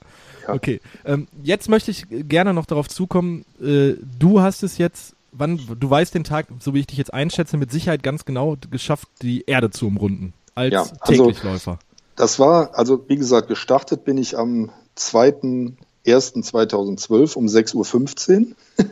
Ja. 0.46 0.54
Okay. 0.54 0.80
Ähm, 1.04 1.26
jetzt 1.42 1.68
möchte 1.68 1.90
ich 1.90 2.06
gerne 2.08 2.54
noch 2.54 2.66
darauf 2.66 2.88
zukommen, 2.88 3.44
äh, 3.60 3.94
du 4.18 4.40
hast 4.40 4.62
es 4.62 4.78
jetzt, 4.78 5.14
wann, 5.32 5.60
du 5.78 5.90
weißt 5.90 6.14
den 6.14 6.24
Tag, 6.24 6.46
so 6.60 6.72
wie 6.74 6.80
ich 6.80 6.86
dich 6.86 6.98
jetzt 6.98 7.12
einschätze, 7.12 7.56
mit 7.56 7.70
Sicherheit 7.72 8.02
ganz 8.02 8.24
genau 8.24 8.56
geschafft, 8.70 9.08
die 9.22 9.44
Erde 9.46 9.70
zu 9.70 9.86
umrunden. 9.88 10.34
Als 10.54 10.72
Ja, 10.72 10.86
also- 11.00 11.26
Täglichläufer. 11.26 11.78
Das 12.16 12.38
war, 12.38 12.78
also 12.78 13.04
wie 13.08 13.16
gesagt, 13.16 13.48
gestartet 13.48 14.04
bin 14.04 14.18
ich 14.18 14.36
am 14.36 14.68
2.1.2012 14.98 17.36
um 17.36 17.46
6.15 17.46 18.40
Uhr. 18.40 18.46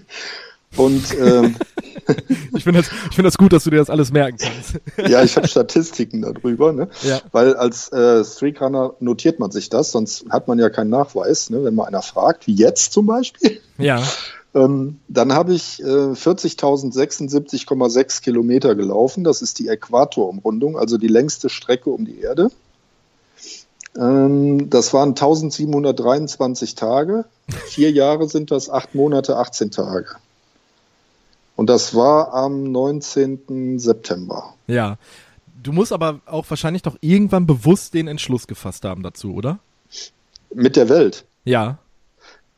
Und 0.77 1.03
ähm, 1.19 1.57
Ich 2.57 2.65
finde 2.65 2.81
das, 2.81 2.91
ich 3.11 3.17
finde 3.17 3.29
das 3.29 3.37
gut, 3.39 3.53
dass 3.53 3.65
du 3.65 3.71
dir 3.71 3.79
das 3.79 3.91
alles 3.91 4.13
merken 4.13 4.39
kannst. 4.39 4.81
ja, 5.11 5.23
ich 5.23 5.37
habe 5.37 5.49
Statistiken 5.49 6.23
darüber, 6.23 6.73
ne? 6.73 6.89
Ja. 7.03 7.21
weil 7.33 7.55
als 7.57 7.91
äh, 7.93 8.25
Streakrunner 8.25 8.95
notiert 9.01 9.39
man 9.41 9.51
sich 9.51 9.69
das, 9.69 9.91
sonst 9.93 10.25
hat 10.31 10.49
man 10.49 10.59
ja 10.59 10.71
keinen 10.71 10.91
Nachweis, 10.91 11.51
ne? 11.51 11.63
wenn 11.65 11.75
man 11.75 11.87
einer 11.87 12.03
fragt, 12.03 12.47
wie 12.47 12.55
jetzt 12.55 12.93
zum 12.93 13.07
Beispiel. 13.07 13.61
Ja. 13.79 14.03
Ähm, 14.55 14.99
dann 15.09 15.33
habe 15.33 15.55
ich 15.55 15.81
äh, 15.81 15.85
40.076,6 15.85 18.23
Kilometer 18.23 18.75
gelaufen. 18.75 19.23
Das 19.23 19.43
ist 19.43 19.59
die 19.59 19.69
Äquatorumrundung, 19.69 20.77
also 20.77 20.99
die 20.99 21.09
längste 21.09 21.49
Strecke 21.49 21.91
um 21.91 22.05
die 22.05 22.21
Erde. 22.21 22.51
Ähm, 23.97 24.71
das 24.71 24.93
waren 24.93 25.11
1723 25.11 26.75
Tage. 26.75 27.25
Vier 27.49 27.93
Jahre 27.93 28.29
sind 28.29 28.51
das, 28.51 28.71
acht 28.71 28.95
Monate, 28.95 29.37
18 29.37 29.71
Tage. 29.71 30.09
Und 31.57 31.69
das 31.69 31.95
war 31.95 32.33
am 32.33 32.73
19. 32.73 33.79
September. 33.79 34.55
Ja. 34.67 34.97
Du 35.63 35.73
musst 35.73 35.93
aber 35.93 36.21
auch 36.25 36.47
wahrscheinlich 36.49 36.83
doch 36.83 36.97
irgendwann 37.03 37.47
bewusst 37.47 37.93
den 37.93 38.09
Entschluss 38.09 38.47
gefasst 38.47 38.85
haben 38.85 39.03
dazu, 39.03 39.35
oder? 39.35 39.59
Mit 40.55 40.77
der 40.77 40.89
Welt. 40.89 41.27
Ja. 41.45 41.79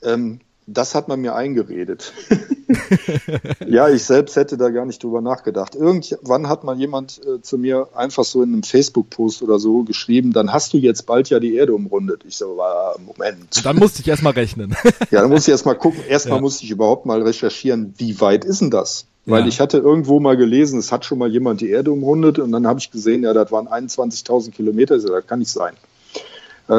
Ähm, 0.02 0.40
das 0.66 0.94
hat 0.94 1.08
man 1.08 1.20
mir 1.20 1.34
eingeredet. 1.34 2.12
ja, 3.66 3.88
ich 3.88 4.04
selbst 4.04 4.36
hätte 4.36 4.56
da 4.56 4.70
gar 4.70 4.86
nicht 4.86 5.02
drüber 5.02 5.20
nachgedacht. 5.20 5.74
Irgendwann 5.74 6.48
hat 6.48 6.64
mal 6.64 6.78
jemand 6.78 7.20
äh, 7.26 7.40
zu 7.42 7.58
mir 7.58 7.88
einfach 7.94 8.24
so 8.24 8.42
in 8.42 8.52
einem 8.52 8.62
Facebook-Post 8.62 9.42
oder 9.42 9.58
so 9.58 9.82
geschrieben, 9.82 10.32
dann 10.32 10.52
hast 10.52 10.72
du 10.72 10.78
jetzt 10.78 11.06
bald 11.06 11.28
ja 11.30 11.40
die 11.40 11.54
Erde 11.54 11.74
umrundet. 11.74 12.22
Ich 12.26 12.36
so, 12.36 12.60
ah, 12.62 12.94
Moment. 13.04 13.64
Dann 13.64 13.76
musste 13.76 14.00
ich 14.02 14.08
erstmal 14.08 14.32
rechnen. 14.34 14.74
Ja, 15.10 15.20
dann 15.20 15.30
muss 15.30 15.42
ich 15.42 15.48
erst 15.48 15.66
mal 15.66 15.74
gucken. 15.74 16.00
Erstmal 16.08 16.36
Ja. 16.38 16.42
musste 16.42 16.64
ich 16.64 16.70
überhaupt 16.70 17.06
mal 17.06 17.20
recherchieren, 17.22 17.94
wie 17.98 18.18
weit 18.20 18.44
ist 18.44 18.60
denn 18.60 18.70
das? 18.70 19.04
Weil 19.26 19.42
Ja. 19.42 19.46
ich 19.48 19.60
hatte 19.60 19.78
irgendwo 19.78 20.20
mal 20.20 20.36
gelesen, 20.36 20.78
es 20.78 20.90
hat 20.90 21.04
schon 21.04 21.18
mal 21.18 21.30
jemand 21.30 21.60
die 21.60 21.68
Erde 21.70 21.92
umrundet 21.92 22.38
und 22.38 22.50
dann 22.52 22.66
habe 22.66 22.78
ich 22.80 22.90
gesehen, 22.90 23.22
ja, 23.24 23.32
das 23.34 23.52
waren 23.52 23.68
21.000 23.68 24.50
Kilometer. 24.52 24.98
So, 25.00 25.08
das 25.08 25.26
kann 25.26 25.40
nicht 25.40 25.50
sein. 25.50 25.74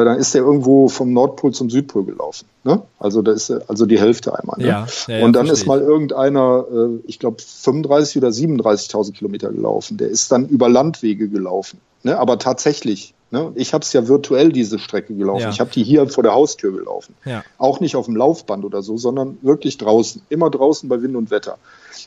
Äh, 0.00 0.04
dann 0.04 0.18
ist 0.18 0.34
der 0.34 0.42
irgendwo 0.42 0.88
vom 0.88 1.12
Nordpol 1.12 1.52
zum 1.52 1.70
Südpol 1.70 2.04
gelaufen. 2.04 2.46
Ne? 2.64 2.82
Also 2.98 3.22
da 3.22 3.32
ist 3.32 3.50
er- 3.50 3.62
also 3.68 3.86
die 3.86 3.98
Hälfte 4.00 4.36
einmal. 4.38 4.58
Ne? 4.58 4.66
Ja, 4.66 4.86
ja, 5.06 5.24
und 5.24 5.32
dann 5.34 5.46
verstehe 5.46 5.62
ist 5.62 5.66
mal 5.66 5.80
irgendeiner, 5.80 6.64
äh, 6.72 6.88
ich 7.06 7.18
glaube 7.18 7.36
35 7.40 8.16
oder 8.18 8.28
37.000 8.32 9.12
Kilometer 9.12 9.50
gelaufen. 9.52 9.96
Der 9.96 10.08
ist 10.08 10.32
dann 10.32 10.48
über 10.48 10.68
Landwege 10.68 11.28
gelaufen. 11.28 11.80
Ne? 12.02 12.18
Aber 12.18 12.38
tatsächlich. 12.38 13.14
Ne? 13.30 13.52
Ich 13.54 13.72
habe 13.74 13.82
es 13.82 13.92
ja 13.92 14.06
virtuell 14.08 14.52
diese 14.52 14.78
Strecke 14.78 15.14
gelaufen. 15.14 15.42
Ja. 15.42 15.50
Ich 15.50 15.60
habe 15.60 15.70
die 15.70 15.82
hier 15.82 16.08
vor 16.08 16.22
der 16.22 16.34
Haustür 16.34 16.72
gelaufen. 16.72 17.14
Auch 17.58 17.80
nicht 17.80 17.96
auf 17.96 18.06
dem 18.06 18.16
Laufband 18.16 18.64
oder 18.64 18.82
so, 18.82 18.96
sondern 18.96 19.38
wirklich 19.42 19.76
draußen. 19.78 20.22
Immer 20.28 20.50
draußen 20.50 20.88
bei 20.88 21.02
Wind 21.02 21.16
und 21.16 21.30
Wetter. 21.30 21.58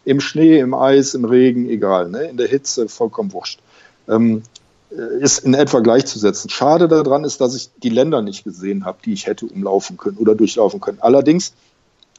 Im 0.06 0.20
Schnee, 0.20 0.60
im 0.60 0.74
Eis, 0.74 1.14
im 1.14 1.26
Regen, 1.26 1.70
egal. 1.70 2.10
Ne? 2.10 2.24
In 2.24 2.38
der 2.38 2.48
Hitze, 2.48 2.88
vollkommen 2.90 3.34
wurscht. 3.34 3.60
Ähm, 4.08 4.38
äh, 4.38 4.42
ist 4.90 5.40
in 5.40 5.54
etwa 5.54 5.80
gleichzusetzen. 5.80 6.50
Schade 6.50 6.88
daran 6.88 7.24
ist, 7.24 7.42
dass 7.42 7.56
ich 7.56 7.70
die 7.84 7.90
Länder 7.90 8.22
nicht 8.22 8.44
gesehen 8.44 8.86
habe, 8.86 9.00
die 9.04 9.14
ich 9.14 9.28
hätte 9.28 9.46
umlaufen 9.46 9.98
können 9.98 10.18
oder 10.18 10.36
durchlaufen 10.36 10.80
können. 10.80 11.00
Allerdings 11.02 11.54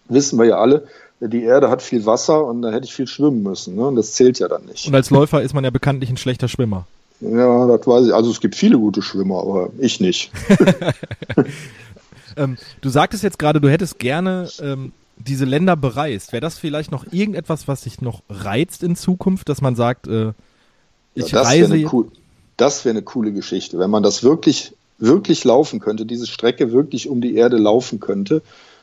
wissen 0.09 0.39
wir 0.39 0.47
ja 0.47 0.59
alle, 0.59 0.87
die 1.21 1.43
Erde 1.43 1.71
hat 1.71 1.83
viel 1.83 2.07
Wasser 2.07 2.45
und 2.45 2.63
da 2.63 2.71
hätte 2.71 2.85
ich 2.85 2.95
viel 2.95 3.07
schwimmen 3.07 3.43
müssen. 3.43 3.75
Ne? 3.75 3.87
Und 3.87 3.97
das 3.97 4.13
zählt 4.13 4.39
ja 4.39 4.49
dann 4.49 4.65
nicht. 4.67 4.87
Und 4.87 4.95
als 4.95 5.11
Läufer 5.11 5.43
ist 5.43 5.55
man 5.55 5.65
ja 5.65 5.71
bekanntlich 5.71 6.11
ein 6.11 6.17
schlechter 6.17 6.49
Schwimmer. 6.49 6.87
Ja, 7.21 7.67
das 7.67 7.87
weiß 7.87 8.07
ich. 8.07 8.15
Also 8.15 8.31
es 8.31 8.41
gibt 8.41 8.55
viele 8.55 8.79
gute 8.79 9.03
Schwimmer, 9.03 9.41
aber 9.41 9.71
ich 9.79 9.99
nicht. 9.99 10.31
Ähm, 12.39 12.57
du 12.81 12.89
sagtest 12.89 13.23
jetzt 13.23 13.39
gerade, 13.39 13.61
du 13.61 13.69
hättest 13.69 13.99
gerne 13.99 14.49
ähm, 14.63 14.93
diese 15.17 15.45
Länder 15.45 15.77
bereist. 15.77 16.33
Wäre 16.33 16.41
das 16.41 16.59
vielleicht 16.59 16.93
noch 16.93 17.05
irgendetwas, 17.13 17.69
was 17.69 17.83
dich 17.83 18.01
noch 18.01 18.23
reizt 18.31 18.83
in 18.83 18.97
Zukunft, 18.97 19.49
dass 19.49 19.61
man 19.61 19.75
sagt, 19.75 20.07
äh, 20.07 20.33
ich 21.15 21.31
ja, 21.33 21.41
das 21.41 21.49
reise. 21.49 21.85
cool, 21.93 22.09
das 22.59 22.85
wäre 22.85 22.93
eine 22.93 23.03
coole 23.03 23.33
Geschichte, 23.33 23.79
wenn 23.79 23.91
man 23.91 24.03
das 24.03 24.23
wirklich, 24.23 24.75
wirklich 24.99 25.45
laufen 25.45 25.81
könnte, 25.81 26.05
diese 26.05 26.27
Strecke 26.27 26.73
wirklich 26.73 27.09
um 27.09 27.23
die 27.23 27.37
Erde 27.37 27.57
laufen 27.57 28.01
könnte. 28.01 28.43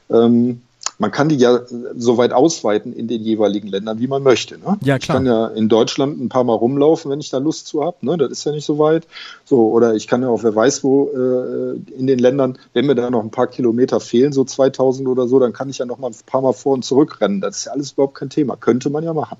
Ähm, 0.09 0.61
man 0.97 1.11
kann 1.11 1.27
die 1.27 1.35
ja 1.35 1.59
so 1.97 2.17
weit 2.17 2.31
ausweiten 2.31 2.93
in 2.93 3.07
den 3.07 3.21
jeweiligen 3.21 3.67
Ländern, 3.67 3.99
wie 3.99 4.07
man 4.07 4.23
möchte. 4.23 4.57
Ne? 4.57 4.77
Ja, 4.81 4.95
Ich 4.95 5.03
klar. 5.03 5.17
kann 5.17 5.25
ja 5.25 5.47
in 5.47 5.67
Deutschland 5.67 6.21
ein 6.21 6.29
paar 6.29 6.45
Mal 6.45 6.53
rumlaufen, 6.53 7.11
wenn 7.11 7.19
ich 7.19 7.29
da 7.29 7.37
Lust 7.37 7.67
zu 7.67 7.83
habe. 7.83 7.97
Ne? 8.05 8.17
Das 8.17 8.31
ist 8.31 8.45
ja 8.45 8.53
nicht 8.53 8.65
so 8.65 8.79
weit. 8.79 9.05
So, 9.43 9.71
oder 9.71 9.95
ich 9.95 10.07
kann 10.07 10.21
ja 10.21 10.29
auch, 10.29 10.43
wer 10.43 10.55
weiß 10.55 10.83
wo, 10.83 11.09
äh, 11.09 11.97
in 11.97 12.07
den 12.07 12.19
Ländern, 12.19 12.57
wenn 12.73 12.85
mir 12.85 12.95
da 12.95 13.09
noch 13.09 13.23
ein 13.23 13.31
paar 13.31 13.47
Kilometer 13.47 13.99
fehlen, 13.99 14.31
so 14.31 14.45
2000 14.45 15.07
oder 15.09 15.27
so, 15.27 15.39
dann 15.39 15.51
kann 15.51 15.69
ich 15.69 15.79
ja 15.79 15.85
noch 15.85 15.97
mal 15.97 16.07
ein 16.07 16.15
paar 16.25 16.41
Mal 16.41 16.53
vor 16.53 16.73
und 16.73 16.85
zurück 16.85 17.19
rennen. 17.19 17.41
Das 17.41 17.57
ist 17.57 17.65
ja 17.65 17.73
alles 17.73 17.91
überhaupt 17.91 18.15
kein 18.15 18.29
Thema. 18.29 18.55
Könnte 18.55 18.89
man 18.89 19.03
ja 19.03 19.13
machen. 19.13 19.37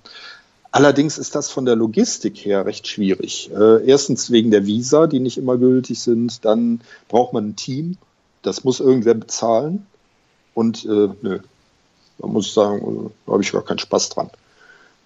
Allerdings 0.76 1.18
ist 1.18 1.36
das 1.36 1.50
von 1.50 1.64
der 1.64 1.78
Logistik 1.78 2.36
her 2.36 2.66
recht 2.66 2.86
schwierig. 2.86 3.50
Äh, 3.56 3.86
erstens 3.88 4.30
wegen 4.30 4.52
der 4.52 4.66
Visa, 4.66 5.08
die 5.08 5.22
nicht 5.22 5.38
immer 5.38 5.58
gültig 5.58 6.02
sind. 6.02 6.44
Dann 6.44 6.82
braucht 7.08 7.32
man 7.32 7.48
ein 7.48 7.56
Team. 7.56 7.96
Das 8.42 8.66
muss 8.66 8.82
irgendwer 8.82 9.14
bezahlen. 9.14 9.86
Und 10.54 10.84
äh, 10.84 11.08
nö, 11.22 11.40
da 12.18 12.28
muss 12.28 12.48
ich 12.48 12.54
sagen, 12.54 12.80
äh, 13.06 13.10
da 13.26 13.32
habe 13.32 13.42
ich 13.42 13.54
gar 13.54 13.64
keinen 13.64 13.80
Spaß 13.80 14.10
dran. 14.10 14.30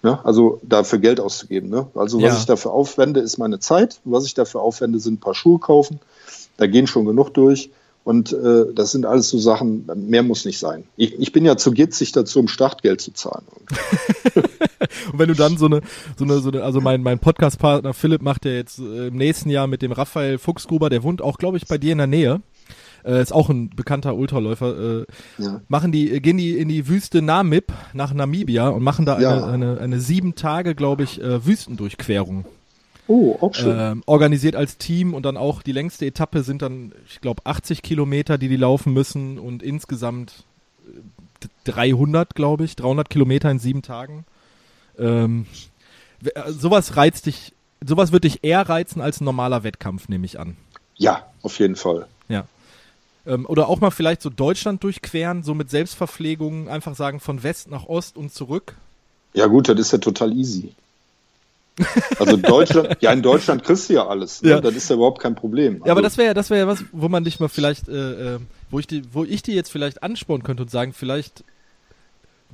Ne? 0.02 0.18
Also 0.24 0.58
dafür 0.64 0.98
Geld 0.98 1.20
auszugeben. 1.20 1.70
Ne? 1.70 1.86
Also 1.94 2.20
was 2.20 2.32
Ja. 2.32 2.36
ich 2.36 2.46
dafür 2.46 2.72
aufwende, 2.72 3.20
ist 3.20 3.38
meine 3.38 3.60
Zeit. 3.60 4.00
Was 4.02 4.26
ich 4.26 4.34
dafür 4.34 4.62
aufwende, 4.62 4.98
sind 4.98 5.14
ein 5.14 5.20
paar 5.20 5.36
Schuhe 5.36 5.60
kaufen. 5.60 6.00
Da 6.56 6.66
gehen 6.66 6.88
schon 6.88 7.04
genug 7.04 7.32
durch. 7.32 7.70
Und 8.02 8.32
äh, 8.32 8.64
das 8.74 8.90
sind 8.90 9.06
alles 9.06 9.28
so 9.28 9.38
Sachen, 9.38 9.88
mehr 9.94 10.24
muss 10.24 10.44
nicht 10.44 10.58
sein. 10.58 10.82
Ich, 10.96 11.16
ich 11.16 11.30
bin 11.30 11.44
ja 11.44 11.56
zu 11.56 11.70
gitzig 11.70 12.10
dazu, 12.10 12.40
um 12.40 12.48
Startgeld 12.48 13.00
zu 13.00 13.12
zahlen. 13.12 13.44
Und 15.12 15.18
wenn 15.18 15.28
du 15.28 15.34
dann 15.34 15.56
so 15.56 15.66
eine, 15.66 15.80
so 16.16 16.24
eine, 16.24 16.38
so 16.40 16.50
eine 16.50 16.62
also 16.62 16.80
mein, 16.80 17.02
mein 17.02 17.18
Podcast-Partner 17.18 17.94
Philipp 17.94 18.22
macht 18.22 18.44
ja 18.44 18.52
jetzt 18.52 18.78
äh, 18.78 19.08
im 19.08 19.16
nächsten 19.16 19.50
Jahr 19.50 19.66
mit 19.66 19.82
dem 19.82 19.92
Raphael 19.92 20.38
Fuchsgruber, 20.38 20.90
der 20.90 21.02
wohnt 21.02 21.22
auch, 21.22 21.38
glaube 21.38 21.56
ich, 21.56 21.66
bei 21.66 21.78
dir 21.78 21.92
in 21.92 21.98
der 21.98 22.06
Nähe. 22.06 22.40
Äh, 23.02 23.22
ist 23.22 23.32
auch 23.32 23.48
ein 23.48 23.70
bekannter 23.70 24.14
Ultraläufer. 24.14 25.00
Äh, 25.00 25.06
Ja. 25.38 25.60
machen 25.68 25.90
die, 25.90 26.10
äh, 26.12 26.20
gehen 26.20 26.36
die 26.36 26.58
in 26.58 26.68
die 26.68 26.86
Wüste 26.86 27.22
Namib 27.22 27.72
nach 27.94 28.12
Namibia 28.12 28.68
und 28.68 28.82
machen 28.82 29.06
da 29.06 29.18
Ja. 29.20 29.44
eine, 29.44 29.46
eine, 29.72 29.80
eine 29.80 30.00
sieben 30.00 30.34
Tage, 30.34 30.74
glaube 30.74 31.04
ich, 31.04 31.20
äh, 31.20 31.44
Wüstendurchquerung. 31.46 32.44
Oh, 33.06 33.36
auch 33.40 33.54
schön. 33.54 33.74
Ähm, 33.76 34.02
organisiert 34.06 34.54
als 34.54 34.76
Team 34.78 35.14
und 35.14 35.24
dann 35.24 35.36
auch 35.36 35.62
die 35.62 35.72
längste 35.72 36.06
Etappe 36.06 36.42
sind 36.44 36.62
dann, 36.62 36.92
ich 37.08 37.20
glaube, 37.20 37.42
80 37.44 37.82
Kilometer, 37.82 38.38
die 38.38 38.48
die 38.48 38.56
laufen 38.56 38.92
müssen 38.92 39.38
und 39.38 39.62
insgesamt 39.64 40.44
äh, 40.86 41.48
300, 41.64 42.34
glaube 42.34 42.64
ich, 42.64 42.76
300 42.76 43.08
Kilometer 43.10 43.50
in 43.50 43.58
sieben 43.58 43.82
Tagen. 43.82 44.24
Ähm, 44.98 45.46
äh, 46.24 46.50
sowas 46.50 46.96
reizt 46.96 47.26
dich, 47.26 47.52
sowas 47.84 48.12
wird 48.12 48.24
dich 48.24 48.40
eher 48.42 48.68
reizen 48.68 49.00
als 49.00 49.20
ein 49.20 49.24
normaler 49.24 49.62
Wettkampf, 49.62 50.08
nehme 50.08 50.26
ich 50.26 50.38
an. 50.38 50.56
Ja, 50.96 51.26
auf 51.42 51.58
jeden 51.58 51.76
Fall. 51.76 52.06
Ja. 52.28 52.44
Ähm, 53.26 53.46
oder 53.46 53.68
auch 53.68 53.80
mal 53.80 53.90
vielleicht 53.90 54.22
so 54.22 54.30
Deutschland 54.30 54.82
durchqueren, 54.84 55.42
so 55.42 55.54
mit 55.54 55.70
Selbstverpflegung, 55.70 56.68
einfach 56.68 56.94
sagen 56.94 57.20
von 57.20 57.42
West 57.42 57.70
nach 57.70 57.86
Ost 57.86 58.16
und 58.16 58.32
zurück. 58.32 58.74
Ja 59.34 59.46
gut, 59.46 59.68
das 59.68 59.78
ist 59.78 59.92
ja 59.92 59.98
total 59.98 60.32
easy. 60.32 60.72
Also 62.18 62.36
Deutschland, 62.36 62.96
ja 63.00 63.12
in 63.12 63.22
Deutschland 63.22 63.64
kriegst 63.64 63.88
du 63.88 63.94
ja 63.94 64.06
alles. 64.06 64.42
Ne? 64.42 64.50
Ja. 64.50 64.60
Das 64.60 64.74
ist 64.74 64.88
ja 64.90 64.96
überhaupt 64.96 65.20
kein 65.20 65.34
Problem. 65.34 65.76
Ja, 65.84 65.92
aber 65.92 65.98
Also, 65.98 66.02
das 66.02 66.18
wäre 66.18 66.28
ja, 66.28 66.34
das 66.34 66.50
wäre 66.50 66.60
ja 66.60 66.66
was, 66.66 66.84
wo 66.92 67.08
man 67.08 67.24
dich 67.24 67.40
mal 67.40 67.48
vielleicht, 67.48 67.88
äh, 67.88 68.34
äh, 68.34 68.38
wo 68.70 68.78
ich 68.78 68.86
die, 68.86 69.02
wo 69.12 69.24
ich 69.24 69.42
die 69.42 69.52
jetzt 69.52 69.70
vielleicht 69.70 70.02
anspornen 70.02 70.42
könnte 70.42 70.64
und 70.64 70.70
sagen, 70.70 70.92
vielleicht 70.92 71.44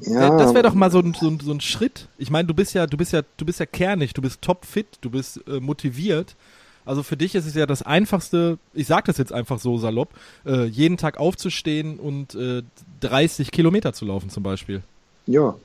Ja. 0.01 0.37
Das 0.37 0.53
wäre 0.53 0.63
doch 0.65 0.75
mal 0.75 0.91
so 0.91 0.99
ein, 0.99 1.15
so, 1.15 1.29
ein, 1.29 1.41
so 1.41 1.53
ein 1.53 1.61
Schritt. 1.61 2.09
Ich 2.19 2.31
meine, 2.31 2.47
du 2.47 2.55
bist 2.55 2.75
ja, 2.75 2.87
du 2.87 2.97
bist 2.97 3.13
ja, 3.13 3.23
du 3.37 3.47
bist 3.47 3.61
ja 3.61 3.67
kernig, 3.67 4.13
du 4.13 4.23
bist 4.23 4.43
topfit, 4.43 4.87
du 5.01 5.11
bist 5.11 5.41
äh, 5.49 5.61
motiviert. 5.61 6.37
Also 6.85 7.03
für 7.03 7.17
dich 7.17 7.35
ist 7.35 7.47
es 7.47 7.55
ja 7.55 7.67
das 7.67 7.83
einfachste, 7.83 8.59
ich 8.73 8.87
sag 8.87 9.07
das 9.07 9.19
jetzt 9.19 9.33
einfach 9.33 9.59
so 9.59 9.77
salopp, 9.77 10.11
äh, 10.47 10.67
jeden 10.67 10.97
Tag 10.97 11.19
aufzustehen 11.19 11.99
und 11.99 12.35
äh, 12.37 12.63
30 13.01 13.51
Kilometer 13.51 13.93
zu 13.93 14.05
laufen 14.05 14.31
zum 14.31 14.45
Beispiel. 14.45 14.83
Ja. 15.27 15.57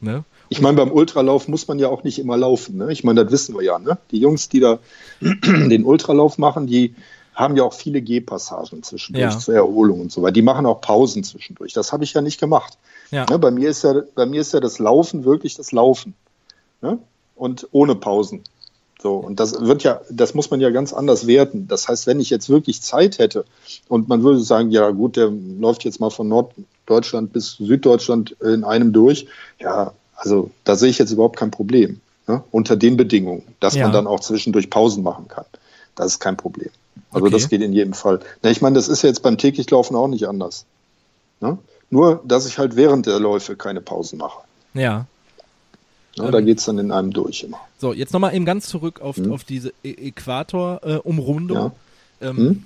Ne? 0.00 0.24
Ich 0.50 0.60
meine, 0.60 0.76
beim 0.76 0.92
Ultralauf 0.92 1.48
muss 1.48 1.66
man 1.66 1.78
ja 1.78 1.88
auch 1.88 2.04
nicht 2.04 2.18
immer 2.18 2.36
laufen. 2.36 2.76
Ne? 2.76 2.92
Ich 2.92 3.04
meine, 3.04 3.24
das 3.24 3.32
wissen 3.32 3.54
wir 3.54 3.62
ja. 3.62 3.78
Ne? 3.78 3.96
Die 4.10 4.18
Jungs, 4.18 4.50
die 4.50 4.60
da 4.60 4.78
den 5.20 5.84
Ultralauf 5.84 6.36
machen, 6.36 6.66
die 6.66 6.94
haben 7.36 7.54
ja 7.54 7.64
auch 7.64 7.74
viele 7.74 8.00
Gehpassagen 8.00 8.82
zwischendurch 8.82 9.34
ja. 9.34 9.38
zur 9.38 9.54
Erholung 9.54 10.00
und 10.00 10.10
so 10.10 10.22
weiter. 10.22 10.32
Die 10.32 10.42
machen 10.42 10.64
auch 10.64 10.80
Pausen 10.80 11.22
zwischendurch. 11.22 11.74
Das 11.74 11.92
habe 11.92 12.02
ich 12.02 12.14
ja 12.14 12.22
nicht 12.22 12.40
gemacht. 12.40 12.78
Ja. 13.10 13.26
Ne? 13.28 13.38
Bei, 13.38 13.50
mir 13.50 13.68
ist 13.68 13.84
ja, 13.84 14.02
bei 14.14 14.24
mir 14.24 14.40
ist 14.40 14.54
ja 14.54 14.60
das 14.60 14.78
Laufen 14.78 15.24
wirklich 15.24 15.54
das 15.54 15.70
Laufen. 15.70 16.14
Ne? 16.80 16.98
Und 17.34 17.68
ohne 17.72 17.94
Pausen. 17.94 18.42
So, 19.02 19.16
und 19.16 19.38
das 19.38 19.60
wird 19.60 19.82
ja, 19.82 20.00
das 20.10 20.32
muss 20.32 20.50
man 20.50 20.60
ja 20.60 20.70
ganz 20.70 20.94
anders 20.94 21.26
werten. 21.26 21.68
Das 21.68 21.86
heißt, 21.86 22.06
wenn 22.06 22.20
ich 22.20 22.30
jetzt 22.30 22.48
wirklich 22.48 22.80
Zeit 22.80 23.18
hätte 23.18 23.44
und 23.88 24.08
man 24.08 24.22
würde 24.22 24.40
sagen, 24.40 24.70
ja 24.70 24.90
gut, 24.90 25.16
der 25.16 25.30
läuft 25.30 25.84
jetzt 25.84 26.00
mal 26.00 26.10
von 26.10 26.28
Norddeutschland 26.28 27.34
bis 27.34 27.52
Süddeutschland 27.52 28.30
in 28.40 28.64
einem 28.64 28.94
durch, 28.94 29.26
ja, 29.60 29.92
also 30.16 30.50
da 30.64 30.74
sehe 30.74 30.88
ich 30.88 30.98
jetzt 30.98 31.12
überhaupt 31.12 31.36
kein 31.36 31.50
Problem. 31.50 32.00
Ne? 32.26 32.42
Unter 32.50 32.76
den 32.76 32.96
Bedingungen, 32.96 33.42
dass 33.60 33.74
ja. 33.74 33.82
man 33.82 33.92
dann 33.92 34.06
auch 34.06 34.20
zwischendurch 34.20 34.70
Pausen 34.70 35.02
machen 35.02 35.28
kann. 35.28 35.44
Das 35.94 36.06
ist 36.06 36.18
kein 36.18 36.38
Problem. 36.38 36.70
Also 37.16 37.28
okay. 37.28 37.34
das 37.34 37.48
geht 37.48 37.62
in 37.62 37.72
jedem 37.72 37.94
Fall. 37.94 38.20
Na, 38.42 38.50
ich 38.50 38.60
meine, 38.60 38.74
das 38.74 38.88
ist 38.88 39.00
ja 39.00 39.08
jetzt 39.08 39.22
beim 39.22 39.38
täglich 39.38 39.70
Laufen 39.70 39.96
auch 39.96 40.06
nicht 40.06 40.28
anders. 40.28 40.66
Ne? 41.40 41.56
Nur, 41.88 42.20
dass 42.26 42.46
ich 42.46 42.58
halt 42.58 42.76
während 42.76 43.06
der 43.06 43.18
Läufe 43.18 43.56
keine 43.56 43.80
Pausen 43.80 44.18
mache. 44.18 44.40
Ja. 44.74 45.06
Ja, 46.14 46.26
ähm, 46.26 46.32
da 46.32 46.42
geht 46.42 46.58
es 46.58 46.66
dann 46.66 46.76
in 46.76 46.92
einem 46.92 47.14
durch 47.14 47.42
immer. 47.42 47.58
So, 47.78 47.94
jetzt 47.94 48.12
nochmal 48.12 48.34
eben 48.34 48.44
ganz 48.44 48.68
zurück 48.68 49.00
auf, 49.00 49.16
hm. 49.16 49.32
auf 49.32 49.44
diese 49.44 49.72
e 49.82 50.08
Äquator-Umrundung. 50.08 51.72
Ja. 52.20 52.28
Ähm, 52.28 52.36
hm? 52.36 52.64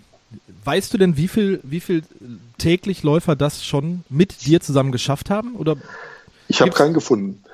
Weißt 0.64 0.92
du 0.92 0.98
denn, 0.98 1.16
wie 1.16 1.28
viel, 1.28 1.60
wie 1.62 1.78
viel 1.78 2.02
täglich 2.58 3.04
Läufer 3.04 3.36
das 3.36 3.64
schon 3.64 4.02
mit 4.08 4.46
dir 4.46 4.60
zusammen 4.60 4.90
geschafft 4.90 5.30
haben? 5.30 5.54
Oder 5.54 5.76
ich 6.48 6.60
habe 6.60 6.72
keinen 6.72 6.94
gefunden. 6.94 7.44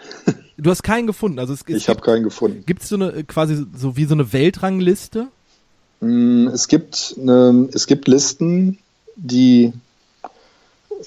Du 0.57 0.71
hast 0.71 0.83
keinen 0.83 1.07
gefunden. 1.07 1.39
Also 1.39 1.53
es, 1.53 1.61
es 1.67 1.77
ich 1.77 1.91
habe 1.91 2.01
keinen 2.01 2.25
gefunden. 2.25 2.65
Gibt 2.65 2.83
es 2.83 2.89
so 2.89 2.95
eine 2.95 3.25
quasi 3.25 3.67
so 3.77 3.99
wie 3.99 4.07
so 4.07 4.15
eine 4.15 4.33
Weltrangliste? 4.33 5.29
Mm, 6.01 6.49
es 6.49 6.69
gibt 6.69 7.17
eine, 7.21 7.69
es 7.73 7.87
gibt 7.87 8.09
Listen, 8.09 8.79
die 9.17 9.73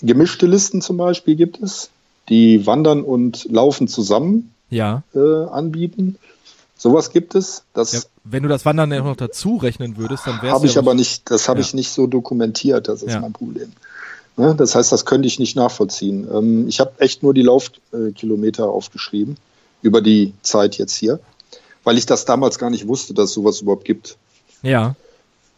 gemischte 0.02 0.45
Listen 0.45 0.82
zum 0.82 0.97
Beispiel 0.97 1.36
gibt 1.36 1.62
es, 1.62 1.89
die 2.30 2.65
wandern 2.65 3.04
und 3.04 3.45
laufen 3.49 3.88
zusammen 3.88 4.54
ja. 4.69 5.04
äh, 5.13 5.45
anbieten. 5.45 6.17
Sowas 6.78 7.12
gibt 7.12 7.36
es. 7.36 7.63
Das 7.73 7.91
ja, 7.91 7.99
wenn 8.23 8.43
du 8.43 8.49
das 8.49 8.65
Wandern 8.65 8.91
ja 8.91 9.04
noch 9.04 9.17
dazu 9.17 9.58
rechnen 9.58 9.97
würdest, 9.97 10.25
dann 10.25 10.41
wäre 10.41 10.54
Habe 10.54 10.65
ich 10.65 10.78
aber 10.78 10.93
nicht, 10.93 11.30
das 11.30 11.49
habe 11.49 11.60
ja. 11.60 11.65
ich 11.65 11.73
nicht 11.73 11.91
so 11.91 12.08
dokumentiert, 12.08 12.88
das 12.88 13.04
ist 13.04 13.19
mein 13.19 13.34
Problem. 13.34 13.73
Ne? 14.38 14.56
Das 14.56 14.75
heißt, 14.75 14.91
das 14.91 15.06
könnte 15.06 15.28
ich 15.28 15.39
nicht 15.39 15.58
nachvollziehen. 15.58 16.25
Ähm, 16.34 16.67
ich 16.69 16.80
habe 16.80 16.93
echt 16.99 17.21
nur 17.21 17.34
die 17.34 17.41
Laufkilometer 17.41 18.69
aufgeschrieben 18.69 19.36
über 19.82 20.02
die 20.02 20.34
Zeit 20.41 20.78
jetzt 20.78 20.95
hier, 20.95 21.19
weil 21.84 21.97
ich 21.97 22.06
das 22.06 22.23
damals 22.23 22.58
gar 22.58 22.69
nicht 22.69 22.88
wusste, 22.88 23.13
dass 23.13 23.30
es 23.30 23.34
sowas 23.34 23.60
überhaupt 23.60 23.84
gibt. 23.84 24.17
Ja. 24.62 24.95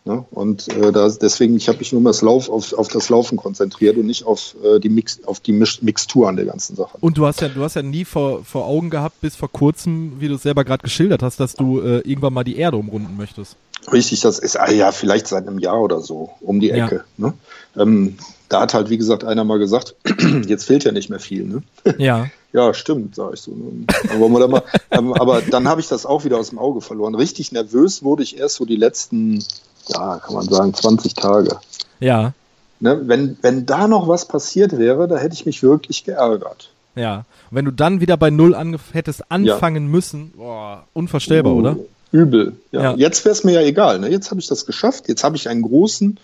Ne? 0.04 0.26
Und 0.32 0.68
äh, 0.70 0.92
da, 0.92 1.10
deswegen, 1.10 1.56
ich 1.56 1.68
habe 1.68 1.78
mich 1.78 1.94
nur 1.94 2.02
das 2.02 2.24
Lauf 2.24 2.50
auf, 2.50 2.74
auf 2.74 2.88
das 2.88 3.10
Laufen 3.10 3.38
konzentriert 3.38 3.98
und 3.98 4.08
nicht 4.08 4.26
auf 4.26 4.56
äh, 4.64 4.80
die 4.80 4.90
Mix, 4.90 5.20
auf 5.26 5.40
die 5.40 5.52
Mixtur 5.52 6.28
an 6.28 6.38
der 6.38 6.46
ganzen 6.46 6.76
Sache. 6.76 6.98
Und 7.02 7.20
du 7.20 7.28
hast 7.28 7.42
ja, 7.42 7.50
du 7.50 7.62
hast 7.62 7.76
ja 7.76 7.84
nie 7.84 8.04
vor, 8.04 8.44
vor 8.44 8.66
Augen 8.66 8.90
gehabt, 8.90 9.22
bis 9.22 9.36
vor 9.36 9.52
kurzem, 9.52 10.14
wie 10.20 10.28
du 10.28 10.36
es 10.36 10.42
selber 10.42 10.64
gerade 10.64 10.82
geschildert 10.82 11.22
hast, 11.22 11.40
dass 11.40 11.54
du 11.54 11.82
äh, 11.82 12.00
irgendwann 12.00 12.34
mal 12.34 12.44
die 12.44 12.58
Erde 12.58 12.78
umrunden 12.78 13.16
möchtest. 13.16 13.58
Richtig, 13.92 14.22
das 14.22 14.40
ist 14.40 14.60
ah, 14.60 14.72
ja 14.72 14.92
vielleicht 14.92 15.28
seit 15.28 15.48
einem 15.48 15.60
Jahr 15.60 15.80
oder 15.80 16.02
so 16.02 16.32
um 16.42 16.60
die 16.60 16.72
Ecke. 16.72 17.04
Ja. 17.18 17.28
Ne? 17.28 17.34
Ähm, 17.78 18.18
da 18.50 18.62
hat 18.62 18.74
halt, 18.74 18.90
wie 18.90 18.98
gesagt, 18.98 19.24
einer 19.24 19.44
mal 19.44 19.60
gesagt, 19.60 19.96
jetzt 20.48 20.66
fehlt 20.66 20.84
ja 20.84 20.92
nicht 20.92 21.10
mehr 21.10 21.20
viel. 21.20 21.46
Ne? 21.46 21.64
Ja. 21.98 22.28
ja, 22.54 22.74
stimmt, 22.74 23.16
sage 23.16 23.36
ich 23.36 23.42
so. 23.42 23.54
Aber, 24.14 24.48
mal, 24.48 24.64
ähm, 24.92 25.14
aber 25.14 25.42
dann 25.42 25.68
habe 25.68 25.80
ich 25.80 25.88
das 25.88 26.06
auch 26.06 26.26
wieder 26.26 26.38
aus 26.38 26.50
dem 26.50 26.60
Auge 26.60 26.82
verloren. 26.82 27.16
Richtig 27.16 27.52
nervös 27.52 28.04
wurde 28.04 28.24
ich 28.24 28.38
erst 28.38 28.56
so 28.56 28.66
die 28.66 28.76
letzten 28.76 29.44
ja, 29.89 30.17
kann 30.17 30.34
man 30.34 30.48
sagen, 30.48 30.74
20 30.74 31.13
Tage. 31.13 31.58
Ja. 32.00 32.34
Ne, 32.80 33.02
wenn, 33.06 33.38
wenn 33.41 33.65
da 33.65 33.88
noch 33.88 34.08
was 34.08 34.28
passiert 34.28 34.78
wäre, 34.78 35.08
da 35.08 35.17
hätte 35.17 35.36
ich 35.36 35.46
mich 35.46 35.62
wirklich 35.62 36.04
geärgert. 36.04 36.72
Ja. 36.96 37.26
Und 37.50 37.58
wenn 37.58 37.65
du 37.65 37.72
dann 37.72 38.02
wieder 38.02 38.17
bei 38.17 38.30
Null 38.30 38.56
hättest 38.91 39.32
anfangen 39.32 39.84
ja. 39.86 39.89
müssen, 39.89 40.32
boah, 40.36 40.84
unvorstellbar, 40.94 41.54
uh, 41.54 41.58
oder? 41.58 41.78
Übel. 42.12 42.54
Ja. 42.72 42.82
ja. 42.82 42.96
Jetzt 42.96 43.24
wäre 43.24 43.34
es 43.34 43.44
mir 43.44 43.54
ja 43.54 43.62
egal. 43.62 44.00
Ne? 44.00 44.10
Jetzt 44.10 44.32
habe 44.32 44.39
ich 44.39 44.48
das 44.48 44.65
geschafft. 44.65 45.08
Jetzt 45.08 45.24
habe 45.24 45.36
ich 45.36 45.48
einen 45.48 45.62
großen, 45.62 46.20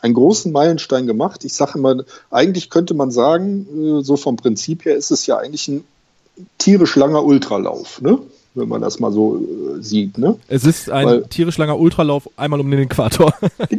einen 0.00 0.14
großen 0.14 0.52
Meilenstein 0.52 1.06
gemacht. 1.06 1.44
Ich 1.44 1.54
sage 1.54 1.78
immer, 1.78 2.04
eigentlich 2.30 2.70
könnte 2.70 2.94
man 2.94 3.10
sagen, 3.10 3.66
äh, 4.00 4.04
so 4.04 4.16
vom 4.16 4.36
Prinzip 4.36 4.84
her 4.84 4.96
ist 4.96 5.10
es 5.10 5.26
ja 5.26 5.38
eigentlich 5.38 5.66
ein 5.68 5.84
tierisch 6.58 6.96
langer 6.96 7.24
Ultralauf. 7.24 8.00
Ne? 8.00 8.18
Wenn 8.56 8.68
man 8.68 8.80
das 8.80 8.98
mal 8.98 9.12
so 9.12 9.36
äh, 9.36 9.82
sieht. 9.82 10.18
Ne? 10.18 10.36
Es 10.48 10.64
ist 10.64 10.90
ein 10.90 11.06
Weil, 11.06 11.22
tierisch 11.24 11.58
langer 11.58 11.78
Ultralauf 11.78 12.28
einmal 12.36 12.60
um 12.60 12.70
den 12.70 12.80
Äquator. 12.80 13.32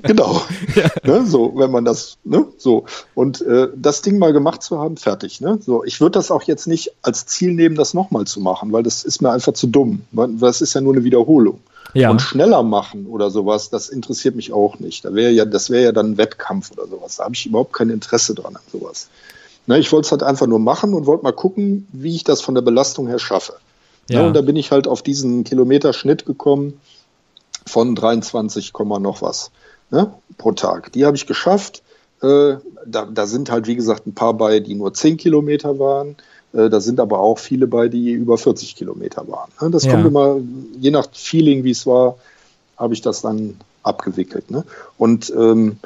genau. 0.04 0.42
ja. 0.76 0.90
ne, 1.04 1.26
so, 1.26 1.54
wenn 1.56 1.72
man 1.72 1.84
das, 1.84 2.18
ne, 2.24 2.46
so. 2.58 2.86
Und 3.16 3.42
äh, 3.42 3.68
das 3.76 4.02
Ding 4.02 4.20
mal 4.20 4.34
gemacht 4.34 4.64
zu 4.64 4.80
haben, 4.80 4.98
fertig. 4.98 5.42
Ne? 5.42 5.60
So, 5.62 5.84
ich 5.84 6.00
würde 6.00 6.12
das 6.12 6.32
auch 6.32 6.44
jetzt 6.44 6.68
nicht 6.68 6.92
als 7.02 7.26
Ziel 7.26 7.54
nehmen, 7.54 7.76
das 7.76 7.94
nochmal 7.94 8.26
zu 8.26 8.40
machen, 8.40 8.72
weil 8.72 8.84
das 8.84 9.04
ist 9.04 9.22
mir 9.22 9.32
einfach 9.32 9.54
zu 9.54 9.68
dumm. 9.68 10.04
Das 10.12 10.62
ist 10.62 10.74
ja 10.74 10.82
nur 10.82 10.94
eine 10.94 11.04
Wiederholung. 11.04 11.60
Ja. 11.94 12.12
Und 12.12 12.22
schneller 12.22 12.64
machen 12.64 13.08
oder 13.08 13.32
sowas, 13.32 13.70
das 13.70 13.90
interessiert 13.90 14.36
mich 14.36 14.54
auch 14.54 14.80
nicht. 14.80 15.06
Da 15.06 15.14
wäre 15.14 15.32
ja, 15.32 15.46
das 15.46 15.70
wäre 15.70 15.86
ja 15.86 15.92
dann 15.92 16.12
ein 16.12 16.18
Wettkampf 16.18 16.72
oder 16.72 16.88
sowas. 16.88 17.16
Da 17.18 17.24
habe 17.24 17.36
ich 17.36 17.46
überhaupt 17.46 17.74
kein 17.74 17.90
Interesse 17.90 18.36
dran 18.36 18.56
an 18.56 18.62
sowas. 18.72 19.10
Ne, 19.68 19.80
ich 19.80 19.92
wollte 19.92 20.06
es 20.06 20.12
halt 20.12 20.24
einfach 20.24 20.48
nur 20.48 20.60
machen 20.60 20.94
und 20.94 21.06
wollte 21.06 21.24
mal 21.24 21.34
gucken, 21.34 21.88
wie 21.92 22.16
ich 22.16 22.24
das 22.24 22.42
von 22.42 22.56
der 22.56 22.62
Belastung 22.62 23.08
her 23.08 23.20
schaffe. 23.20 23.54
Ja. 24.10 24.22
ja. 24.22 24.28
und 24.28 24.34
da 24.34 24.42
bin 24.42 24.56
ich 24.56 24.72
halt 24.72 24.88
auf 24.88 25.02
diesen 25.02 25.44
Kilometerschnitt 25.44 26.26
gekommen 26.26 26.80
von 27.66 27.96
23, 27.96 28.74
noch 28.74 29.22
was 29.22 29.52
ne, 29.90 30.14
pro 30.38 30.52
Tag. 30.52 30.92
Die 30.94 31.06
habe 31.06 31.18
ich 31.18 31.28
geschafft. 31.28 31.84
Äh, 32.22 32.56
da, 32.86 33.06
da 33.06 33.28
sind 33.28 33.52
halt, 33.52 33.68
wie 33.68 33.76
gesagt, 33.76 34.08
ein 34.08 34.16
paar 34.16 34.34
bei, 34.34 34.60
die 34.60 34.74
nur 34.74 34.94
10 34.94 35.18
Kilometer 35.18 35.78
waren. 35.78 36.16
Äh, 36.54 36.70
da 36.70 36.80
sind 36.80 37.00
aber 37.00 37.20
auch 37.20 37.38
viele 37.38 37.68
bei, 37.68 37.88
die 37.90 38.12
über 38.12 38.38
40 38.38 38.76
Kilometer 38.76 39.28
waren. 39.28 39.52
Ne? 39.62 39.70
Das 39.70 39.86
ja. 39.86 39.92
kommt 39.92 40.08
immer, 40.08 40.38
je 40.80 40.92
nach 40.92 41.08
Feeling, 41.14 41.64
wie 41.64 41.72
es 41.72 41.86
war, 41.86 42.18
habe 42.78 42.94
ich 42.94 43.02
das 43.02 43.22
dann 43.22 43.58
abgewickelt. 43.84 44.50
Ne? 44.50 44.64
Und 44.98 45.32
ähm, 45.36 45.78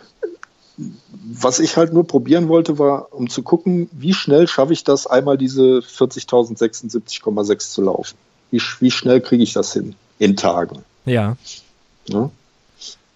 was 1.33 1.59
ich 1.59 1.77
halt 1.77 1.93
nur 1.93 2.05
probieren 2.05 2.47
wollte, 2.47 2.79
war, 2.79 3.13
um 3.13 3.29
zu 3.29 3.43
gucken, 3.43 3.89
wie 3.91 4.13
schnell 4.13 4.47
schaffe 4.47 4.73
ich 4.73 4.83
das, 4.83 5.07
einmal 5.07 5.37
diese 5.37 5.79
40.076,6 5.79 7.71
zu 7.71 7.81
laufen. 7.81 8.17
Wie, 8.49 8.61
wie 8.79 8.91
schnell 8.91 9.21
kriege 9.21 9.43
ich 9.43 9.53
das 9.53 9.73
hin? 9.73 9.95
In 10.19 10.35
Tagen. 10.35 10.83
Ja. 11.05 11.37
ja? 12.07 12.29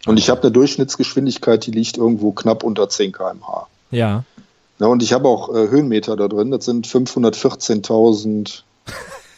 Und 0.06 0.18
ich 0.18 0.30
habe 0.30 0.42
eine 0.44 0.52
Durchschnittsgeschwindigkeit, 0.52 1.66
die 1.66 1.72
liegt 1.72 1.98
irgendwo 1.98 2.32
knapp 2.32 2.64
unter 2.64 2.88
10 2.90 3.12
km/h. 3.12 3.68
Ja. 3.92 4.24
ja 4.80 4.88
und 4.88 5.04
ich 5.04 5.14
habe 5.14 5.28
auch 5.28 5.50
äh, 5.54 5.68
Höhenmeter 5.70 6.16
da 6.16 6.28
drin, 6.28 6.52
das 6.52 6.66
sind 6.66 6.88
514.300. 6.88 8.64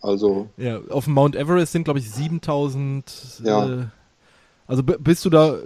also. 0.01 0.49
Ja, 0.57 0.79
auf 0.89 1.05
dem 1.05 1.13
Mount 1.13 1.35
Everest 1.35 1.71
sind, 1.71 1.83
glaube 1.83 1.99
ich, 1.99 2.11
7000. 2.11 3.41
Ja. 3.43 3.65
Äh, 3.65 3.85
also 4.67 4.83
bist 4.83 5.25
du 5.25 5.29
da 5.29 5.57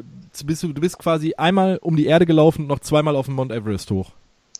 bist 0.45 0.63
du, 0.63 0.73
du 0.73 0.81
bist 0.81 0.97
quasi 0.97 1.33
einmal 1.37 1.77
um 1.81 1.95
die 1.95 2.05
Erde 2.05 2.25
gelaufen 2.25 2.63
und 2.63 2.67
noch 2.67 2.79
zweimal 2.79 3.15
auf 3.15 3.25
dem 3.25 3.35
Mount 3.35 3.51
Everest 3.51 3.91
hoch. 3.91 4.11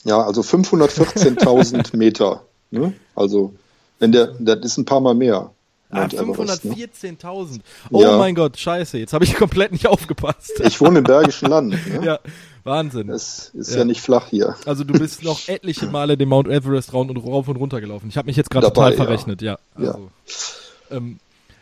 Ja, 0.03 0.22
also 0.22 0.41
514.000 0.41 1.95
Meter. 1.97 2.43
Ne? 2.72 2.93
Also, 3.15 3.53
wenn 3.99 4.11
der, 4.11 4.34
das 4.39 4.59
ist 4.63 4.78
ein 4.78 4.86
paar 4.86 5.01
Mal 5.01 5.13
mehr. 5.13 5.51
Ah, 5.89 6.05
514.000. 6.05 7.53
Ne? 7.53 7.59
Oh 7.91 8.01
ja. 8.01 8.18
mein 8.18 8.34
Gott, 8.34 8.57
scheiße, 8.57 8.97
jetzt 8.97 9.11
habe 9.11 9.26
ich 9.26 9.36
komplett 9.36 9.74
nicht 9.74 9.88
aufgepasst. 9.88 10.61
Ich 10.63 10.80
wohne 10.80 10.99
im 10.99 11.03
Bergischen 11.03 11.49
Land. 11.49 11.72
Ne? 11.72 12.01
Ja, 12.05 12.20
Wahnsinn. 12.63 13.07
Das 13.07 13.51
ist 13.53 13.72
ja. 13.72 13.80
ja. 13.80 13.86
nicht 13.86 14.01
flach 14.01 14.28
hier. 14.30 14.55
Also 14.65 14.84
du 14.84 14.93
bist 14.97 15.24
noch 15.24 15.47
etliche 15.49 15.88
Male 15.88 16.18
den 16.18 16.30
Mount 16.30 16.47
Everest 16.47 16.93
rauf 16.93 17.09
und, 17.09 17.18
rauf 17.18 17.47
und 17.47 17.57
runter 17.57 17.82
gelaufen. 17.82 18.07
Ich 18.09 18.18
habe 18.18 18.28
mich 18.28 18.38
jetzt 18.38 18.49
gerade 18.49 18.68
total 18.68 18.93
verrechnet, 18.93 19.41
ja. 19.41 19.57
ja. 19.78 19.89
Also, 19.89 20.09
ähm, 20.91 21.20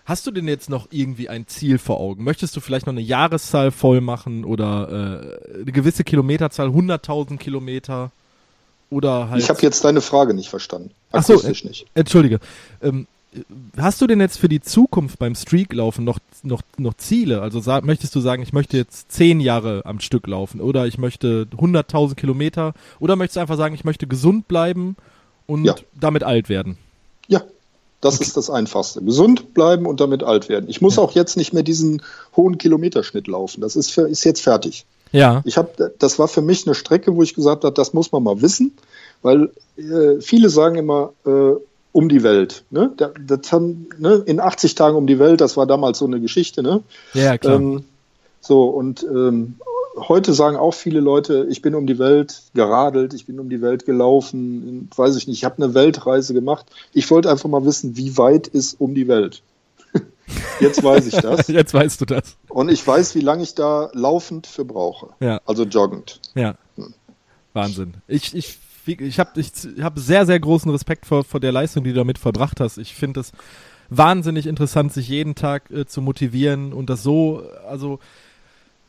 Hast 0.10 0.26
du 0.26 0.32
denn 0.32 0.48
jetzt 0.48 0.72
noch 0.72 0.88
irgendwie 0.90 1.30
ein 1.30 1.46
Ziel 1.46 1.78
vor 1.78 2.00
Augen? 2.00 2.24
Möchtest 2.24 2.56
du 2.56 2.62
vielleicht 2.62 2.88
noch 2.88 2.94
eine 2.94 3.02
Jahreszahl 3.02 3.70
voll 3.70 4.02
machen 4.02 4.44
oder 4.44 5.38
äh, 5.54 5.62
eine 5.62 5.72
gewisse 5.72 6.04
Kilometerzahl, 6.04 6.70
100.000 6.70 7.38
Kilometer? 7.38 8.10
Oder 8.90 9.30
halt. 9.30 9.44
Ich 9.44 9.50
habe 9.50 9.62
jetzt 9.62 9.84
deine 9.84 10.02
Frage 10.02 10.34
nicht 10.34 10.50
verstanden. 10.50 10.90
Achso, 11.12 11.40
äh, 11.40 11.50
nicht. 11.50 11.86
Entschuldige. 11.94 12.40
Ähm, 12.82 13.06
hast 13.78 14.02
du 14.02 14.08
denn 14.08 14.20
jetzt 14.20 14.40
für 14.40 14.50
die 14.50 14.62
Zukunft 14.62 15.20
beim 15.20 15.36
Streaklaufen 15.36 16.06
noch, 16.06 16.18
noch, 16.42 16.64
noch 16.80 16.96
Ziele? 16.96 17.44
Also 17.44 17.60
sag, 17.60 17.86
möchtest 17.86 18.16
du 18.16 18.20
sagen, 18.20 18.42
ich 18.42 18.52
möchte 18.52 18.78
jetzt 18.78 19.12
zehn 19.12 19.40
Jahre 19.40 19.84
am 19.86 20.00
Stück 20.00 20.26
laufen 20.26 20.60
oder 20.60 20.88
ich 20.88 20.98
möchte 20.98 21.46
100.000 21.56 22.16
Kilometer 22.16 22.74
oder 23.00 23.16
möchtest 23.16 23.36
du 23.36 23.42
einfach 23.42 23.58
sagen, 23.58 23.76
ich 23.76 23.84
möchte 23.84 24.08
gesund 24.08 24.48
bleiben 24.48 24.96
und 25.46 25.66
ja. 25.66 25.76
damit 25.94 26.24
alt 26.24 26.50
werden? 26.50 26.80
Ja, 27.28 27.44
das 28.02 28.16
okay. 28.16 28.24
ist 28.24 28.38
das 28.38 28.50
Einfachste. 28.50 29.02
Gesund 29.02 29.54
bleiben 29.54 29.86
und 29.86 30.00
damit 30.00 30.24
alt 30.24 30.50
werden. 30.50 30.70
Ich 30.70 30.82
muss 30.82 30.96
ja. 30.96 31.04
auch 31.04 31.12
jetzt 31.12 31.36
nicht 31.38 31.54
mehr 31.54 31.64
diesen 31.64 32.02
hohen 32.36 32.58
Kilometerschnitt 32.58 33.28
laufen. 33.28 33.62
Das 33.62 33.76
ist, 33.76 33.92
für, 33.92 34.08
ist 34.08 34.24
jetzt 34.24 34.42
fertig. 34.42 34.86
Ja. 35.12 35.42
Ich 35.46 35.58
habe, 35.58 35.94
das 36.00 36.20
war 36.20 36.28
für 36.28 36.42
mich 36.42 36.66
eine 36.66 36.76
Strecke, 36.76 37.16
wo 37.16 37.24
ich 37.24 37.34
gesagt 37.34 37.64
habe, 37.64 37.74
das 37.74 37.94
muss 37.94 38.12
man 38.12 38.24
mal 38.24 38.42
wissen, 38.42 38.74
weil 39.22 39.52
äh, 39.78 40.22
viele 40.22 40.50
sagen 40.50 40.76
immer 40.76 41.14
äh, 41.26 41.56
um 41.92 42.10
die 42.10 42.24
Welt. 42.24 42.64
Ne? 42.70 42.92
Das 43.26 43.52
haben, 43.52 43.90
ne? 43.98 44.24
In 44.26 44.40
80 44.40 44.76
Tagen 44.76 44.96
um 44.96 45.08
die 45.08 45.20
Welt, 45.20 45.42
das 45.42 45.58
war 45.58 45.66
damals 45.66 45.98
so 45.98 46.06
eine 46.06 46.22
Geschichte. 46.22 46.62
Ne? 46.64 46.82
Ja, 47.14 47.38
klar. 47.38 47.56
Ähm, 47.56 47.84
so 48.40 48.66
und 48.66 49.04
ähm, 49.04 49.56
heute 50.08 50.34
sagen 50.34 50.58
auch 50.58 50.74
viele 50.74 51.00
Leute, 51.00 51.48
ich 51.50 51.62
bin 51.62 51.76
um 51.76 51.88
die 51.88 52.00
Welt 52.00 52.44
geradelt, 52.54 53.14
ich 53.14 53.26
bin 53.26 53.40
um 53.40 53.50
die 53.50 53.62
Welt 53.62 53.86
gelaufen, 53.86 54.90
weiß 54.96 55.16
ich 55.16 55.28
nicht, 55.28 55.38
ich 55.38 55.46
habe 55.46 55.62
eine 55.62 55.74
Weltreise 55.74 56.34
gemacht. 56.34 56.66
Ich 56.94 57.10
wollte 57.12 57.30
einfach 57.30 57.50
mal 57.50 57.66
wissen, 57.66 57.98
wie 57.98 58.18
weit 58.18 58.48
ist 58.48 58.80
um 58.80 58.96
die 58.96 59.08
Welt. 59.08 59.42
Jetzt 60.60 60.84
weiß 60.84 61.08
ich 61.08 61.16
das. 61.16 61.48
Jetzt 61.48 61.74
weißt 61.74 62.02
du 62.02 62.06
das. 62.06 62.38
Und 62.50 62.70
ich 62.70 62.86
weiß, 62.86 63.16
wie 63.16 63.22
lange 63.22 63.44
ich 63.44 63.56
da 63.56 63.90
laufend 63.94 64.48
für 64.48 64.66
brauche. 64.66 65.10
Ja. 65.20 65.42
Also 65.46 65.64
joggend. 65.64 66.20
Ja. 66.36 66.56
Hm. 66.76 66.94
Wahnsinn. 67.54 67.96
Ich, 68.08 68.36
ich, 68.36 68.58
ich 68.86 69.20
habe 69.20 69.40
ich 69.40 69.52
hab 69.82 69.98
sehr, 70.00 70.26
sehr 70.26 70.40
großen 70.40 70.72
Respekt 70.72 71.06
vor, 71.06 71.24
vor 71.24 71.40
der 71.40 71.52
Leistung, 71.52 71.84
die 71.84 71.92
du 71.92 71.98
damit 71.98 72.18
verbracht 72.18 72.60
hast. 72.60 72.78
Ich 72.78 72.94
finde 72.94 73.22
es 73.22 73.32
wahnsinnig 73.90 74.46
interessant, 74.46 74.94
sich 74.94 75.10
jeden 75.10 75.36
Tag 75.36 75.72
äh, 75.72 75.86
zu 75.86 76.02
motivieren 76.02 76.74
und 76.74 76.90
das 76.90 77.04
so, 77.04 77.44
also 77.68 78.00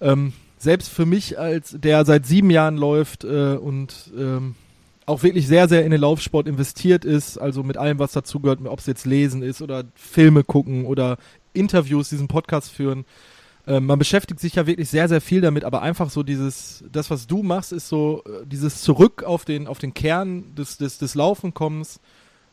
ähm, 0.00 0.32
selbst 0.60 0.90
für 0.90 1.06
mich, 1.06 1.38
als 1.38 1.74
der 1.78 2.04
seit 2.04 2.26
sieben 2.26 2.50
Jahren 2.50 2.76
läuft 2.76 3.24
äh, 3.24 3.54
und 3.54 4.12
ähm, 4.16 4.54
auch 5.06 5.22
wirklich 5.22 5.48
sehr, 5.48 5.68
sehr 5.68 5.84
in 5.84 5.90
den 5.90 6.02
Laufsport 6.02 6.46
investiert 6.46 7.06
ist, 7.06 7.38
also 7.38 7.62
mit 7.62 7.78
allem, 7.78 7.98
was 7.98 8.12
dazugehört, 8.12 8.60
ob 8.64 8.78
es 8.78 8.86
jetzt 8.86 9.06
Lesen 9.06 9.42
ist 9.42 9.62
oder 9.62 9.84
Filme 9.94 10.44
gucken 10.44 10.84
oder 10.84 11.16
Interviews, 11.54 12.10
diesen 12.10 12.28
Podcast 12.28 12.70
führen. 12.70 13.06
Ähm, 13.66 13.86
man 13.86 13.98
beschäftigt 13.98 14.38
sich 14.38 14.54
ja 14.54 14.66
wirklich 14.66 14.90
sehr, 14.90 15.08
sehr 15.08 15.22
viel 15.22 15.40
damit, 15.40 15.64
aber 15.64 15.80
einfach 15.80 16.10
so 16.10 16.22
dieses, 16.22 16.84
das, 16.92 17.10
was 17.10 17.26
du 17.26 17.42
machst, 17.42 17.72
ist 17.72 17.88
so 17.88 18.22
äh, 18.26 18.46
dieses 18.46 18.82
Zurück 18.82 19.24
auf 19.24 19.46
den, 19.46 19.66
auf 19.66 19.78
den 19.78 19.94
Kern 19.94 20.54
des, 20.54 20.76
des, 20.76 20.98
des 20.98 21.14
Laufenkommens. 21.14 22.00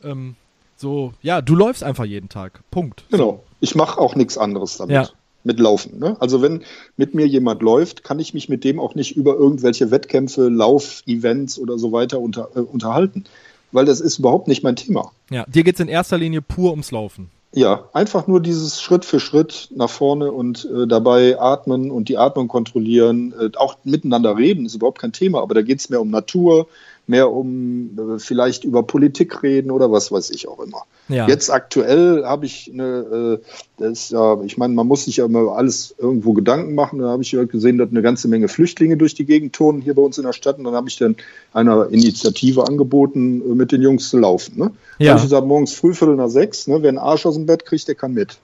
Ähm, 0.01 0.35
so, 0.77 1.13
ja, 1.21 1.41
du 1.41 1.55
läufst 1.55 1.83
einfach 1.83 2.05
jeden 2.05 2.29
Tag. 2.29 2.61
Punkt. 2.71 3.03
Genau. 3.11 3.43
Ich 3.59 3.75
mache 3.75 3.99
auch 3.99 4.15
nichts 4.15 4.37
anderes 4.37 4.77
damit. 4.77 4.93
Ja 4.93 5.09
mit 5.43 5.59
Laufen. 5.59 5.99
Ne? 5.99 6.17
Also 6.19 6.41
wenn 6.41 6.63
mit 6.97 7.15
mir 7.15 7.27
jemand 7.27 7.61
läuft, 7.61 8.03
kann 8.03 8.19
ich 8.19 8.33
mich 8.33 8.49
mit 8.49 8.63
dem 8.63 8.79
auch 8.79 8.95
nicht 8.95 9.15
über 9.15 9.35
irgendwelche 9.35 9.91
Wettkämpfe, 9.91 10.49
Lauf-Events 10.49 11.59
oder 11.59 11.77
so 11.77 11.91
weiter 11.91 12.19
unter, 12.19 12.49
äh, 12.55 12.59
unterhalten, 12.59 13.23
weil 13.71 13.85
das 13.85 14.01
ist 14.01 14.19
überhaupt 14.19 14.47
nicht 14.47 14.63
mein 14.63 14.75
Thema. 14.75 15.11
Ja, 15.29 15.45
dir 15.47 15.63
geht 15.63 15.75
es 15.75 15.81
in 15.81 15.87
erster 15.87 16.17
Linie 16.17 16.41
pur 16.41 16.71
ums 16.71 16.91
Laufen. 16.91 17.29
Ja, 17.53 17.85
einfach 17.93 18.27
nur 18.27 18.41
dieses 18.41 18.81
Schritt 18.81 19.05
für 19.05 19.19
Schritt 19.19 19.69
nach 19.73 19.89
vorne 19.89 20.31
und 20.31 20.65
äh, 20.65 20.85
dabei 20.85 21.39
atmen 21.39 21.91
und 21.91 22.09
die 22.09 22.17
Atmung 22.17 22.49
kontrollieren. 22.49 23.33
Äh, 23.39 23.57
auch 23.57 23.77
miteinander 23.83 24.37
reden 24.37 24.65
ist 24.65 24.75
überhaupt 24.75 24.99
kein 24.99 25.13
Thema, 25.13 25.41
aber 25.41 25.55
da 25.55 25.61
geht 25.61 25.79
es 25.79 25.89
mehr 25.89 26.01
um 26.01 26.11
Natur, 26.11 26.67
mehr 27.07 27.31
um 27.31 27.97
äh, 27.97 28.19
vielleicht 28.19 28.63
über 28.63 28.83
Politik 28.83 29.41
reden 29.41 29.71
oder 29.71 29.91
was 29.91 30.11
weiß 30.11 30.29
ich 30.31 30.47
auch 30.47 30.59
immer. 30.59 30.83
Ja. 31.07 31.27
Jetzt 31.27 31.49
aktuell 31.49 32.25
habe 32.25 32.45
ich 32.45 32.69
eine, 32.71 33.39
äh, 33.41 33.47
das 33.77 34.09
ja, 34.09 34.41
ich 34.43 34.57
meine, 34.57 34.73
man 34.73 34.87
muss 34.87 35.05
sich 35.05 35.17
ja 35.17 35.25
immer 35.25 35.53
alles 35.53 35.95
irgendwo 35.97 36.33
Gedanken 36.33 36.75
machen. 36.75 36.99
Da 36.99 37.07
habe 37.07 37.23
ich 37.23 37.31
gesehen, 37.49 37.77
dass 37.77 37.89
eine 37.89 38.01
ganze 38.01 38.27
Menge 38.27 38.49
Flüchtlinge 38.49 38.97
durch 38.97 39.15
die 39.15 39.25
Gegend 39.25 39.53
turnen 39.53 39.81
hier 39.81 39.95
bei 39.95 40.01
uns 40.01 40.17
in 40.17 40.25
der 40.25 40.33
Stadt. 40.33 40.57
Und 40.57 40.65
dann 40.65 40.75
habe 40.75 40.89
ich 40.89 40.97
dann 40.97 41.15
einer 41.53 41.87
Initiative 41.89 42.67
angeboten, 42.67 43.41
äh, 43.41 43.55
mit 43.55 43.71
den 43.71 43.81
Jungs 43.81 44.09
zu 44.09 44.17
laufen. 44.17 44.57
Ne? 44.57 44.71
Ja. 44.99 45.05
Da 45.05 45.09
habe 45.11 45.19
ich 45.19 45.25
gesagt, 45.25 45.47
morgens 45.47 45.73
früh 45.73 45.93
Viertel 45.93 46.17
nach 46.17 46.29
sechs, 46.29 46.67
ne, 46.67 46.81
wer 46.81 46.89
einen 46.89 46.97
Arsch 46.97 47.25
aus 47.25 47.35
dem 47.35 47.45
Bett 47.45 47.65
kriegt, 47.65 47.87
der 47.87 47.95
kann 47.95 48.13
mit. 48.13 48.37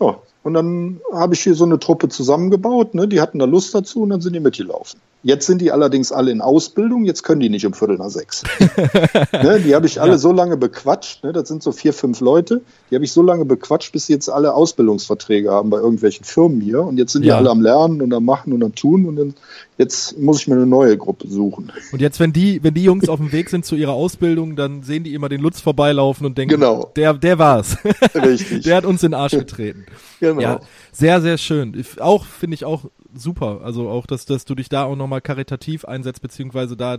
Ja, 0.00 0.18
und 0.42 0.54
dann 0.54 1.00
habe 1.12 1.34
ich 1.34 1.40
hier 1.40 1.54
so 1.54 1.64
eine 1.64 1.78
Truppe 1.78 2.08
zusammengebaut, 2.08 2.94
ne? 2.94 3.08
die 3.08 3.20
hatten 3.20 3.38
da 3.38 3.46
Lust 3.46 3.74
dazu 3.74 4.02
und 4.02 4.10
dann 4.10 4.20
sind 4.20 4.34
die 4.34 4.40
mitgelaufen. 4.40 5.00
Jetzt 5.22 5.46
sind 5.46 5.60
die 5.60 5.72
allerdings 5.72 6.12
alle 6.12 6.30
in 6.30 6.40
Ausbildung, 6.40 7.04
jetzt 7.04 7.24
können 7.24 7.40
die 7.40 7.48
nicht 7.48 7.66
um 7.66 7.72
Viertel 7.72 7.96
nach 7.96 8.10
sechs. 8.10 8.44
ne? 9.32 9.60
Die 9.60 9.74
habe 9.74 9.86
ich 9.86 10.00
alle 10.00 10.12
ja. 10.12 10.18
so 10.18 10.30
lange 10.30 10.56
bequatscht, 10.56 11.24
ne? 11.24 11.32
das 11.32 11.48
sind 11.48 11.64
so 11.64 11.72
vier, 11.72 11.92
fünf 11.92 12.20
Leute, 12.20 12.60
die 12.90 12.94
habe 12.94 13.04
ich 13.04 13.10
so 13.10 13.22
lange 13.22 13.44
bequatscht, 13.44 13.90
bis 13.92 14.06
sie 14.06 14.12
jetzt 14.12 14.28
alle 14.28 14.54
Ausbildungsverträge 14.54 15.50
haben 15.50 15.70
bei 15.70 15.78
irgendwelchen 15.78 16.24
Firmen 16.24 16.60
hier. 16.60 16.82
Und 16.82 16.98
jetzt 16.98 17.12
sind 17.12 17.24
ja. 17.24 17.34
die 17.34 17.38
alle 17.38 17.50
am 17.50 17.60
Lernen 17.60 18.02
und 18.02 18.14
am 18.14 18.24
Machen 18.24 18.52
und 18.52 18.62
am 18.62 18.74
Tun 18.76 19.06
und 19.06 19.16
dann, 19.16 19.34
jetzt 19.78 20.16
muss 20.16 20.40
ich 20.40 20.46
mir 20.46 20.54
eine 20.54 20.66
neue 20.66 20.96
Gruppe 20.96 21.26
suchen. 21.26 21.72
Und 21.90 22.00
jetzt, 22.00 22.20
wenn 22.20 22.32
die, 22.32 22.62
wenn 22.62 22.74
die 22.74 22.84
Jungs 22.84 23.08
auf 23.08 23.18
dem 23.18 23.32
Weg 23.32 23.50
sind 23.50 23.64
zu 23.64 23.74
ihrer 23.74 23.94
Ausbildung, 23.94 24.54
dann 24.54 24.84
sehen 24.84 25.02
die 25.02 25.14
immer 25.14 25.28
den 25.28 25.40
Lutz 25.40 25.60
vorbeilaufen 25.60 26.24
und 26.24 26.38
denken, 26.38 26.54
genau. 26.54 26.92
der, 26.94 27.14
der 27.14 27.38
war's. 27.40 27.78
Richtig. 28.14 28.62
der 28.64 28.76
hat 28.76 28.84
uns 28.84 29.02
in 29.02 29.10
den 29.10 29.18
Arsch 29.18 29.32
getreten. 29.32 29.86
Genau. 30.20 30.40
Ja, 30.40 30.60
sehr, 30.92 31.20
sehr 31.20 31.36
schön. 31.36 31.84
Auch 31.98 32.24
finde 32.24 32.54
ich 32.54 32.64
auch 32.64 32.84
super. 33.16 33.60
Also 33.62 33.88
auch, 33.88 34.06
dass, 34.06 34.26
dass 34.26 34.44
du 34.44 34.54
dich 34.54 34.68
da 34.68 34.84
auch 34.84 34.96
nochmal 34.96 35.20
karitativ 35.20 35.84
einsetzt, 35.84 36.22
beziehungsweise 36.22 36.76
da, 36.76 36.98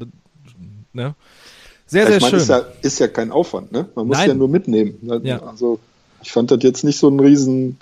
ne? 0.93 1.15
Sehr, 1.85 2.05
sehr 2.05 2.17
ich 2.17 2.21
mein, 2.21 2.31
schön. 2.31 2.39
Ist 2.39 2.49
ja, 2.49 2.65
ist 2.81 2.99
ja 2.99 3.07
kein 3.07 3.31
Aufwand, 3.31 3.71
ne? 3.71 3.87
Man 3.95 4.07
muss 4.07 4.17
Nein. 4.17 4.29
ja 4.29 4.35
nur 4.35 4.49
mitnehmen. 4.49 4.97
Ja. 5.23 5.41
Also 5.41 5.79
ich 6.21 6.31
fand 6.31 6.51
das 6.51 6.59
jetzt 6.61 6.83
nicht 6.83 6.99
so 6.99 7.07
ein 7.09 7.19
riesen, 7.19 7.77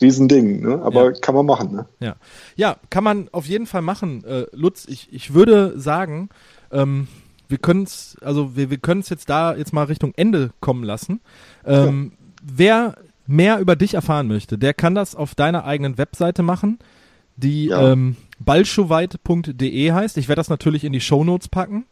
riesen 0.00 0.28
Ding, 0.28 0.62
ne? 0.62 0.80
Aber 0.82 1.06
ja. 1.06 1.12
kann 1.12 1.34
man 1.34 1.46
machen, 1.46 1.72
ne? 1.72 1.86
Ja. 1.98 2.16
Ja, 2.56 2.76
kann 2.90 3.02
man 3.02 3.28
auf 3.32 3.46
jeden 3.46 3.66
Fall 3.66 3.82
machen. 3.82 4.24
Äh, 4.24 4.46
Lutz, 4.52 4.86
ich, 4.88 5.12
ich 5.12 5.34
würde 5.34 5.78
sagen, 5.78 6.28
ähm, 6.70 7.08
wir 7.48 7.58
können 7.58 7.82
es, 7.84 8.16
also 8.20 8.56
wir, 8.56 8.70
wir 8.70 8.78
können 8.78 9.00
es 9.00 9.08
jetzt 9.08 9.28
da 9.28 9.54
jetzt 9.56 9.72
mal 9.72 9.84
Richtung 9.84 10.12
Ende 10.16 10.50
kommen 10.60 10.84
lassen. 10.84 11.20
Ähm, 11.66 12.12
ja. 12.12 12.18
Wer 12.42 12.94
mehr 13.26 13.58
über 13.58 13.76
dich 13.76 13.94
erfahren 13.94 14.28
möchte, 14.28 14.58
der 14.58 14.74
kann 14.74 14.94
das 14.94 15.14
auf 15.14 15.34
deiner 15.34 15.64
eigenen 15.64 15.98
Webseite 15.98 16.42
machen, 16.42 16.78
die 17.36 17.66
ja. 17.66 17.92
ähm, 17.92 18.16
balschoweit.de 18.38 19.92
heißt. 19.92 20.16
Ich 20.16 20.28
werde 20.28 20.40
das 20.40 20.48
natürlich 20.48 20.84
in 20.84 20.92
die 20.92 21.00
Shownotes 21.00 21.48
packen. 21.48 21.84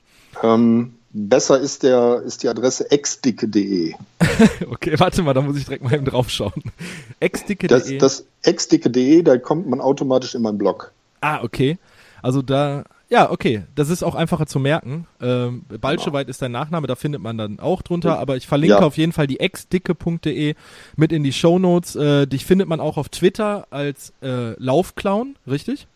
Ähm, 0.42 0.94
besser 1.12 1.58
ist, 1.58 1.82
der, 1.82 2.22
ist 2.24 2.42
die 2.42 2.48
Adresse 2.48 2.90
exdicke.de. 2.90 3.94
okay, 4.70 4.98
warte 4.98 5.22
mal, 5.22 5.34
da 5.34 5.40
muss 5.40 5.56
ich 5.56 5.64
direkt 5.64 5.84
mal 5.84 5.94
eben 5.94 6.04
draufschauen. 6.04 6.62
exdicke.de. 7.20 7.98
Das, 7.98 7.98
das 7.98 8.26
exdicke.de, 8.42 9.22
da 9.22 9.38
kommt 9.38 9.68
man 9.68 9.80
automatisch 9.80 10.34
in 10.34 10.42
meinen 10.42 10.58
Blog. 10.58 10.92
Ah, 11.20 11.42
okay. 11.42 11.78
Also 12.22 12.42
da 12.42 12.84
ja, 13.12 13.30
okay. 13.30 13.64
Das 13.74 13.90
ist 13.90 14.02
auch 14.02 14.14
einfacher 14.14 14.46
zu 14.46 14.58
merken. 14.58 15.06
Ähm, 15.20 15.66
Balscheweit 15.80 16.30
ist 16.30 16.40
dein 16.40 16.52
Nachname, 16.52 16.86
da 16.86 16.94
findet 16.94 17.20
man 17.20 17.36
dann 17.36 17.60
auch 17.60 17.82
drunter, 17.82 18.18
aber 18.18 18.36
ich 18.36 18.46
verlinke 18.46 18.76
ja. 18.76 18.80
auf 18.80 18.96
jeden 18.96 19.12
Fall 19.12 19.26
die 19.26 19.38
exdicke.de 19.38 20.54
mit 20.96 21.12
in 21.12 21.22
die 21.22 21.32
Shownotes. 21.34 21.94
Äh, 21.94 22.26
dich 22.26 22.46
findet 22.46 22.68
man 22.68 22.80
auch 22.80 22.96
auf 22.96 23.10
Twitter 23.10 23.66
als 23.68 24.14
äh, 24.22 24.54
Laufclown, 24.58 25.36
richtig? 25.46 25.88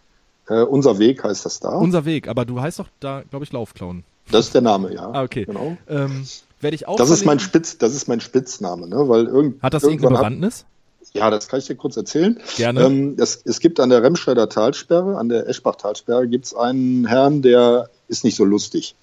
Äh, 0.47 0.61
unser 0.61 0.99
Weg 0.99 1.25
heißt 1.25 1.47
das 1.47 1.59
da. 1.59 1.71
Unser 1.71 2.05
Weg, 2.05 2.29
aber 2.29 2.45
du 2.45 2.61
heißt 2.61 2.81
doch 2.81 2.89
da, 3.01 3.23
glaube 3.23 3.47
ich, 3.47 3.53
Laufclown. 3.53 4.05
Das 4.31 4.49
ist 4.49 4.55
der 4.55 4.61
Name, 4.61 4.93
ja. 4.93 5.11
Ah, 5.11 5.23
okay. 5.23 5.47
Genau. 5.47 5.79
Ähm, 5.89 6.27
werde 6.61 6.75
ich 6.75 6.87
auch 6.87 6.97
das 6.97 7.09
ist 7.09 7.25
mein 7.25 7.41
Spitz, 7.41 7.79
das 7.79 7.95
ist 7.95 8.09
mein 8.09 8.21
Spitzname, 8.21 8.89
ne? 8.89 9.09
Weil 9.09 9.25
irgend, 9.25 9.62
Hat 9.62 9.73
das 9.73 9.85
irgendeine 9.85 10.17
Bewandtnis? 10.17 10.61
Hat, 10.61 10.67
ja, 11.13 11.31
das 11.31 11.49
kann 11.49 11.59
ich 11.59 11.67
dir 11.67 11.77
kurz 11.77 11.97
erzählen. 11.97 12.39
Gerne. 12.57 12.85
Ähm, 12.85 13.17
es, 13.19 13.41
es, 13.45 13.61
gibt 13.61 13.81
an 13.81 13.91
der 13.91 14.03
Remscheider 14.03 14.49
Talsperre, 14.49 15.17
an 15.17 15.29
der 15.29 15.49
Eschbach-Talsperre, 15.49 16.29
gibt 16.29 16.47
es 16.47 16.55
einen 16.55 17.07
Herrn, 17.07 17.43
der 17.43 17.89
ist 18.09 18.25
nicht 18.25 18.37
so 18.37 18.45
lustig. 18.45 18.95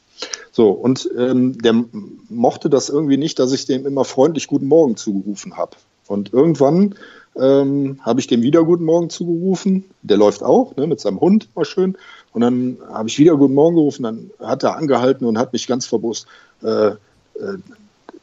So, 0.52 0.70
und 0.70 1.10
ähm, 1.18 1.58
der 1.58 1.84
mochte 2.30 2.70
das 2.70 2.90
irgendwie 2.90 3.18
nicht, 3.18 3.40
dass 3.40 3.52
ich 3.52 3.66
dem 3.66 3.86
immer 3.86 4.06
freundlich 4.06 4.48
Guten 4.48 4.68
Morgen 4.68 4.96
zugerufen 4.96 5.58
habe. 5.58 5.72
Und 6.08 6.34
irgendwann 6.34 6.96
ähm, 7.36 8.00
habe 8.02 8.20
ich 8.20 8.28
dem 8.28 8.42
wieder 8.42 8.64
Guten 8.64 8.86
Morgen 8.86 9.10
zugerufen. 9.10 9.86
Der 10.02 10.18
läuft 10.18 10.44
auch, 10.44 10.76
ne, 10.76 10.88
mit 10.88 11.00
seinem 11.00 11.20
Hund, 11.20 11.50
war 11.56 11.66
schön. 11.66 11.98
Und 12.32 12.42
dann 12.42 12.78
habe 12.92 13.10
ich 13.10 13.18
wieder 13.18 13.36
Guten 13.36 13.54
Morgen 13.56 13.76
gerufen. 13.76 14.04
Dann 14.04 14.32
hat 14.40 14.64
er 14.64 14.76
angehalten 14.78 15.26
und 15.26 15.38
hat 15.38 15.54
mich 15.54 15.68
ganz 15.68 15.86
verbusst. 15.86 16.28
Äh, 16.62 16.88
äh, 16.88 16.96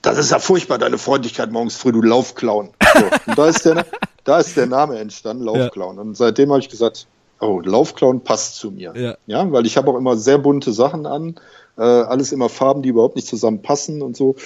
das 0.02 0.18
ist 0.18 0.30
ja 0.30 0.38
furchtbar, 0.38 0.78
deine 0.78 0.98
Freundlichkeit 0.98 1.50
morgens 1.50 1.76
früh, 1.76 1.92
du 1.92 2.02
Laufclown. 2.02 2.70
So, 2.94 3.04
und 3.26 3.38
da 3.38 3.46
ist, 3.46 3.64
der, 3.64 3.86
da 4.24 4.38
ist 4.38 4.56
der 4.56 4.66
Name 4.66 4.98
entstanden, 4.98 5.44
Laufclown. 5.44 5.96
Ja. 5.96 6.02
Und 6.02 6.16
seitdem 6.16 6.50
habe 6.50 6.60
ich 6.60 6.68
gesagt, 6.68 7.06
oh, 7.40 7.60
Laufclown 7.60 8.22
passt 8.22 8.56
zu 8.56 8.70
mir. 8.70 8.92
Ja, 8.96 9.16
ja 9.26 9.52
weil 9.52 9.66
ich 9.66 9.76
habe 9.76 9.90
auch 9.90 9.96
immer 9.96 10.16
sehr 10.16 10.38
bunte 10.38 10.72
Sachen 10.72 11.06
an, 11.06 11.36
äh, 11.76 11.82
alles 11.82 12.32
immer 12.32 12.48
Farben, 12.48 12.82
die 12.82 12.90
überhaupt 12.90 13.16
nicht 13.16 13.28
zusammenpassen 13.28 14.02
und 14.02 14.16
so, 14.16 14.36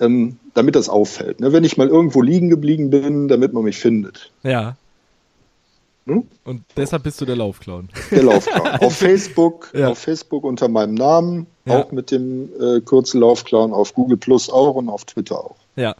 ähm, 0.00 0.38
damit 0.54 0.76
das 0.76 0.88
auffällt. 0.88 1.40
Ne? 1.40 1.52
Wenn 1.52 1.64
ich 1.64 1.76
mal 1.76 1.88
irgendwo 1.88 2.22
liegen 2.22 2.48
geblieben 2.48 2.90
bin, 2.90 3.28
damit 3.28 3.52
man 3.52 3.64
mich 3.64 3.78
findet. 3.78 4.30
Ja. 4.42 4.76
Hm? 6.06 6.26
Und 6.44 6.62
deshalb 6.76 7.02
bist 7.02 7.20
du 7.20 7.24
der 7.24 7.36
Laufclown. 7.36 7.88
Der 8.10 8.22
Laufclown. 8.22 8.66
auf 8.80 8.96
Facebook, 8.96 9.70
ja. 9.74 9.88
auf 9.88 9.98
Facebook 9.98 10.44
unter 10.44 10.68
meinem 10.68 10.94
Namen, 10.94 11.46
ja. 11.64 11.80
auch 11.80 11.92
mit 11.92 12.10
dem 12.10 12.48
äh, 12.60 12.80
Kürzel 12.80 13.20
Laufclown, 13.20 13.72
auf 13.72 13.94
Google 13.94 14.16
Plus 14.16 14.50
auch 14.50 14.74
und 14.74 14.88
auf 14.88 15.04
Twitter 15.04 15.38
auch. 15.38 15.56
Ja. 15.76 15.94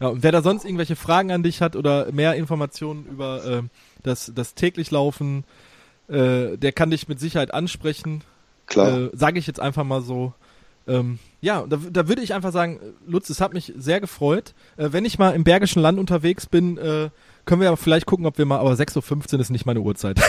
Ja, 0.00 0.08
und 0.08 0.24
wer 0.24 0.32
da 0.32 0.42
sonst 0.42 0.64
irgendwelche 0.64 0.96
Fragen 0.96 1.30
an 1.30 1.44
dich 1.44 1.62
hat 1.62 1.76
oder 1.76 2.10
mehr 2.10 2.34
Informationen 2.34 3.06
über 3.06 3.44
äh, 3.44 3.62
das, 4.02 4.32
das 4.34 4.54
täglich 4.54 4.90
Laufen, 4.90 5.44
äh, 6.08 6.58
der 6.58 6.72
kann 6.72 6.90
dich 6.90 7.06
mit 7.06 7.20
Sicherheit 7.20 7.54
ansprechen. 7.54 8.24
Klar. 8.66 8.98
Äh, 8.98 9.10
Sage 9.12 9.38
ich 9.38 9.46
jetzt 9.46 9.60
einfach 9.60 9.84
mal 9.84 10.02
so. 10.02 10.32
Ähm, 10.86 11.18
ja, 11.40 11.64
da, 11.66 11.78
da 11.90 12.08
würde 12.08 12.22
ich 12.22 12.34
einfach 12.34 12.52
sagen, 12.52 12.80
Lutz, 13.06 13.30
es 13.30 13.40
hat 13.40 13.52
mich 13.52 13.72
sehr 13.76 14.00
gefreut. 14.00 14.54
Äh, 14.76 14.88
wenn 14.92 15.04
ich 15.04 15.18
mal 15.18 15.30
im 15.30 15.44
Bergischen 15.44 15.82
Land 15.82 15.98
unterwegs 15.98 16.46
bin, 16.46 16.78
äh, 16.78 17.10
können 17.44 17.60
wir 17.60 17.68
ja 17.68 17.76
vielleicht 17.76 18.06
gucken, 18.06 18.26
ob 18.26 18.38
wir 18.38 18.46
mal, 18.46 18.58
aber 18.58 18.72
6.15 18.72 19.34
Uhr 19.34 19.40
ist 19.40 19.50
nicht 19.50 19.66
meine 19.66 19.80
Uhrzeit. 19.80 20.20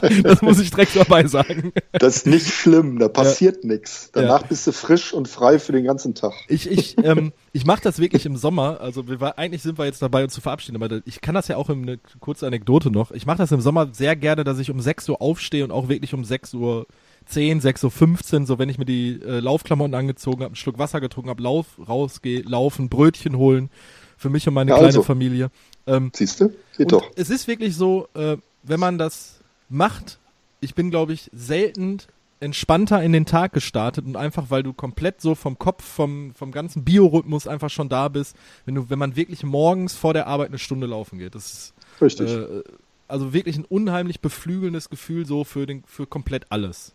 das 0.22 0.42
muss 0.42 0.60
ich 0.60 0.70
direkt 0.70 0.94
dabei 0.96 1.26
sagen. 1.26 1.72
Das 1.92 2.18
ist 2.18 2.26
nicht 2.26 2.46
schlimm, 2.46 2.98
da 2.98 3.08
passiert 3.08 3.64
ja. 3.64 3.70
nichts. 3.70 4.10
Danach 4.12 4.42
ja. 4.42 4.46
bist 4.46 4.66
du 4.66 4.72
frisch 4.72 5.12
und 5.12 5.28
frei 5.28 5.58
für 5.58 5.72
den 5.72 5.84
ganzen 5.84 6.14
Tag. 6.14 6.32
Ich, 6.48 6.70
ich, 6.70 6.96
ähm, 7.04 7.32
ich 7.52 7.66
mache 7.66 7.82
das 7.82 7.98
wirklich 7.98 8.26
im 8.26 8.36
Sommer. 8.36 8.80
Also 8.80 9.08
wir 9.08 9.20
war, 9.20 9.38
eigentlich 9.38 9.62
sind 9.62 9.78
wir 9.78 9.86
jetzt 9.86 10.02
dabei, 10.02 10.22
uns 10.22 10.34
zu 10.34 10.40
verabschieden, 10.40 10.80
aber 10.80 11.00
ich 11.04 11.20
kann 11.20 11.34
das 11.34 11.48
ja 11.48 11.56
auch 11.56 11.70
in 11.70 11.82
eine 11.82 11.98
kurze 12.20 12.46
Anekdote 12.46 12.90
noch. 12.90 13.10
Ich 13.10 13.26
mache 13.26 13.38
das 13.38 13.52
im 13.52 13.60
Sommer 13.60 13.88
sehr 13.92 14.16
gerne, 14.16 14.44
dass 14.44 14.58
ich 14.58 14.70
um 14.70 14.80
6 14.80 15.08
Uhr 15.08 15.20
aufstehe 15.20 15.64
und 15.64 15.70
auch 15.70 15.88
wirklich 15.88 16.14
um 16.14 16.24
6 16.24 16.54
Uhr 16.54 16.86
10, 17.26 17.60
6 17.60 17.84
Uhr 17.84 17.90
15, 17.90 18.46
so 18.46 18.58
wenn 18.58 18.68
ich 18.68 18.78
mir 18.78 18.84
die 18.84 19.20
äh, 19.22 19.40
Laufklamotten 19.40 19.94
angezogen 19.94 20.38
habe, 20.38 20.46
einen 20.46 20.56
Schluck 20.56 20.78
Wasser 20.78 21.00
getrunken 21.00 21.30
habe, 21.30 21.42
lauf, 21.42 21.66
rausgehe, 21.86 22.42
laufen, 22.42 22.88
Brötchen 22.88 23.36
holen 23.36 23.70
für 24.16 24.30
mich 24.30 24.46
und 24.48 24.54
meine 24.54 24.70
ja, 24.70 24.76
kleine 24.76 24.88
also. 24.88 25.02
Familie. 25.02 25.50
Ähm, 25.86 26.10
Siehst 26.14 26.40
du? 26.40 26.52
Geht 26.76 26.92
doch. 26.92 27.10
Es 27.16 27.30
ist 27.30 27.48
wirklich 27.48 27.76
so, 27.76 28.08
äh, 28.14 28.36
wenn 28.62 28.80
man 28.80 28.98
das 28.98 29.40
macht, 29.68 30.18
ich 30.60 30.74
bin, 30.74 30.90
glaube 30.90 31.12
ich, 31.12 31.30
selten 31.32 31.98
entspannter 32.40 33.02
in 33.02 33.12
den 33.12 33.26
Tag 33.26 33.52
gestartet 33.52 34.06
und 34.06 34.16
einfach, 34.16 34.46
weil 34.48 34.62
du 34.62 34.72
komplett 34.72 35.20
so 35.20 35.34
vom 35.34 35.58
Kopf, 35.58 35.84
vom, 35.84 36.34
vom 36.34 36.52
ganzen 36.52 36.84
Biorhythmus 36.84 37.46
einfach 37.46 37.70
schon 37.70 37.88
da 37.88 38.08
bist, 38.08 38.34
wenn 38.64 38.74
du, 38.74 38.90
wenn 38.90 38.98
man 38.98 39.14
wirklich 39.14 39.42
morgens 39.44 39.94
vor 39.94 40.14
der 40.14 40.26
Arbeit 40.26 40.48
eine 40.48 40.58
Stunde 40.58 40.86
laufen 40.86 41.18
geht. 41.18 41.34
Das 41.34 41.52
ist 41.52 41.74
Richtig. 42.00 42.30
Äh, 42.30 42.62
also 43.08 43.32
wirklich 43.32 43.56
ein 43.56 43.64
unheimlich 43.64 44.20
beflügelndes 44.20 44.88
Gefühl 44.88 45.26
so 45.26 45.44
für 45.44 45.66
den, 45.66 45.82
für 45.84 46.06
komplett 46.06 46.46
alles. 46.50 46.94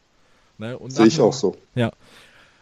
Ne? 0.57 0.77
Sehe 0.87 1.07
ich 1.07 1.19
auch 1.19 1.33
so. 1.33 1.55
Ja. 1.75 1.91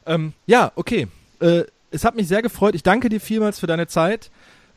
Ähm, 0.06 0.34
ja, 0.46 0.72
okay. 0.76 1.08
Äh, 1.40 1.64
es 1.92 2.04
hat 2.04 2.16
mich 2.16 2.28
sehr 2.28 2.42
gefreut. 2.42 2.76
Ich 2.76 2.84
danke 2.84 3.10
dir 3.10 3.22
vielmals 3.22 3.60
für 3.60 3.68
deine 3.68 3.88
Zeit. 3.88 4.32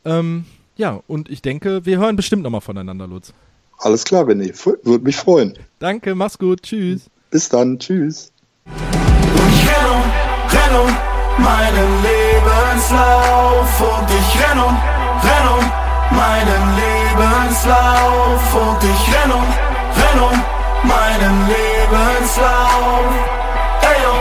Ähm, 0.04 0.44
ja, 0.76 1.00
und 1.06 1.30
ich 1.30 1.42
denke, 1.42 1.86
wir 1.86 1.98
hören 1.98 2.16
bestimmt 2.16 2.42
nochmal 2.42 2.60
voneinander, 2.60 3.06
Lutz. 3.06 3.32
Alles 3.78 4.04
klar, 4.04 4.24
René. 4.24 4.54
Würde 4.84 5.04
mich 5.04 5.16
freuen. 5.16 5.58
Danke, 5.78 6.14
mach's 6.14 6.38
gut. 6.38 6.62
Tschüss. 6.62 7.10
Bis 7.30 7.48
dann. 7.48 7.78
Tschüss. 7.78 8.32
Ich 8.66 9.68
renne 10.52 10.80
um 10.82 11.42
meinen 11.42 12.02
Lebenslauf 12.02 13.80
und 13.80 14.10
ich 14.10 14.42
renne 14.42 14.64
um 14.64 14.76
meinen 16.16 16.76
Lebenslauf 16.76 18.54
und 18.54 18.84
ich 18.84 19.14
renne 19.14 19.34
um 19.34 20.55
meinen 20.86 21.36
Lebenslauf. 21.48 23.12
Eyo, 23.92 24.14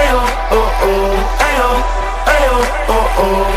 eyo, 0.00 0.20
oh 0.50 0.70
oh, 0.88 1.14
eyo, 1.48 1.70
eyo, 2.36 2.54
oh 2.88 3.22
oh. 3.22 3.55